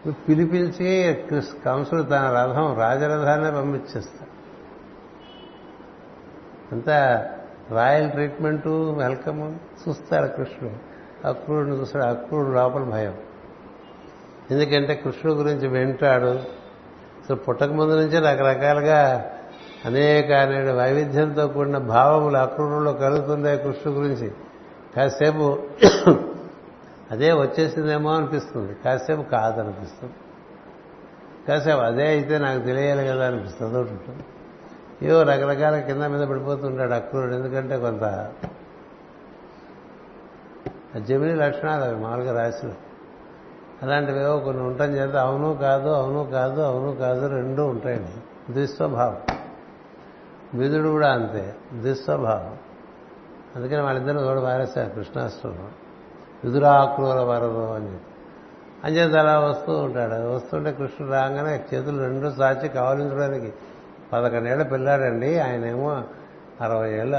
[0.09, 1.17] పిలిపించి
[1.65, 4.35] కంసుడు తన రథం రాజరథాన్ని పంపించేస్తాడు.
[6.75, 7.25] అంతా
[7.71, 9.55] రాయల్ ట్రీట్మెంటు వెల్కమ్
[9.87, 10.75] చూస్తాడు కృష్ణుడు.
[11.27, 13.13] అక్రూరుని చూస్తాడు అక్రూరుడు లోపల భయం.
[14.51, 16.64] ఎందుకంటే కృష్ణుడు గురించి వింటాడు
[17.27, 19.31] సో పుట్టక ముందు నుంచే రకరకాలుగా
[19.85, 24.31] అనేక అనేక వైవిధ్యంతో కూడిన భావములు అక్రూరులో కలుగుతున్నాయి కృష్ణు గురించి.
[24.95, 25.59] కాసేపు
[27.11, 28.75] అదే వచ్చేసిందేమో అనిపిస్తుంది.
[28.85, 30.13] కాసేపు కాదనిపిస్తుంది.
[31.47, 33.77] కాసేపు అదే అయితే నాకు తెలియాలి కదా అనిపిస్తుంది.
[33.77, 33.91] ఒకటి.
[33.91, 34.23] ఉంటుంది
[35.07, 37.33] ఏవో రకరకాల కింద మీద పడిపోతుంటాడు అక్రూరుడు.
[37.33, 38.31] ఎందుకంటే కొంత
[40.97, 42.73] జమిని లక్షణాలు అవి మామూలుగా రాశిలో
[43.83, 49.17] అలాంటివేవో కొన్ని ఉండటం చేత అవును కాదు అవును కాదు అవును కాదు రెండూ ఉంటాయండి దుస్వభావం.
[50.53, 51.55] విధుడు కూడా అంతే.
[51.81, 52.57] దుస్వభావం.
[53.55, 55.67] అందుకని వాళ్ళిద్దరూ తోడు మారేస్తారు కృష్ణాష్టంలో.
[56.45, 58.05] విధురాక్రూర వరదు అని చెప్పి.
[58.83, 60.35] అంచేత అలా వస్తూ ఉంటాడు.
[60.35, 63.53] వస్తుంటే కృష్ణుడు రాగానే చేతులు రెండు సాచి కావలించడానికి
[64.13, 65.39] పదకొండేళ్ళ పిల్లాడండి.
[65.39, 66.03] ఆయనేమో
[66.61, 67.17] అరవై ఏళ్ళ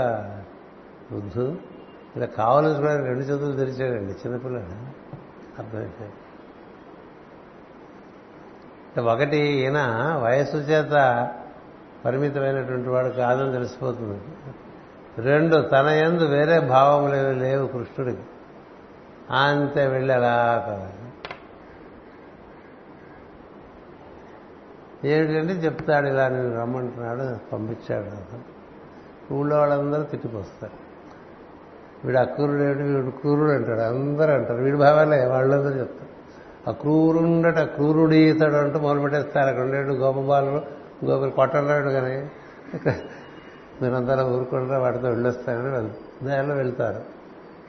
[1.13, 1.57] వృద్ధు.
[2.17, 4.97] ఇలా కావలించుకోవడానికి రెండు చేతులు తెరిచాడండి చిన్నపిల్లాడు.
[5.63, 6.17] అర్థమైపోయింది
[9.01, 9.79] ఒకటి ఈయన
[10.25, 11.31] వయస్సు చేత
[12.05, 14.21] పరిమితమైనటువంటి వాడు కాదని తెలిసిపోతుంది.
[15.23, 18.23] రెండు తన ఎందు వేరే భావములు లేవు కృష్ణుడికి.
[19.31, 20.93] అంతే వెళ్ళి అలా
[25.05, 28.47] ఏమిటంటే చెప్తాడు ఇలా నేను రమ్మంటున్నాడు పంపించాడు
[29.35, 30.73] ఊళ్ళో వాళ్ళందరూ తిట్టిపోస్తారు.
[32.07, 34.63] వీడు అక్కురుడు ఏమిటి వీడు కూరుడు అంటాడు అందరూ అంటారు.
[34.63, 36.16] వీడి భావాలే వాళ్ళందరూ చెప్తారు.
[36.69, 40.63] అక్రూరుండట క్రూరుడీతడు అంటూ మొదలుపెట్టేస్తారు అక్కడ ఉండేడు గోపబాలు
[41.05, 42.31] గోపులు కొట్టలేడు కానీ
[43.83, 47.01] మీరందరూ ఊరుకుంటారా వాటితో వెళ్ళొస్తారని దారిలో వెళ్తారు.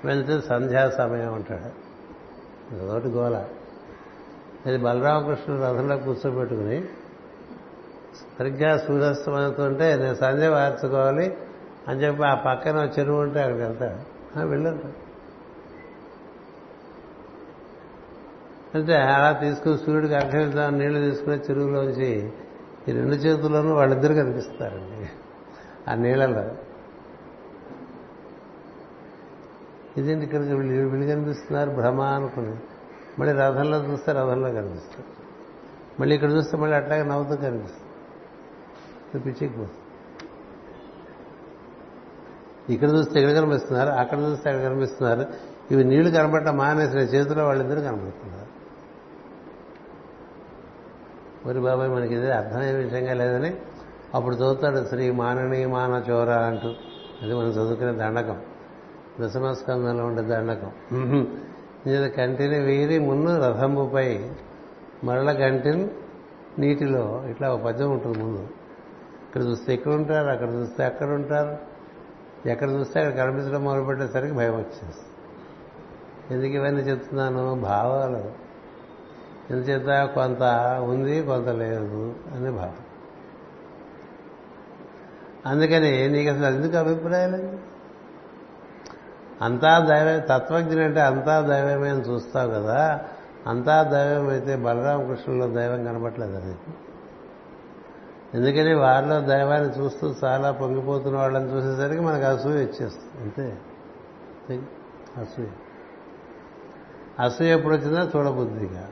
[0.07, 1.87] వెళ్తే సంధ్యా సమయం అంటాడు.
[2.75, 3.43] అదొకటి గోల.
[4.65, 6.83] అది బలరామకృష్ణుడు రథంలో కూర్చోబెట్టుకుని
[8.39, 11.37] సరిగ్గా సూర్యాస్తమవుతుంటే నేను సంధ్య వార్చుకోవాలి
[11.87, 14.39] అని చెప్పి ఆ పక్కన చెరువు ఉంటే అక్కడికి వెళ్తాడు.
[14.39, 14.43] "ఆ,
[18.78, 22.34] అంటే అలా తీసుకుని సూర్యుడికి అర్ఘ్యం నీళ్ళు తీసుకుని చెరువులోంచి
[22.88, 25.09] ఈ రెండు చేతుల్లోనూ వాళ్ళిద్దరు కనిపిస్తారండి.
[25.91, 26.51] ఆ నీళ్ళలో
[29.97, 31.69] ఇదేంటి ఇక్కడ వీళ్ళు వీళ్ళు కనిపిస్తున్నారు?
[31.69, 32.55] భ్రమ అనుకుని.
[33.19, 35.17] మళ్ళీ రథంలో చూస్తే రథంలో కనిపిస్తారు.
[35.99, 39.67] మళ్ళీ ఇక్కడ చూస్తే మళ్ళీ అట్లాగే నవ్వుతూ కనిపిస్తుంది పిచ్చికి
[42.73, 45.25] ఇక్కడ చూస్తే ఇక్కడ కనిపిస్తున్నారు అక్కడ చూస్తే అక్కడ కనిపిస్తున్నారు.
[45.71, 48.46] ఇవి నీళ్ళు కనబడటం మానేసిన చేతిలో వాళ్ళిద్దరూ కనబడుతున్నారు
[51.47, 53.55] ఒరి బాబాయ్ మనకి ఇది అర్థమయ్యే విషయంగా లేదని
[54.15, 56.67] అప్పుడు చదువుతాడు శ్రీ మానని మాన చోర అంటూ.
[57.21, 58.41] అది మనం చదువుకునే దండకం.
[59.21, 60.71] దశమస్కంధంలో ఉండే దండకం.
[61.85, 64.29] ఇది కంటిని వీరి మున్ను రథంబుపై
[65.03, 65.89] మరల కంటిని
[66.59, 67.23] నీటిలో.
[67.29, 68.41] ఇట్లా ఒక పద్యం ఉంటుంది ముందు.
[69.27, 71.57] ఇక్కడ చూస్తే ఇక్కడ ఉంటారు అక్కడ చూస్తే అక్కడ ఉంటారు.
[72.49, 75.05] ఎక్కడ చూస్తే అక్కడ కనిపించడం మొదలుపెట్టేసరికి భయం వచ్చేస్తుంది.
[76.31, 77.55] ఎందుకు ఇవన్నీ చెప్తున్నాను?
[77.55, 78.46] భావాలు.
[79.51, 80.43] ఎందుచేత కొంత
[80.89, 82.75] ఉంది కొంత లేదు అని భావం.
[85.45, 87.77] అందుకని నీకు అసలు ఎందుకు అభిప్రాయాలు?
[89.43, 93.01] అంతా దైవం తత్వజ్ఞ అంటే అంతా దైవమే అని చూస్తావు కదా
[93.47, 96.55] అంతా దైవం అయితే బలరామకృష్ణుల్లో దైవం కనబట్లేదు అది.
[98.33, 103.57] ఎందుకని వారిలో దైవాన్ని చూస్తూ చాలా పొంగిపోతున్న వాళ్ళని చూసేసరికి మనకు అసూయ వచ్చేస్తుంది అంతే.
[105.17, 105.45] అసూయ.
[107.19, 108.89] అసూయ ఎప్పుడు వచ్చిందో చూడబుద్ధిగా.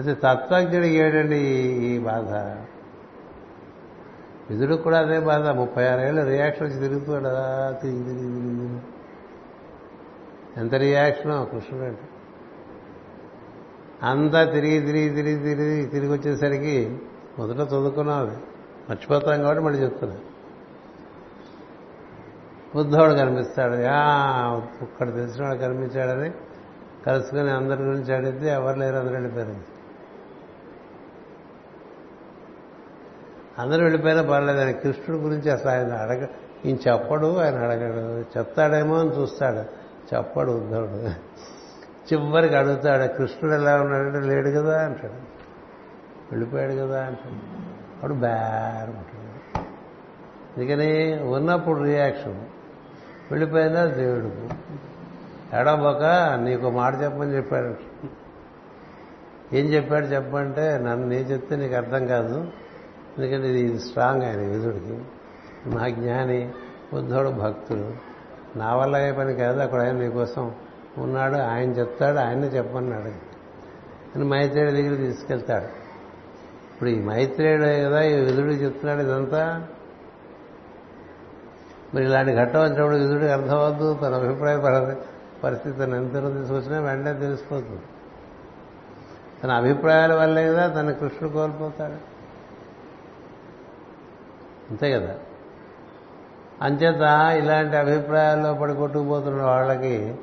[0.00, 2.28] అయితే తత్వజ్ఞుడికి ఏడండి ఈ- బాధ?
[4.52, 5.48] విధుడు కూడా అదే బాధ.
[5.48, 8.78] ముప్పై ఆరేళ్ళు రియాక్షన్ వచ్చి తిరుగుతాడు అలా తిరిగి తిరిగి తిరిగి
[10.56, 12.00] ఎంత రియాక్షన్ కృష్ణుడు అంటే.
[14.02, 16.98] అంతా తిరిగి తిరిగి తిరిగి తిరిగి తిరిగి వచ్చేసరికి
[17.38, 18.36] మొదట చదువుకున్నాం అది
[18.90, 20.16] మర్చిపోతాం కాబట్టి మళ్ళీ చెప్తున్నా.
[22.74, 23.72] బుద్ధవుడు కనిపిస్తాడు.
[24.82, 26.30] ఒక్కడ తెలిసిన వాడు కనిపించాడని.
[27.06, 29.69] కలుసుకుని అందరి గురించి అడిగితే ఎవరు లేరు అందరూ వెళ్ళిపోయారు
[33.60, 36.26] అందరూ వెళ్ళిపోయినా పర్లేదు ఆయన కృష్ణుడి గురించి అసలు ఆయన అడగ
[36.64, 38.38] ఈయన చెప్పడు ఆయన అడగడు.
[38.38, 39.80] చెప్తాడేమో అని చూస్తాడు.
[40.14, 41.10] చెప్పడు ఉద్ధవుడు.
[42.12, 45.12] చివరికి అడుగుతాడు కృష్ణుడు ఎలా ఉన్నాడంటే లేడు కదా అంటాడు.
[46.32, 47.34] వెళ్ళిపోయాడు కదా అంటాడు.
[47.94, 49.20] అప్పుడు బేరం అంటాడు
[50.56, 52.40] అందుకని ఉన్నప్పుడు రియాక్షన్
[53.30, 54.30] వెళ్ళిపోయిందా దేవుడు
[55.56, 56.04] ఎడబోక
[56.42, 57.74] నీకు మాట చెప్పని చెప్పాడు.
[59.56, 62.46] ఏం చెప్పాడు చెప్పంటే నన్ను నేను చెప్తే నీకు అర్థం కాదు.
[63.20, 65.04] ఎందుకంటే ఇది స్ట్రాంగ్ ఆయన విధుడికి
[65.66, 66.50] మా జ్ఞాని
[66.94, 67.92] బుద్ధుడు భక్తుడు.
[68.58, 70.54] నా వల్ల అయ్యే పని కాదు అక్కడ ఆయన నీకోసం
[70.98, 73.10] ఉన్నాడు ఆయన చెప్తాడు ఆయనే చెప్పమన్నాడు
[74.14, 75.64] అని మైత్రేయుడి దగ్గరికి తీసుకెళ్తాడు.
[76.72, 79.66] ఇప్పుడు ఈ మైత్రేయుడు కదా ఈ విధుడు చెప్తున్నాడు ఇదంతా.
[81.94, 84.56] మరి ఇలాంటి ఘట్టం వచ్చినప్పుడు విధుడికి అర్థమవద్దు తన అభిప్రాయ
[85.44, 87.82] పరిస్థితి తను ఎంత తీసుకొచ్చినా వెంటనే తెలిసిపోతుంది.
[89.42, 92.09] తన అభిప్రాయాల వల్లే కదా తన కృష్ణుడు కోల్పోతాడు.
[94.70, 95.14] అంతే కదా.
[96.62, 97.00] అంచేత
[97.44, 100.14] ఇలాంటి అభిప్రాయాల్లో పడి కొట్టుకుపోతున్న వాళ్ళకి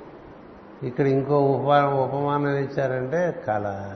[0.83, 3.89] ఇక్కడ ఇంకో ఉప ఉపమానం ఇచ్చారంటే కళ.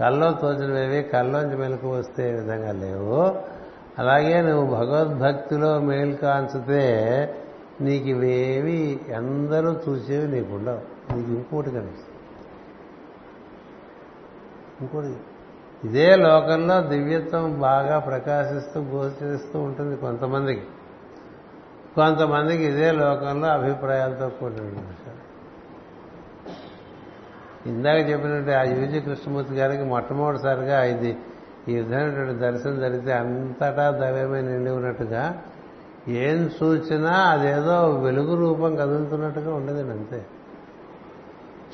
[0.00, 3.36] కల్లో తోచినవేవి కల్లోంచి మెలకు వస్తే విధంగా లేవు.
[3.98, 6.88] అలాగే నువ్వు భగవద్భక్తిలో మేలు కాంచితే
[7.80, 11.14] నీకు ఇవేవి అందరూ చూసేవి నీకుండవు.
[11.16, 12.16] నీకు ఇంకోటి కనిపిస్తుంది.
[14.80, 15.25] ఇంకోటి
[15.84, 20.62] ఇదే లోకంలో దివ్యత్వం బాగా ప్రకాశిస్తూ గోచరిస్తూ ఉంటుంది కొంతమందికి.
[21.94, 24.78] కొంతమందికి ఇదే లోకంలో అభిప్రాయాలతో కూడిన
[27.66, 31.18] ఇందాక చెప్పినట్టు ఆ యూజీ కృష్ణమూర్తి గారికి మొట్టమొదటిసారిగా ఇది
[31.68, 35.42] ఈ విధమైనటువంటి దర్శనం జరిగితే అంతటా దైవమే నిండి ఉన్నట్టుగా
[36.08, 40.26] ఏం సూచినా అదేదో వెలుగు రూపం కదులుతున్నట్టుగా ఉండదండి అంతే.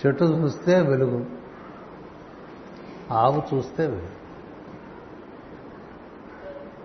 [0.07, 1.42] చెట్టు చూస్తే వెలుగు.
[3.13, 4.03] ఆవు చూస్తే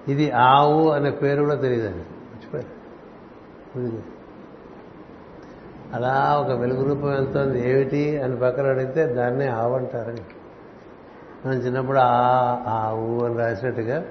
[0.08, 1.98] ఇది ఆవు అనే పేరు కూడా తెలియదండి.
[1.98, 4.02] మర్చిపోయారు
[5.94, 7.70] అలా ఒక వెలుగు రూపం వెళ్తోంది.
[7.70, 10.22] ఏమిటి అని పక్కన అడిగితే దాన్నే ఆవు అంటారని
[11.46, 14.06] మనం చిన్నప్పుడు ఆ ఆవు అని రాసినట్టుగా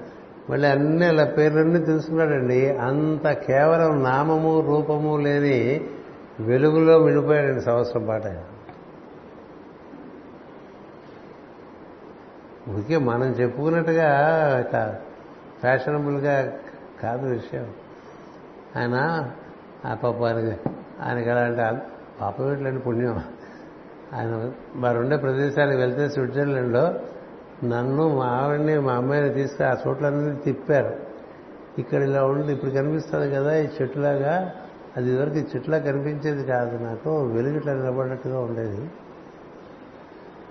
[0.49, 2.69] మళ్ళీ అన్ని అలా పేర్లన్నీ తెలుసుకున్నాడండి.
[2.69, 5.81] అంత కేవలం నామము రూపము లేని
[6.39, 8.21] వెలుగులో విడిపోయాడండి సంవత్సరం పాట
[12.69, 14.07] ఊరికే మనం చెప్పుకున్నట్టుగా
[15.59, 16.53] ఫ్యాషనబుల్గా
[17.03, 17.67] కాదు విషయం.
[18.77, 18.95] ఆయన
[19.85, 20.69] ఆ పాప ఆయనకి
[21.01, 21.81] ఆయనకి ఎలా అంటే
[22.21, 23.23] పాపం ఏంటంటే పుణ్యం?
[24.13, 26.93] ఆయన వారు ఉండే ప్రదేశానికి వెళ్తే స్విట్జర్లాండ్లో
[27.63, 30.95] నన్ను మా ఆవిడని మా అమ్మాయిని తీసుకు ఆ చోట్లన్నీ తిప్పారు.
[31.79, 34.53] ఇక్కడ ఇలా ఉండి ఇప్పుడు కనిపిస్తుంది కదా ఈ చెట్టులాగా
[34.97, 38.89] అది ఇదివరకు ఈ చెట్టులా కనిపించేది కాదు నాకు వెలుగుట్లా నిలబడినట్టుగా ఉండేది.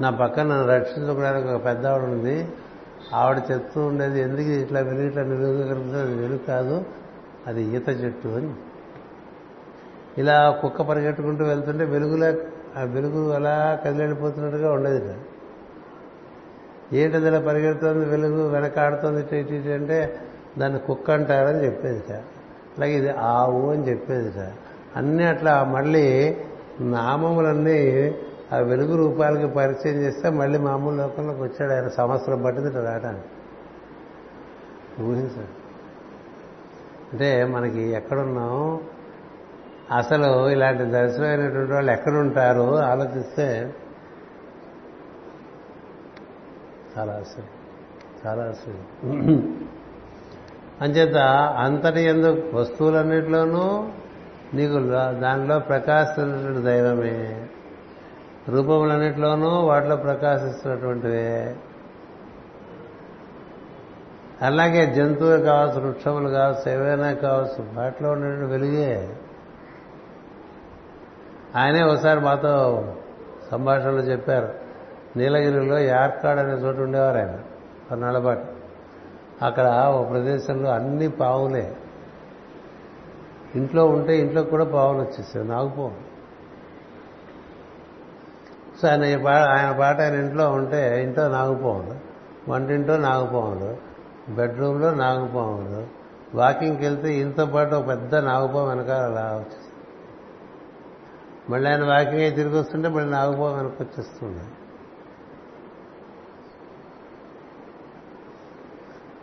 [0.00, 2.48] నా పక్కన నన్ను రక్షించుకోవడానికి ఒక పెద్ద ఆవిడ ఉంది.
[3.14, 6.84] ఆవిడ చెప్తూ ఉండేది ఎందుకు ఇట్లా వెలుగు ఇట్లా నిలుగుగా అది వెలుగు కాదు
[7.46, 8.54] అది ఈత చెట్టు అని.
[10.18, 12.34] ఇలా కుక్క పరిగెట్టుకుంటూ వెళ్తుంటే వెలుగులా
[12.76, 15.22] ఆ వెలుగు అలా కదిలిపోతున్నట్టుగా ఉండేది సార్
[16.94, 20.20] ఏంటది ఇలా పరిగెడుతుంది వెలుగు వెనకాడుతోంది ఇటు ఇటు అంటే
[20.58, 22.22] దాన్ని కుక్క అంటారని చెప్పేది సార్
[22.76, 24.52] అలాగే ఇది ఆవు అని చెప్పేది సార్
[24.96, 26.36] అన్నీ అట్లా మళ్ళీ
[26.80, 28.14] నామములన్నీ
[28.52, 33.26] ఆ వెలుగు రూపాలకి పరిచయం చేస్తే మళ్ళీ మామూలు లోకంలోకి వచ్చాడు ఆయన సంవత్సరం పట్టింది ఇట్లా రావడానికి
[35.02, 35.66] ఊహించాడు
[37.12, 38.80] అంటే మనకి ఎక్కడున్నాం?
[39.96, 43.74] అసలు ఇలాంటి దర్శనమైనటువంటి వాళ్ళు ఎక్కడుంటారు ఆలోచిస్తే
[46.98, 47.46] చాలా ఆశ్చర్యం.
[48.26, 49.68] చాలా ఆశ్చర్యం.
[50.80, 51.16] అంచేత
[51.58, 53.88] అంతటి ఎందు వస్తువులన్నింటిలోనూ
[54.54, 54.78] నీకు
[55.20, 57.45] దానిలో ప్రకాశించిన దైవమే.
[58.48, 61.56] రూపములన్నిటిలోనూ వాటిలో ప్రకాశిస్తున్నటువంటిదే
[64.42, 69.16] అలాగే జంతువులు కావచ్చు వృక్షములు కావచ్చు ఏవైనా కావచ్చు వాటిలో ఉన్నటువంటి వెలుగే.
[71.56, 72.84] ఆయనే ఒకసారి మాతో
[73.50, 74.48] సంభాషణలో చెప్పారు
[75.16, 77.38] నీలగిరిలో యార్కాడ్ అనే చోటు ఉండేవారు ఆయన
[77.88, 78.44] కొన్నాళ్ళపాటు
[79.44, 81.76] అక్కడ ఒక ప్రదేశంలో అన్ని పావులే.
[83.54, 86.05] ఇంట్లో ఉంటే ఇంట్లో కూడా పావులు వచ్చేసాయి నాగుపోవు
[88.82, 91.96] సో ఆయన పాట ఆయన పాట ఆయన ఇంట్లో ఉంటే ఇంట్లో నాగుపాములు.
[92.50, 93.76] వంటింట్లో నాగుపాములు.
[94.32, 95.86] బెడ్రూమ్లో నాగుపాములు.
[96.36, 99.66] వాకింగ్కి వెళ్తే ఇంతో పాటు ఒక పెద్ద నాగుపాము వెనకాల అలా వచ్చేస్తుంది.
[101.50, 104.44] మళ్ళీ ఆయన వాకింగ్ అయి తిరిగి వస్తుంటే మళ్ళీ నాగుపాము వెనక్కి వచ్చేస్తుంది.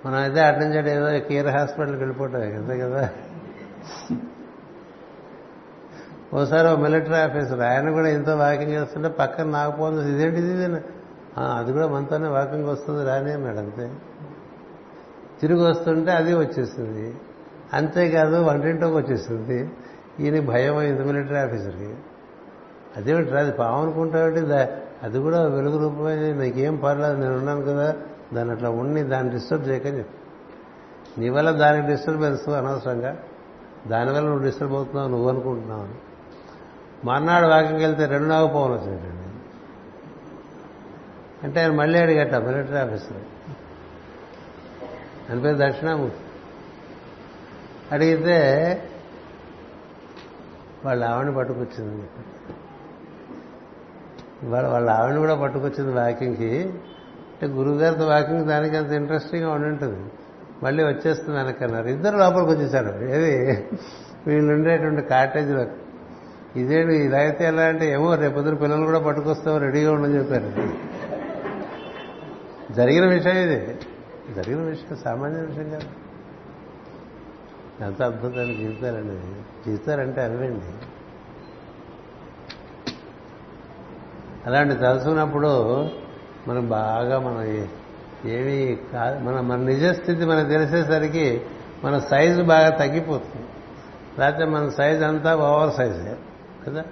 [0.05, 3.09] మనం అయితే అటెండ్ చేయడం ఏదో కేర్ హాస్పిటల్కి వెళ్ళిపోవటం కదా కదా?
[6.33, 10.77] ఓసారి ఓ మిలిటరీ ఆఫీసర్ ఆయన కూడా ఇంతో వాకింగ్ చేస్తుంటే పక్కన నాకపోతుంది ఇదేంటి ఇది
[11.37, 13.91] అది కూడా మనతోనే వాకింగ్ వస్తుంది రానే మేడం అంతే.
[15.41, 17.15] తిరిగి వస్తుంటే అది వచ్చేస్తుంది
[17.73, 19.71] అంతేకాదు వంటింటోకి వచ్చేస్తుంది
[20.19, 21.95] ఈయన భయం అయింది మిలిటరీ ఆఫీసర్కి.
[22.97, 26.33] అదేమిటి అది పాము అనుకుంటామంటే అది కూడా వెలుగు రూపమే.
[26.33, 27.95] నీకేం పర్లేదు నేను ఉన్నాను కదా.
[28.33, 30.17] దాన్ని అట్లా ఉండి దాన్ని డిస్టర్బ్ చేయకని చెప్పి.
[31.21, 33.17] నీ వల్ల దానికి డిస్టర్బెన్స్ అనవసరంగా.
[33.87, 36.12] దానివల్ల నువ్వు డిస్టర్బ్ అవుతున్నావు నువ్వు అనుకుంటున్నావు
[37.03, 39.13] మర్నాడు వాకింగ్కి వెళ్తే రెండు నాగపోవలు వచ్చినట్టండి
[41.43, 43.17] అంటే ఆయన మళ్ళీ అడిగట మిలిటరీ ఆఫీసర్.
[45.31, 46.19] అని పేరు దక్షిణామూర్తి.
[47.91, 48.89] అడిగితే
[50.85, 52.07] వాళ్ళ ఆవిడని పట్టుకొచ్చింది.
[54.43, 56.59] వాళ్ళ వాళ్ళ ఆవిడని కూడా పట్టుకొచ్చింది వాకింగ్కి.
[56.63, 60.11] అంటే గురువుగారితో వాకింగ్ దానికి అంత ఇంట్రెస్టింగ్గా ఉండి ఉంటుంది
[60.63, 63.05] మళ్ళీ వచ్చేస్తుంది వెనకన్నారు ఇద్దరు లోపలికి వచ్చేసారు.
[63.05, 63.67] ఏది?
[64.27, 65.65] వీళ్ళు ఉండేటువంటి కాటేజ్లో
[66.55, 70.73] ఇదేంటి ఇలా అయితే ఎలా అంటే ఏమో రేపొద్దున పిల్లలు కూడా పట్టుకొస్తాం రెడీగా ఉండని చెప్పారు.
[72.73, 73.77] జరిగిన విషయం ఇది.
[74.33, 75.87] జరిగిన విషయం సామాన్య విషయం కాదు.
[77.83, 79.19] ఎంత అద్భుతాన్ని జీవితారండి
[79.65, 80.85] జీవితారంటే అవండి
[84.45, 85.89] అలాంటి తలుసుకున్నప్పుడు
[86.47, 87.67] మనం బాగా మనం
[88.29, 91.41] ఏమీ కాదు మన మన నిజస్థితి మనకు తెలిసేసరికి
[91.83, 93.45] మన సైజు బాగా తగ్గిపోతుంది.
[94.19, 96.15] లేకపోతే మన సైజు అంతా ఓవర్ సైజే.
[96.67, 96.83] కదా?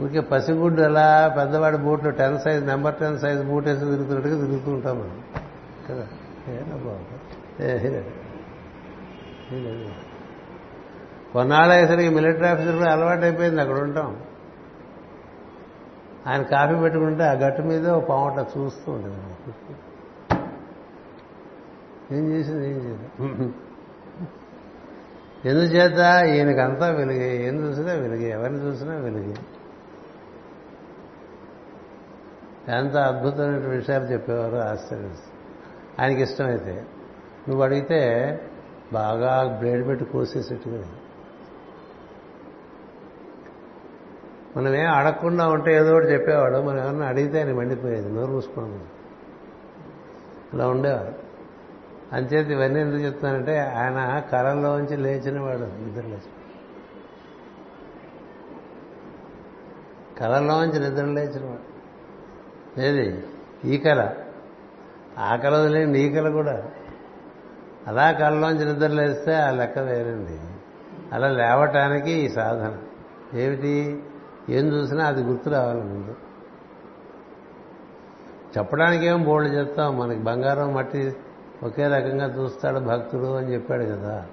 [0.00, 4.98] ఊరికే పసిగుడ్డు అలా పెద్దవాడి బూట్లు ten size number ten size boot వేసి తిరుగుతున్నట్టుగా తిరుగుతూ ఉంటాం
[4.98, 5.22] మనం.
[5.88, 6.08] కదా?
[6.48, 7.24] ఏనా బాబు?
[11.32, 14.20] కొన్నాళ్ళు అయ్యేసరికి మిలిటరీ ఆఫీసర్ కూడా అలవాటు అయిపోయింది అక్కడ ఉంటాం.
[16.26, 19.16] ఆయన కాఫీ పెట్టుకుంటే ఆ గట్టు మీద ఒక పావుట చూస్తూ ఉంటుంది.
[22.18, 22.70] ఏం చేసింది?
[22.70, 23.54] ఏం చేసింది?
[25.44, 27.46] ఎందుచేత ఈయనకంతా వెలిగే?
[27.46, 28.30] ఏం చూసినా వెలుగే.
[28.30, 29.34] ఎవరిని చూసినా వెలుగే.
[32.68, 35.38] ఎంత అద్భుతమైన విషయాలు చెప్పేవారు ఆశ్చర్యస్తుంది
[36.00, 36.86] ఆయనకి ఇష్టమైతే
[37.48, 38.00] నువ్వు అడిగితే
[38.92, 40.84] బాగా బ్లేడ్ పెట్టి కోసేసేట్టుగా
[44.56, 46.56] మనం ఏం అడగకుండా ఉంటే ఏదో ఒకటి చెప్పేవాడు.
[46.58, 48.08] మనం ఏమన్నా అడిగితే ఆయన మండిపోయేది.
[48.08, 48.84] నోరు మూసుకోవడం
[50.54, 51.23] అలా ఉండేవాడు
[52.14, 56.30] అంచేత ఇవన్నీ ఎందుకు చెప్తున్నానంటే ఆయన కళల్లోంచి లేచినవాడు నిద్ర లేచి
[60.20, 61.74] కళల్లోంచి నిద్ర లేచినవాడు.
[62.80, 63.24] ఏది?
[63.64, 64.08] ఈ కళ.
[65.18, 66.64] ఆ కళ వదిలేండి ఈ కళ కూడా.
[67.86, 70.38] అలా కళ్ళలోంచి నిద్ర లేస్తే ఆ లెక్క వేరండి.
[71.12, 72.78] అలా లేవటానికి ఈ సాధన.
[73.38, 74.02] ఏమిటి?
[74.48, 76.14] ఏం చూసినా అది గుర్తు రావాలి ముందు.
[78.58, 79.98] చెప్పడానికి ఏం బోల్డ్ చెప్తాం?
[79.98, 81.16] మనకి బంగారం మట్టి
[81.62, 84.26] ఒకే రకంగా చూస్తాడు భక్తుడు అని చెప్పాడు కదా.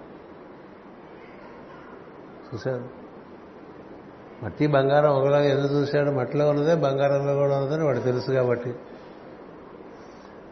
[2.54, 3.02] చూశాడు?
[4.46, 6.12] మట్టి బంగారం ఒకలాగా ఎందుకు చూశాడు?
[6.12, 8.76] మట్టిలో ఉన్నదే బంగారంలో కూడా ఉన్నదని వాడు తెలుసు కాబట్టి.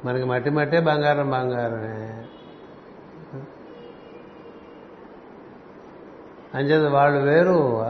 [0.05, 2.25] మనకి మట్టి మట్టే బంగారం బంగారమే.
[6.55, 7.85] అంచేత వాళ్ళు వేరు.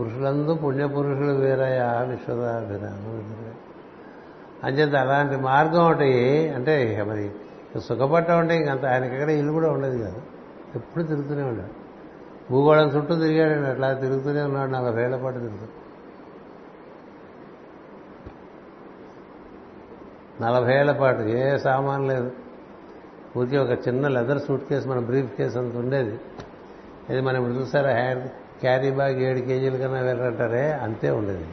[0.00, 3.18] పురుషులందు పుణ్యపురుషులు వేరయ్యా విశ్వదాభిరామ
[4.64, 7.30] అంచేత అలాంటి మార్గం ఒకటి అంటే మరి
[7.76, 10.22] సుఖపట్టం అంటే ఇంకంత ఆయనకి ఎక్కడ ఇల్లు కూడా ఉండేది కాదు.
[10.74, 11.88] ఎప్పుడు తిరుగుతూనే ఉన్నాడు.
[12.52, 14.70] భూగోళం చుట్టూ తిరిగాడండి అట్లా తిరుగుతూనే ఉన్నాడు.
[14.70, 15.88] నలభై ఏళ్ళ పాటు తిరుగుతాడు.
[20.42, 22.32] నలభై ఏళ్ళ పాటు ఏ సామాన్ లేదు.
[23.36, 26.20] ఊరికే ఒక చిన్న లెదర్ సూట్ కేసు మన బ్రీఫ్ కేసు అంత ఉండేది.
[27.10, 28.28] ఇది మనం ఇప్పుడు చూసారా హ్యాండ్
[28.60, 31.46] క్యారీ బ్యాగ్ ఏడు కేజీల కన్నా వెళ్ళంటారే అంతే ఉండేది.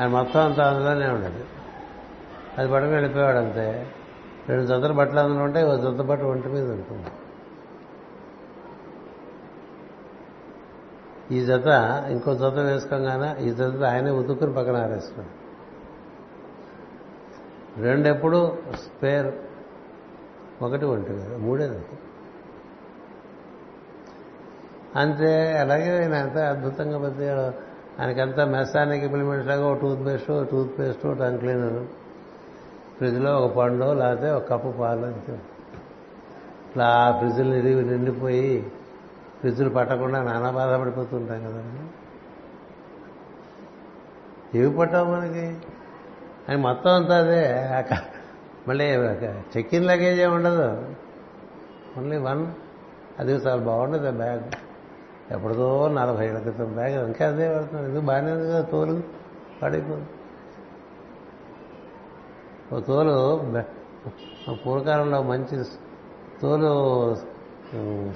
[0.00, 1.44] ఆయన మొత్తం అంతా అందులోనే ఉండేది.
[2.58, 3.86] అది పడక వెళ్ళిపోయాడు అంతే.
[4.50, 7.10] రెండు జతల బట్టలు అందులో ఉంటాయి ఒక జత బట్ట ఒంటి మీద ఉంటుంది.
[11.34, 11.68] ఈ జత
[12.10, 15.36] ఇంకో జత వేసుకోగానే ఈ జత ఆయనే ఉతుక్కుని పక్కన ఆరేస్తున్నాడు
[17.82, 18.38] రెండెప్పుడు
[18.74, 19.28] స్పేర్
[20.62, 21.78] ఒకటి ఒంటి మీద మూడేది
[24.96, 25.58] అంతే.
[25.58, 27.44] అలాగే ఆయన ఎంత అద్భుతంగా బతికాడు
[28.00, 31.80] ఆయనకంతా మెసానిక్ ఇంప్లిమెంట్స్ లాగా ఒక tooth paste tooth paste tongue cleaner.
[33.00, 38.72] ఫ్రిడ్జ్లో ఒక పండు లేకపోతే ఒక కప్పు పాలు ఇట్లా ఆ ఫ్రిడ్జ్లు నిరిగి నిండిపోయి
[39.38, 41.90] ఫ్రిడ్జ్లు పట్టకుండా నానా బాధపడిపోతుంటాం కదండి.
[44.58, 45.56] ఏవి పట్టావు మనకి?
[46.48, 47.68] అని మొత్తం అంతా అదే.
[48.68, 48.84] మళ్ళీ
[49.56, 50.82] చెక్ ఇన్ లగేజ్ ఏమి ఉండదు.
[51.98, 52.46] ఓన్లీ వన్
[53.18, 54.40] అది చాలా బాగుండదు ఆ బ్యాగ్
[55.32, 58.62] ఎప్పటిదో నలభై ఏళ్ళ క్రితం బ్యాగ్ ఇంకా అదే పడుతున్నాడు ఎందుకు బాగానే ఉంది కదా?
[58.62, 59.02] తోలు.
[59.62, 60.19] పడిపోదు
[62.72, 63.14] ఓ తోలు
[64.52, 65.56] పూర్వకాలంలో మంచి
[66.42, 66.70] తోలు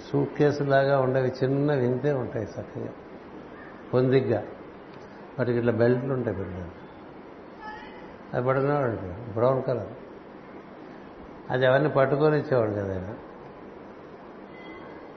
[0.09, 2.93] సూట్ కేసు లాగా ఉండేవి చిన్న వింతే ఉంటాయి చక్కగా.
[3.95, 4.41] పొందిగ్గా.
[5.39, 6.65] వాటికి ఇట్లా బెల్ట్లు ఉంటాయి పెద్ద
[8.35, 9.93] అది పడుకునేవాడు బ్రౌన్ కలర్.
[11.51, 13.11] అది ఎవరిని పట్టుకొని ఇచ్చేవాడు కదా ఆయన.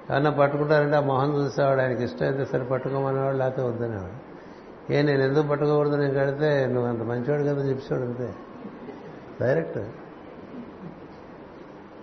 [0.09, 4.17] ఎవరన్నా పట్టుకుంటారంటే ఆ మొహం చూసేవాడు ఆయనకి ఇష్టం అయితే సరే పట్టుకోమనేవాడు లేకపోతే వద్దనేవాడు.
[4.93, 8.29] ఏ నేను ఎందుకు పట్టుకోకూడదు నేను కడితే నువ్వు అంత మంచివాడు కదా చెప్పేవాడు అంతే.
[9.41, 9.77] డైరెక్ట్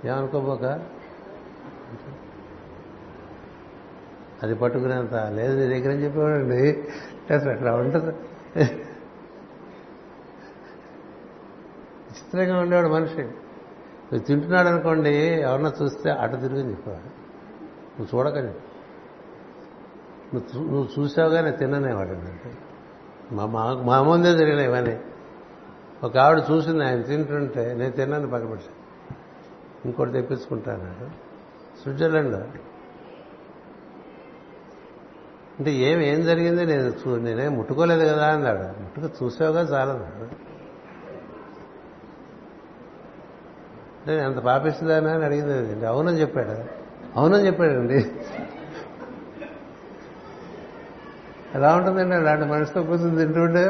[0.06, 0.64] ఏమనుకోబోక?
[4.42, 6.84] అది పట్టుకునేంత లేదు నీ దగ్గర చెప్పేవాడండి.
[7.34, 8.12] అసలు అట్లా ఉండదు
[12.14, 13.22] విచిత్రంగా ఉండేవాడు మనిషి.
[13.22, 17.24] నువ్వు తింటున్నాడు అనుకోండి ఎవరన్నా చూస్తే అటు తిరుగుని చెప్పేవాడు
[18.00, 18.52] నువ్వు చూడకని.
[20.34, 22.58] నువ్వు నువ్వు చూసావుగా నేను తిన్ననేవాడు అంటే.
[23.32, 25.00] మా మా- ముందే జరిగినాయి ఇవన్నీ.
[26.04, 28.66] ఒక ఆవిడ చూసింది ఆయన తింటుంటే నేను తిన్నాను పక్కపెట్టి
[29.84, 31.10] ఇంకోటి తెప్పించుకుంటాను
[31.82, 32.34] స్విట్జర్లాండ్
[35.58, 36.66] అంటే ఏం ఏం జరిగింది?
[36.66, 38.82] నేను చూ నేనేం ముట్టుకోలేదు కదా అన్నాడు.
[38.82, 40.44] ముట్టుకు చూసావుగా చాలన్నాడు
[43.98, 45.72] అంటే నేను అంత పాపిస్తుందానా అని అడిగింది.
[45.72, 46.64] అండి అవునని చెప్పాడు?
[47.18, 48.12] అవునని చెప్పాడండి.
[51.54, 52.14] ఎలా ఉంటుందండి?
[52.14, 53.64] అలాంటి మనిషితో కూర్చొని తింటుంటే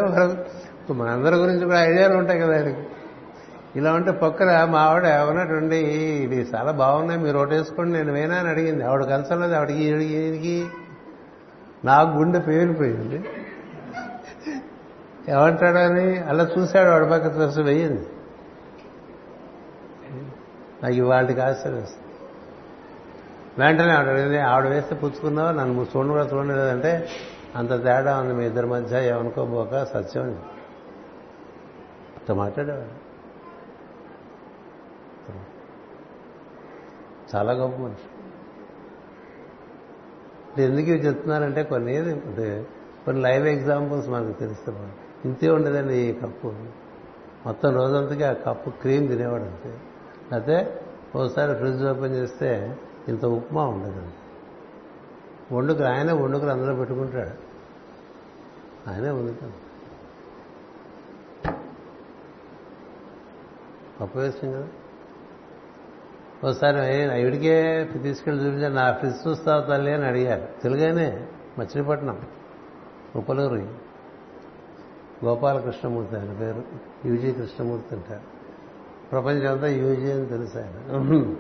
[0.93, 2.87] మనం- మనందరి గురించి కూడా ఐడియాలు ఉంటాయి కదా ఆయనకి.
[3.77, 8.85] ఇలా ఉంటే పక్కన మా ఆవిడ ఏమన్నట్టుండి ఇది చాలా బాగున్నాయి మీరు ఒకటి నేను వేనా అని అడిగింది.
[8.85, 10.67] ఆవిడ కలసలేదు ఆవిడకి అడిగి
[11.85, 13.25] నాకు గుండె పేలిపోయింది.
[15.29, 18.07] ఏమంటాడని అలా చూశాడు ఆవిడ పక్క చూసి వెయ్యింది.
[20.83, 21.87] నాకు ఇవాళకి ఆశ్చర్యం
[23.59, 27.09] వెంటనే ఆవిడ అడిగింది ఆవిడ వేస్తే పుచ్చుకున్నావు నన్ను చూడండి కూడా చూడలేదంటే
[27.57, 30.23] అంత తేడా ఉంది మీ ఇద్దరి మధ్య ఏమనుకోబోక సత్యం.
[30.23, 30.54] అంత
[32.33, 33.05] మాట్లాడేవాడు
[37.37, 38.09] చాలా గొప్ప మనిషి.
[40.63, 42.15] ఎందుకు ఇవి చెప్తున్నానంటే కొన్ని ఏది
[43.05, 44.93] కొన్ని లైవ్ ఎగ్జాంపుల్స్ మనకు తెలిస్తే
[45.25, 46.47] ఇంతే ఉండదండి ఈ కప్పు.
[47.47, 49.79] మొత్తం రోజంతకి ఆ కప్పు క్రీమ్ తినేవాడు అంతే.
[50.33, 50.81] అయితే
[51.15, 52.79] ఒకసారి ఫ్రిడ్జ్ ఓపెన్ చేస్తే
[53.09, 54.15] ఇంత ఉప్మా ఉండదండి
[55.55, 57.31] వండుకులు ఆయనే వండుకులు అందరూ పెట్టుకుంటాడు.
[58.91, 59.64] ఆయనే వండుతాడు.
[64.03, 64.67] వేస్తుంది కదా
[66.45, 70.63] ఒకసారి ఇవిడికే తీసుకెళ్ళి చూపించా నా ఫ్రిడ్జ్ చూస్తావు తల్లి అని అడిగారు.
[70.63, 71.27] తెలుగానే
[71.59, 72.23] మచిలీపట్నం
[73.17, 73.55] ఉపలూరు
[75.25, 76.63] గోపాలకృష్ణమూర్తి ఆయన పేరు
[77.07, 78.21] యూజీ కృష్ణమూర్తి అంటారు.
[79.13, 81.35] ప్రపంచం అంతా యూజీ అని తెలుసు ఆయన.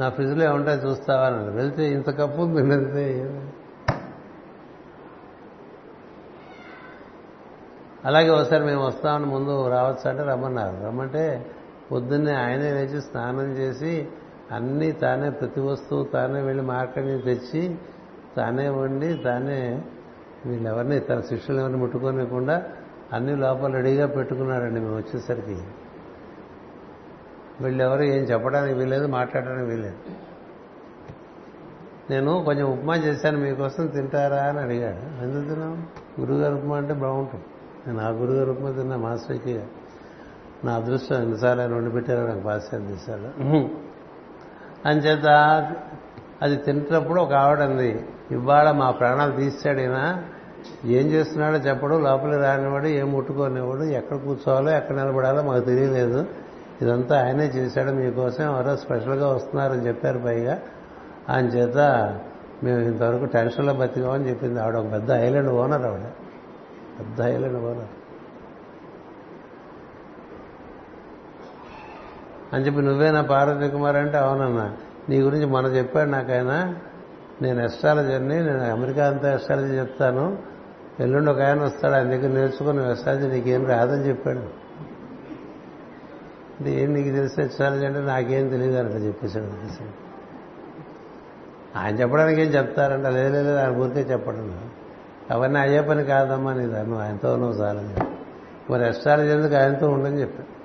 [0.00, 3.04] నా ఫ్రిడ్జ్లో ఏముంటాయి చూస్తావా అని వెళ్తే ఇంత కప్పు ఉంది వెళ్తే
[8.04, 10.86] అలాగే ఒకసారి మేము వస్తామని ముందు రావచ్చు అంటే రమ్మన్నారు.
[10.86, 11.46] రమ్మంటే
[11.92, 14.08] పొద్దున్నే ఆయనే లేచి స్నానం చేసి
[14.52, 17.78] అన్నీ తానే ప్రతి వస్తువు తానే వెళ్ళి మార్కెట్ నుంచి తెచ్చి
[18.36, 19.82] తానే వండి తానే
[20.46, 22.62] వీళ్ళెవరిని తన శిష్యులు ఎవరిని ముట్టుకోనివ్వకుండా
[23.12, 25.58] అన్ని లోపల రెడీగా పెట్టుకున్నాడండి మేము వచ్చేసరికి.
[27.60, 29.96] వీళ్ళెవరు ఏం చెప్పడానికి వీలేదు మాట్లాడడానికి వీలేదు
[32.10, 35.24] నేను కొంచెం ఉప్మా చేశాను మీకోసం తింటారా అని అడిగాడు.
[35.24, 35.86] ఎందుకు తిన్నాం
[36.20, 37.44] గురుగారు ఉప్మా అంటే బాగుంటుంది.
[37.88, 39.60] నేను ఆ గురుగారు ఉప్మా తిన్నా మాస్టర్కి
[40.64, 43.30] నా అదృష్టం ఎన్నిసార్లు ఆయన వండి పెట్టారో నాకు పాశ్చాత్య దేశాలు
[44.88, 45.26] అంచేత
[46.42, 50.24] అది తింటున్నప్పుడు ఒక ఆవిడ అంది ఇవాళ మా ప్రాణాలు తీసాడైనా
[50.84, 56.26] ఏం చేస్తున్నాడో చెప్పడు లోపలికి రానివాడు ఏం ముట్టుకోనివాడు ఎక్కడ కూర్చోవాలో ఎక్కడ నిలబడాలో మాకు తెలియలేదు.
[56.82, 60.58] ఇదంతా ఆయనే చేశాడు మీకోసం ఎవరో స్పెషల్గా వస్తున్నారని చెప్పారు పైగా.
[61.28, 61.76] ఆయన చేత
[62.62, 66.00] మేము ఇంతవరకు టెన్షన్లో బతికామని చెప్పింది ఆవిడ ఒక పెద్ద ఐలాండ్ ఓనర్ ఆవిడ.
[66.98, 67.88] పెద్ద ఐలాండ్
[72.52, 74.76] అని చెప్పి నువ్వేనా పార్వతి కుమార్ అంటే అవునన్నా.
[75.08, 76.76] నీ గురించి మన చెప్పాడు నాకైనా.
[77.42, 80.38] నేను ఎస్ట్రాలజర్ని నేను అమెరికా అంతా ఎస్ట్రాలజీ చెప్తాను.
[81.00, 84.38] ఎల్లుండి ఒక ఆయన వస్తాడు ఆయన దగ్గర నేర్చుకుని ఎస్ట్రాలజీ నీకేం రాదని చెప్పాడు.
[86.60, 89.48] అంటే ఏం నీకు తెలిసిన ఎస్ట్రాలజీ అంటే నాకేం తెలియదు అని చెప్పేశాడు
[91.78, 93.06] ఆయన చెప్పడానికి ఏం చెప్తారంట?
[93.06, 94.67] లేదు లేదు ఆయన ఊరికే చెప్పడం
[95.30, 97.94] అవన్నీ అయ్యే పని కాదమ్మా నీ నువ్వు ఆయనతో నువ్వు చాలని
[98.72, 100.58] మరి అస్ట్రాలజీ ఎందుకు ఆయనతో ఉండని చెప్పాడు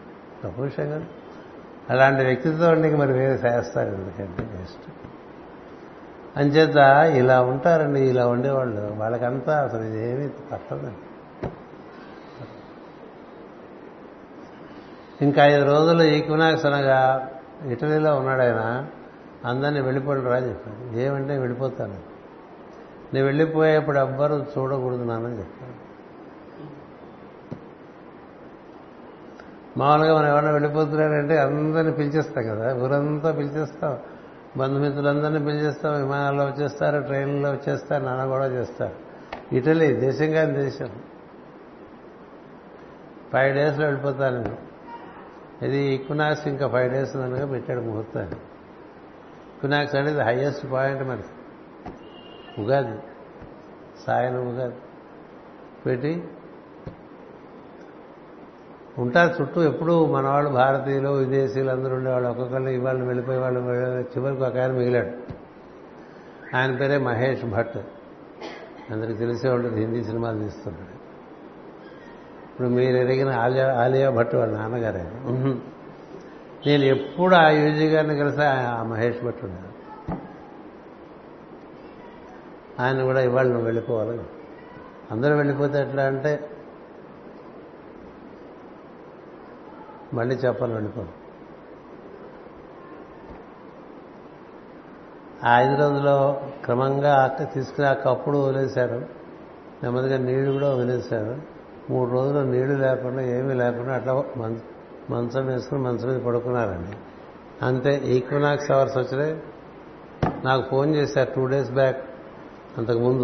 [0.46, 1.02] గొప్ప విషయం కదా.
[1.90, 4.92] అలాంటి వ్యక్తితో నీకు మరి వేరే చేస్తారు ఎందుకంటే బెస్ట్
[6.38, 6.76] అంచేత
[7.16, 8.96] ఇలా ఉంటారండి ఇలా ఉండేవాళ్ళు.
[8.98, 10.96] వాళ్ళకంతా అసలు ఇదేమీ పట్టదండి
[15.26, 17.30] ఇంకా ఐదు రోజులు ఈక్వినాక్స్ అనగా
[17.66, 18.86] ఇటలీలో ఉన్నాడు ఆయన.
[19.46, 20.98] అందరినీ వెళ్ళిపోండి రా చెప్పాడు.
[20.98, 22.13] ఏమంటే వెళ్ళిపోతాను.
[23.14, 25.84] నేను వెళ్ళిపోయేప్పుడు ఎవ్వరు చూడకూడదు నాన్నని చెప్తాను
[29.78, 33.98] మామూలుగా మనం ఎవరైనా వెళ్ళిపోతున్నారంటే అందరినీ పిలిచేస్తాం కదా ఊరంతా పిలిచేస్తాం.
[34.58, 38.94] బంధుమిత్రులందరినీ పిలిచేస్తాం విమానాల్లో వచ్చేస్తారు ట్రైన్లో వచ్చేస్తారు నాన్న కూడా చేస్తారు.
[39.56, 40.90] ఇటలీ దేశం కాని దేశం.
[43.34, 44.58] ఫైవ్ డేస్లో వెళ్ళిపోతాను నేను.
[45.66, 48.36] ఇది ఈక్వినాక్స్ ఇంకా ఫైవ్ డేస్ కనుక పెట్టాడు ముహూర్తాన్ని.
[49.56, 51.24] ఈక్వినాక్స్ అనేది హైయెస్ట్ పాయింట్ మరి
[52.60, 52.98] ఉగాది
[54.08, 54.76] సాయన ఉగాది.
[55.86, 56.24] పెట్టి
[58.98, 62.30] ఉంటారు చుట్టూ ఎప్పుడూ మనవాళ్ళు భారతీయులు విదేశీయులు అందరూ ఉండేవాళ్ళు.
[62.30, 63.60] ఒక్కొక్కళ్ళు ఇవాళ వెళ్ళిపోయే వాళ్ళు
[64.12, 65.12] చివరికి ఒక ఆయన మిగిలాడు.
[66.58, 67.78] ఆయన పేరే మహేష్ భట్.
[68.92, 70.96] అందరికి తెలిసే ఉంటుంది హిందీ సినిమాలు తీస్తున్నాడు
[72.52, 74.98] ఇప్పుడు మీరు ఎరిగిన ఆలియా ఆలియా భట్ వాళ్ళ నాన్నగారు
[76.68, 79.73] నేను ఎప్పుడు ఆ యూజీ గారిని కలిసి ఆ మహేష్ భట్ ఉన్నాను
[82.80, 84.22] ఆయన కూడా ఇవాళ నువ్వు వెళ్ళిపోవాలి.
[85.12, 86.50] అందరూ వెళ్ళిపోతే ఎట్లా అంటే
[90.14, 91.06] మళ్ళీ చెప్పాలి వెళ్ళిపో
[95.44, 99.06] ఆ ఐదు రోజుల్లో క్రమంగా తీసుకుని ఆ కప్పుడు వదిలేశారు.
[99.84, 101.42] నెమ్మదిగా నీళ్ళు కూడా వదిలేశారు.
[101.90, 104.14] మూడు రోజులు నీళ్ళు లేకుండా ఏమీ లేకుండా అట్లా
[105.10, 106.98] మంచం వేసుకుని మంచం మీద పడుకున్నారండి.
[107.66, 109.44] అంతే ఈక్వినాక్స్ అవర్స్ వచ్చినాయి.
[110.44, 112.13] నాకు ఫోన్ చేశారు టూ డేస్ బ్యాక్.
[112.78, 113.24] అంతకుముందు.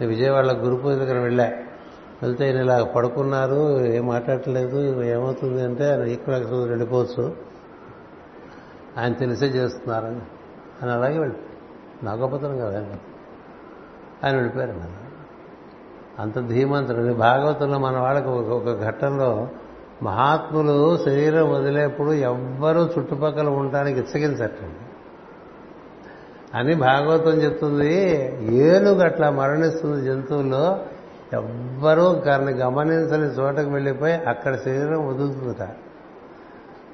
[0.00, 1.52] నేను విజయవాడలో గురు పూజ దగ్గర వెళ్ళా.
[2.22, 7.36] వెళ్తే ఈయన ఇలా పడుకున్నారు ఏం మాట్లాడట్లేదు ఏమవుతుంది అంటే ఆయన ఈక్వినాక్స్ వెళ్ళిపోవచ్చు
[8.98, 10.20] ఆయన తెలిసే చేస్తున్నారని
[10.82, 11.36] ఆయన అలాగే వెళ్ళి
[12.02, 12.86] నా గొప్పతనం కదా
[14.24, 14.36] ఆయన.
[14.36, 14.86] వెళ్ళిపోయారు అలా
[16.18, 17.14] అంత ధీమంతుడు.
[17.14, 19.48] భాగవతంలో మన వాళ్ళకి ఒక ఘట్టంలో
[20.02, 24.91] మహాత్ములు శరీరం వదిలేప్పుడు ఎవ్వరూ చుట్టుపక్కల ఉండడానికి ఇచ్చగించటండి
[26.54, 27.92] అని భాగవతం చెప్తుంది.
[28.52, 30.64] ఏనుగు అట్లా మరణిస్తుంది జంతువుల్లో
[31.32, 35.62] ఎవ్వరూ కానీ గమనించని చోటకు వెళ్ళిపోయి అక్కడ శరీరం వదులుతుందట.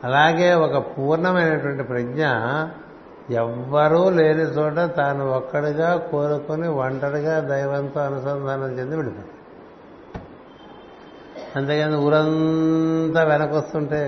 [0.04, 2.22] అలాగే ఒక పూర్ణమైనటువంటి ప్రజ్ఞ
[3.40, 9.34] ఎవ్వరూ లేని చోట తాను ఒక్కడిగా కోరుకొని ఒంటరిగా దైవంతో అనుసంధానం చెంది వెళ్ళిపోతుంది
[11.56, 14.00] అంతేకాదు ఊరంతా వెనకొస్తుంటే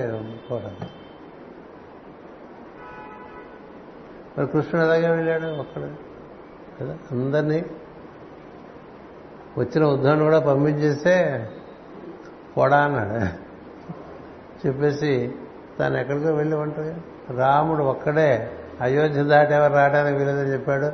[0.51, 0.74] పోవడం
[4.39, 5.47] మరి కృష్ణుడు అలాగే వెళ్ళాడు?
[5.47, 5.89] ఒక్కడు.
[6.81, 6.98] కదా?
[7.11, 7.65] అందరినీ
[9.59, 11.48] వచ్చిన ఉద్ధాన్ని కూడా పంపించేస్తే
[12.57, 13.27] పొడా అన్నాడు.
[14.66, 15.32] చెప్పేసి
[15.78, 17.32] తాను ఎక్కడికో వెళ్ళి ఉంటాడు.
[17.32, 18.51] రాముడు ఒక్కడే
[18.81, 20.93] అయోధ్య దాటి ఎవరు రావడానికి వీలేదని చెప్పాడు.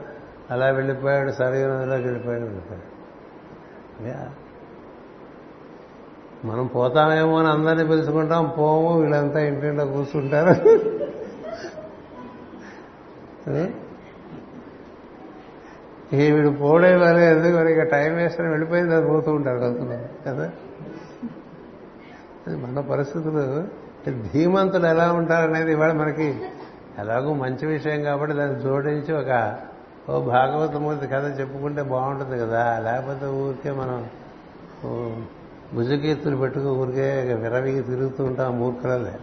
[0.53, 2.43] అలా వెళ్ళిపోయాడు సరైన నదిలోకి వెళ్ళిపోయాడు.
[2.43, 4.47] వెళ్ళిపోయాడు
[6.47, 10.71] మనం పోతామేమో అని అందరినీ పిలుచుకుంటాం పోము వీళ్ళంతా ఇంటింట్లో కూర్చుంటారు.
[16.13, 16.91] ఈ వీడు పోడే
[17.31, 19.97] ఎందుకు మరి ఇక టైం వేస్తే వెళ్ళిపోయింది అది పోతూ ఉంటారు కొంతమంది
[20.27, 20.51] కదా?
[22.57, 23.65] మన పరిస్థితులు.
[24.33, 26.41] ధీమంతులు ఎలా ఉంటారనేది ఇవాళ మనకి
[26.99, 29.57] ఎలాగో మంచి విషయం కాబట్టి దాన్ని జోడించి ఒక
[30.11, 32.79] ఓ భాగవతమూర్తి కథ చెప్పుకుంటే బాగుంటుంది కదా.
[32.79, 34.07] లేకపోతే ఊరికే మనం
[35.75, 39.15] భుజకీర్తులు పెట్టుకు ఊరికే విరవిగి తిరుగుతూ ఉంటాం మూర్ఖులలే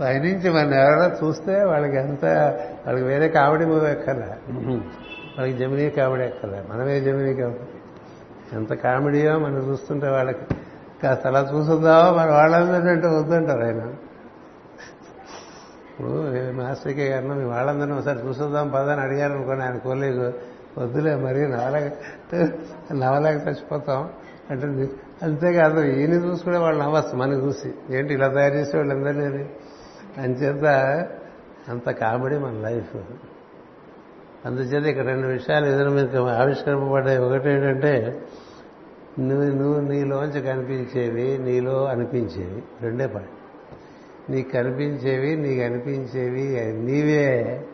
[0.00, 2.24] పైనుంచి మన ఎవరైనా చూస్తే వాళ్ళకి ఎంత
[2.86, 4.28] వాళ్ళకి వేరే కామెడీ మూవీ ఎక్కర్లే.
[5.38, 6.62] వాళ్ళకి జమినీ కామెడీ ఎక్కర్లే.
[6.70, 7.66] మనమే జమినీ కామెడీ.
[8.52, 10.54] ఎంత కామెడీయో మనం చూస్తుంటే వాళ్ళకి
[11.02, 13.82] కాస్త అలా చూస్తుందావో మన వాళ్ళందరినీ వద్దంటారు ఆయన.
[15.90, 16.10] ఇప్పుడు
[16.56, 20.32] మాస్టర్కే గారిని మీ వాళ్ళందరినీ ఒకసారి చూసుద్దాం పదని అడిగారు అనుకోండి ఆయన కోలీగు
[20.78, 21.92] వద్దులే మరి నవలేక
[22.92, 24.08] నవలేక చచ్చిపోతాం
[24.50, 24.66] అంటే
[25.22, 27.96] అంతేకాదు ఈయన చూసుకునే వాళ్ళు నవ్వచ్చు మనకి చూసి.
[27.96, 29.44] ఏంటి ఇలా తయారు చేసే వాళ్ళందరినీ
[30.18, 30.64] అంచేత
[31.68, 32.96] అంత కామెడీ మన లైఫ్.
[34.46, 37.18] అందుచేత ఇక్కడ రెండు విషయాలు ఎదురు మీకు ఆవిష్కరింపబడ్డాయి.
[37.18, 38.22] ఒకటి ఏంటంటే
[39.18, 42.62] నువ్వు నువ్వు నీలోంచి కనిపించేవి నీలో అనిపించేవి.
[42.82, 43.24] రెండే పని
[44.30, 47.64] నీకు కనిపించేవి నీకు అనిపించేవి నీవే.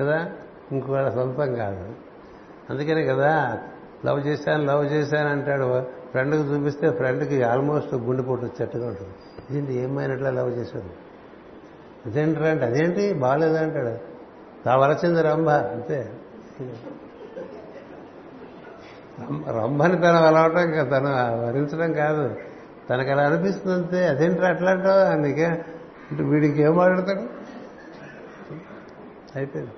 [0.00, 0.30] కదా?
[0.72, 1.92] ఇంకోళ్ళ సొంతం కాదు.
[2.70, 3.58] అందుకనే కదా
[4.06, 5.82] లవ్ చేశాను లవ్ చేశాను అంటాడు.
[6.10, 9.14] ఫ్రెండ్కి చూపిస్తే ఫ్రెండ్కి ఆల్మోస్ట్ గుండెపోటు వచ్చేట్టుగా ఉంటుంది.
[9.50, 10.90] ఇదేంటి ఏమైనట్లా లవ్ చేశాడు
[12.06, 13.12] అదేంటి అంటే అదేంటి?
[13.12, 14.08] బాగాలేదంటాడు
[14.64, 16.12] తా వరచింది రంభ అంతే.
[19.48, 21.10] రంభని తన అలవటం తను
[21.46, 22.34] వరించడం కాదు.
[22.90, 24.08] తనకు అలా అనిపిస్తుంది అంతే.
[24.08, 25.20] అదేంటి అట్లా అంటావు?
[25.20, 25.44] నీకే
[26.10, 27.24] అంటే వీడికి ఏం మాట్లాడతాడు?
[29.36, 29.72] అయిపోయింది.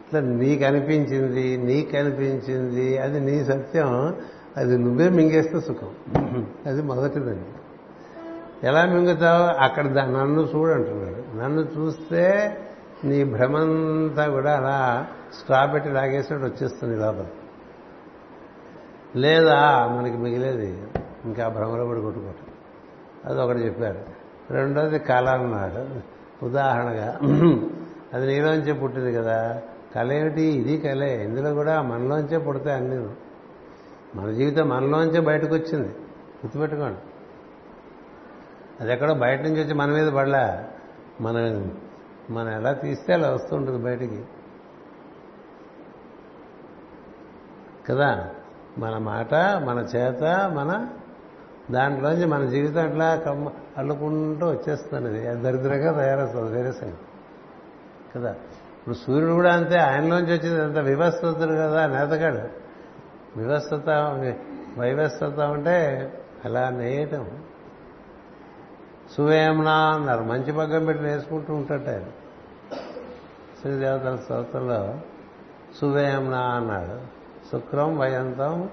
[0.00, 4.14] ఇట్లా నీకు అనిపించింది నీకు అనిపించింది అది నీ సత్యం.
[4.56, 5.88] అది నువ్వే మింగేస్తే సుఖం.
[6.66, 7.44] అది మొదటిదండి.
[8.66, 11.36] ఎలా మింగుతావు అక్కడ నన్ను చూడంటున్నాడు.
[11.36, 12.56] నన్ను చూస్తే
[13.04, 15.06] నీ భ్రమంతా కూడా అలా
[15.40, 17.24] స్ట్రా పెట్టి లాగేసినట్టు వచ్చేస్తుంది లోపల.
[19.16, 20.82] లేదా మనకి మిగిలేది
[21.24, 22.46] ఇంకా భ్రమలో కూడా కొట్టుకోవటం.
[23.24, 23.98] అది ఒకటి చెప్పారు.
[24.50, 25.86] రెండోది కళ అన్నాడు
[26.44, 27.18] ఉదాహరణగా
[28.14, 29.62] అది నీలోంచే పుట్టింది కదా.
[29.94, 31.24] కళ ఏమిటి ఇది కళే.
[31.24, 33.06] ఇందులో కూడా మనలోంచే పుడతాయి అన్నీ.
[34.14, 35.88] మన జీవితం మనలోంచే బయటకు వచ్చింది
[36.44, 36.98] గుర్తుపెట్టుకోండి.
[38.80, 40.64] అది ఎక్కడో బయట నుంచి వచ్చి మన మీద పడలా.
[41.20, 41.66] మన
[42.30, 44.24] మనం ఎలా తీస్తే అలా వస్తుంటుంది బయటికి.
[47.88, 48.30] కదా?
[48.78, 50.88] మన మాట మన చేత మన
[51.70, 56.96] దాంట్లోంచి మన జీవితం అట్లా కమ్మ అల్లుకుంటూ వచ్చేస్తుంది అది దరిద్రంగా తయారవుతుంది వేరే సంగతి
[58.16, 58.30] కదా?
[58.30, 59.78] ఇప్పుడు సూర్యుడు కూడా అంతే.
[59.78, 62.63] ఆయనలోంచి వచ్చింది అంత వివస్థతుడు కదా నేతగాడు.
[63.36, 63.90] వివస్థత
[64.78, 66.12] వైవస్థత ఉంటే
[66.44, 67.26] అలా నేయటం
[69.16, 70.24] సువేమనా అన్నారు.
[70.24, 72.02] మంచి పగ్గం పెట్టి నేర్చుకుంటూ ఉంటాడు ఆయన.
[73.60, 74.94] శ్రీదేవతల స్తోత్రంలో
[75.80, 77.00] సువేమ్న అన్నాడు.
[77.52, 78.70] శుక్రం వయంతం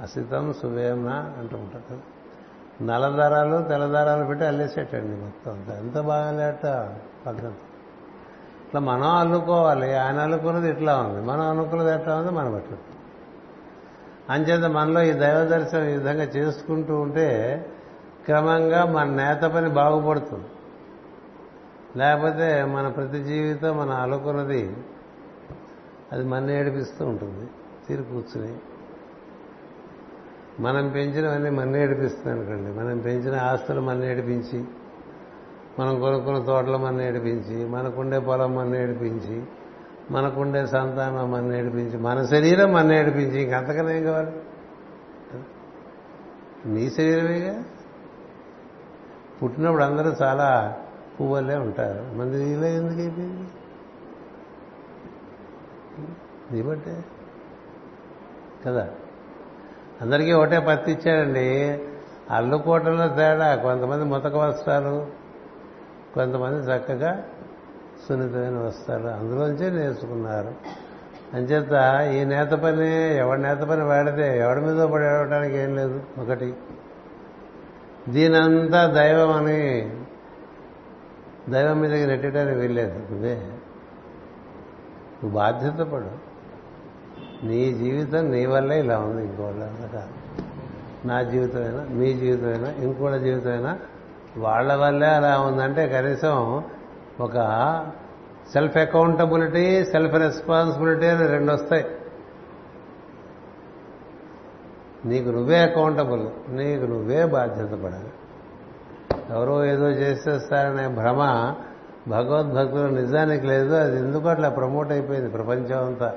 [0.00, 1.92] అసితం సువేమ్న అంటూ ఉంటాడు.
[1.92, 2.02] కదా
[2.82, 5.78] నల్లదారాలు తెల్లదారాలు పెట్టి అల్లేసేటండి మొత్తం అంతా.
[5.78, 6.66] ఎంత బాగా లేట
[7.26, 7.54] పద్ధతి.
[8.66, 9.98] ఇట్లా మనం అల్లుకోవాలి.
[9.98, 11.26] ఆయన అల్లుకున్నది ఇట్లా ఉంది.
[11.26, 12.32] మనం అనుకున్నది ఎట్లా ఉంది?
[12.32, 12.74] మనం బట్టి
[14.30, 17.66] అంచేత మనలో ఈ దైవ దర్శనం ఈ విధంగా చేసుకుంటూ ఉంటే
[18.24, 20.44] క్రమంగా మన నేత పని బాగుపడుతుంది.
[21.96, 24.76] లేకపోతే మన ప్రతి జీవితం మనం అలుకున్నది
[26.12, 27.48] అది మన ఏడిపిస్తూ ఉంటుంది.
[27.88, 28.56] తీరు కూర్చుని.
[30.62, 32.80] మనం పెంచినవన్నీ మన ఏడిపిస్తుంది అనుకోండి.
[32.80, 34.64] మనం పెంచిన ఆస్తులు మన ఏడిపించి
[35.78, 39.42] మనం కొనుక్కున్న తోటలు మన ఏడిపించి మనకుండే పొలం మన ఏడిపించి
[40.10, 44.32] మనకుండే సంతానం మన ఏడిపించి మన శరీరం మన నేర్పించి ఇంకంతకన్నా ఏం కావాలి?
[46.66, 47.64] నీ శరీరమేగా?
[49.42, 50.76] పుట్టినప్పుడు అందరూ చాలా
[51.20, 52.16] పువ్వులే ఉంటారు.
[52.16, 53.48] మంది నీలో ఎందుకు అయిపోయింది?
[56.52, 57.04] నీ బట్టే.
[58.66, 58.88] కదా?
[60.00, 61.78] అందరికీ ఒకటే పత్తి ఇచ్చాడండి.
[62.30, 63.56] అల్లుకోవటంలో తేడా.
[63.56, 65.06] కొంతమంది ముతక వస్త్రాలు
[66.14, 67.24] కొంతమంది చక్కగా
[68.08, 70.52] సున్నితమైన వస్త్రాలు అందులోంచే నేర్చుకున్నారు.
[71.34, 76.54] అంచేత ఈ నేత పని ఎవడి నేత పని వాడితే ఎవడి మీద పడి ఏడవటానికి ఏం లేదు ఒకటి.
[78.08, 79.90] దీనంతా దైవం అని
[81.48, 83.34] దైవం మీదకి నెట్టడానికి వెళ్ళేది నువ్వే.
[83.34, 86.34] నువ్వు బాధ్యత పడు.
[87.46, 89.60] నీ జీవితం నీ వల్లే ఇలా ఉంది ఇంకోళ్ళ
[89.92, 90.24] కాదు
[91.06, 93.78] నా జీవితమైనా మీ జీవితమైనా ఇంకోళ్ళ జీవితమైనా
[94.36, 96.64] వాళ్ళ వల్లే అలా ఉందంటే కనీసం
[97.20, 97.32] ఒక
[98.52, 101.84] సెల్ఫ్ అకౌంటబిలిటీ సెల్ఫ్ రెస్పాన్సిబిలిటీ అని రెండు వస్తాయి.
[105.04, 108.10] నీకు నువ్వే అకౌంటబుల్ నీకు నువ్వే బాధ్యత పడాలి.
[109.30, 111.54] ఎవరో ఏదో చేసేస్తారనే భ్రమ
[112.08, 113.74] భగవద్భక్తులు నిజానికి లేదు.
[113.74, 116.14] అది ఎందుకు అట్లా ప్రమోట్ అయిపోయింది ప్రపంచం అంతా.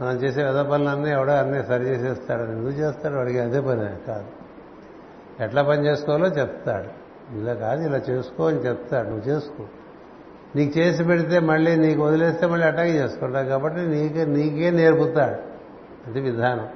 [0.00, 2.42] మనం చేసే విధ పనులన్నీ ఎవడో అన్నీ సరి చేసేస్తాడు.
[2.42, 4.24] ఎందుకు చేస్తాడు వాడికి అదే పని కాదు.
[5.40, 7.04] ఎట్లా పని చేసుకోవాలో చెప్తాడు.
[7.38, 9.08] ఇలా కాదు ఇలా చేసుకో అని చెప్తాడు.
[9.08, 9.64] నువ్వు చేసుకో.
[10.56, 15.54] నీకు చేసి పెడితే మళ్ళీ నీకు వదిలేస్తే మళ్ళీ అటాక్ చేసుకుంటావు కాబట్టి నీకే నీకే నేర్పుతాడు.
[16.10, 16.68] అది విధానం.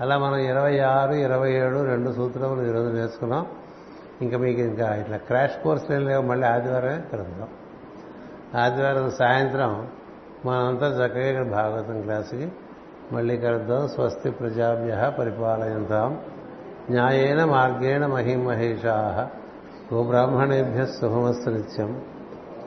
[0.00, 3.46] అలా మనం ఇరవై ఆరు ఇరవై ఏడు రెండు సూత్రములు ఈరోజు నేర్చుకున్నాం.
[4.22, 6.22] ఇంకా మీకు ఇంకా ఇట్లా క్రాష్ కోర్సులు ఏం లేవు.
[6.22, 7.48] మళ్ళీ ఆదివారమే కలుద్దాం.
[8.60, 9.88] ఆదివారం సాయంత్రం
[10.46, 12.52] మనంతా చక్కగా ఇక్కడ భాగవతం క్లాసుకి
[13.12, 13.88] మళ్ళీ కలుద్దాం.
[13.88, 16.20] స్వస్తి ప్రజాభ్య పరిపాలయంతాం.
[16.90, 19.28] న్యాయేన మార్గేణ మహిమహేషా
[19.94, 22.02] గోబ్రాహ్మణేభ్య శుభమస్తు నిత్యం.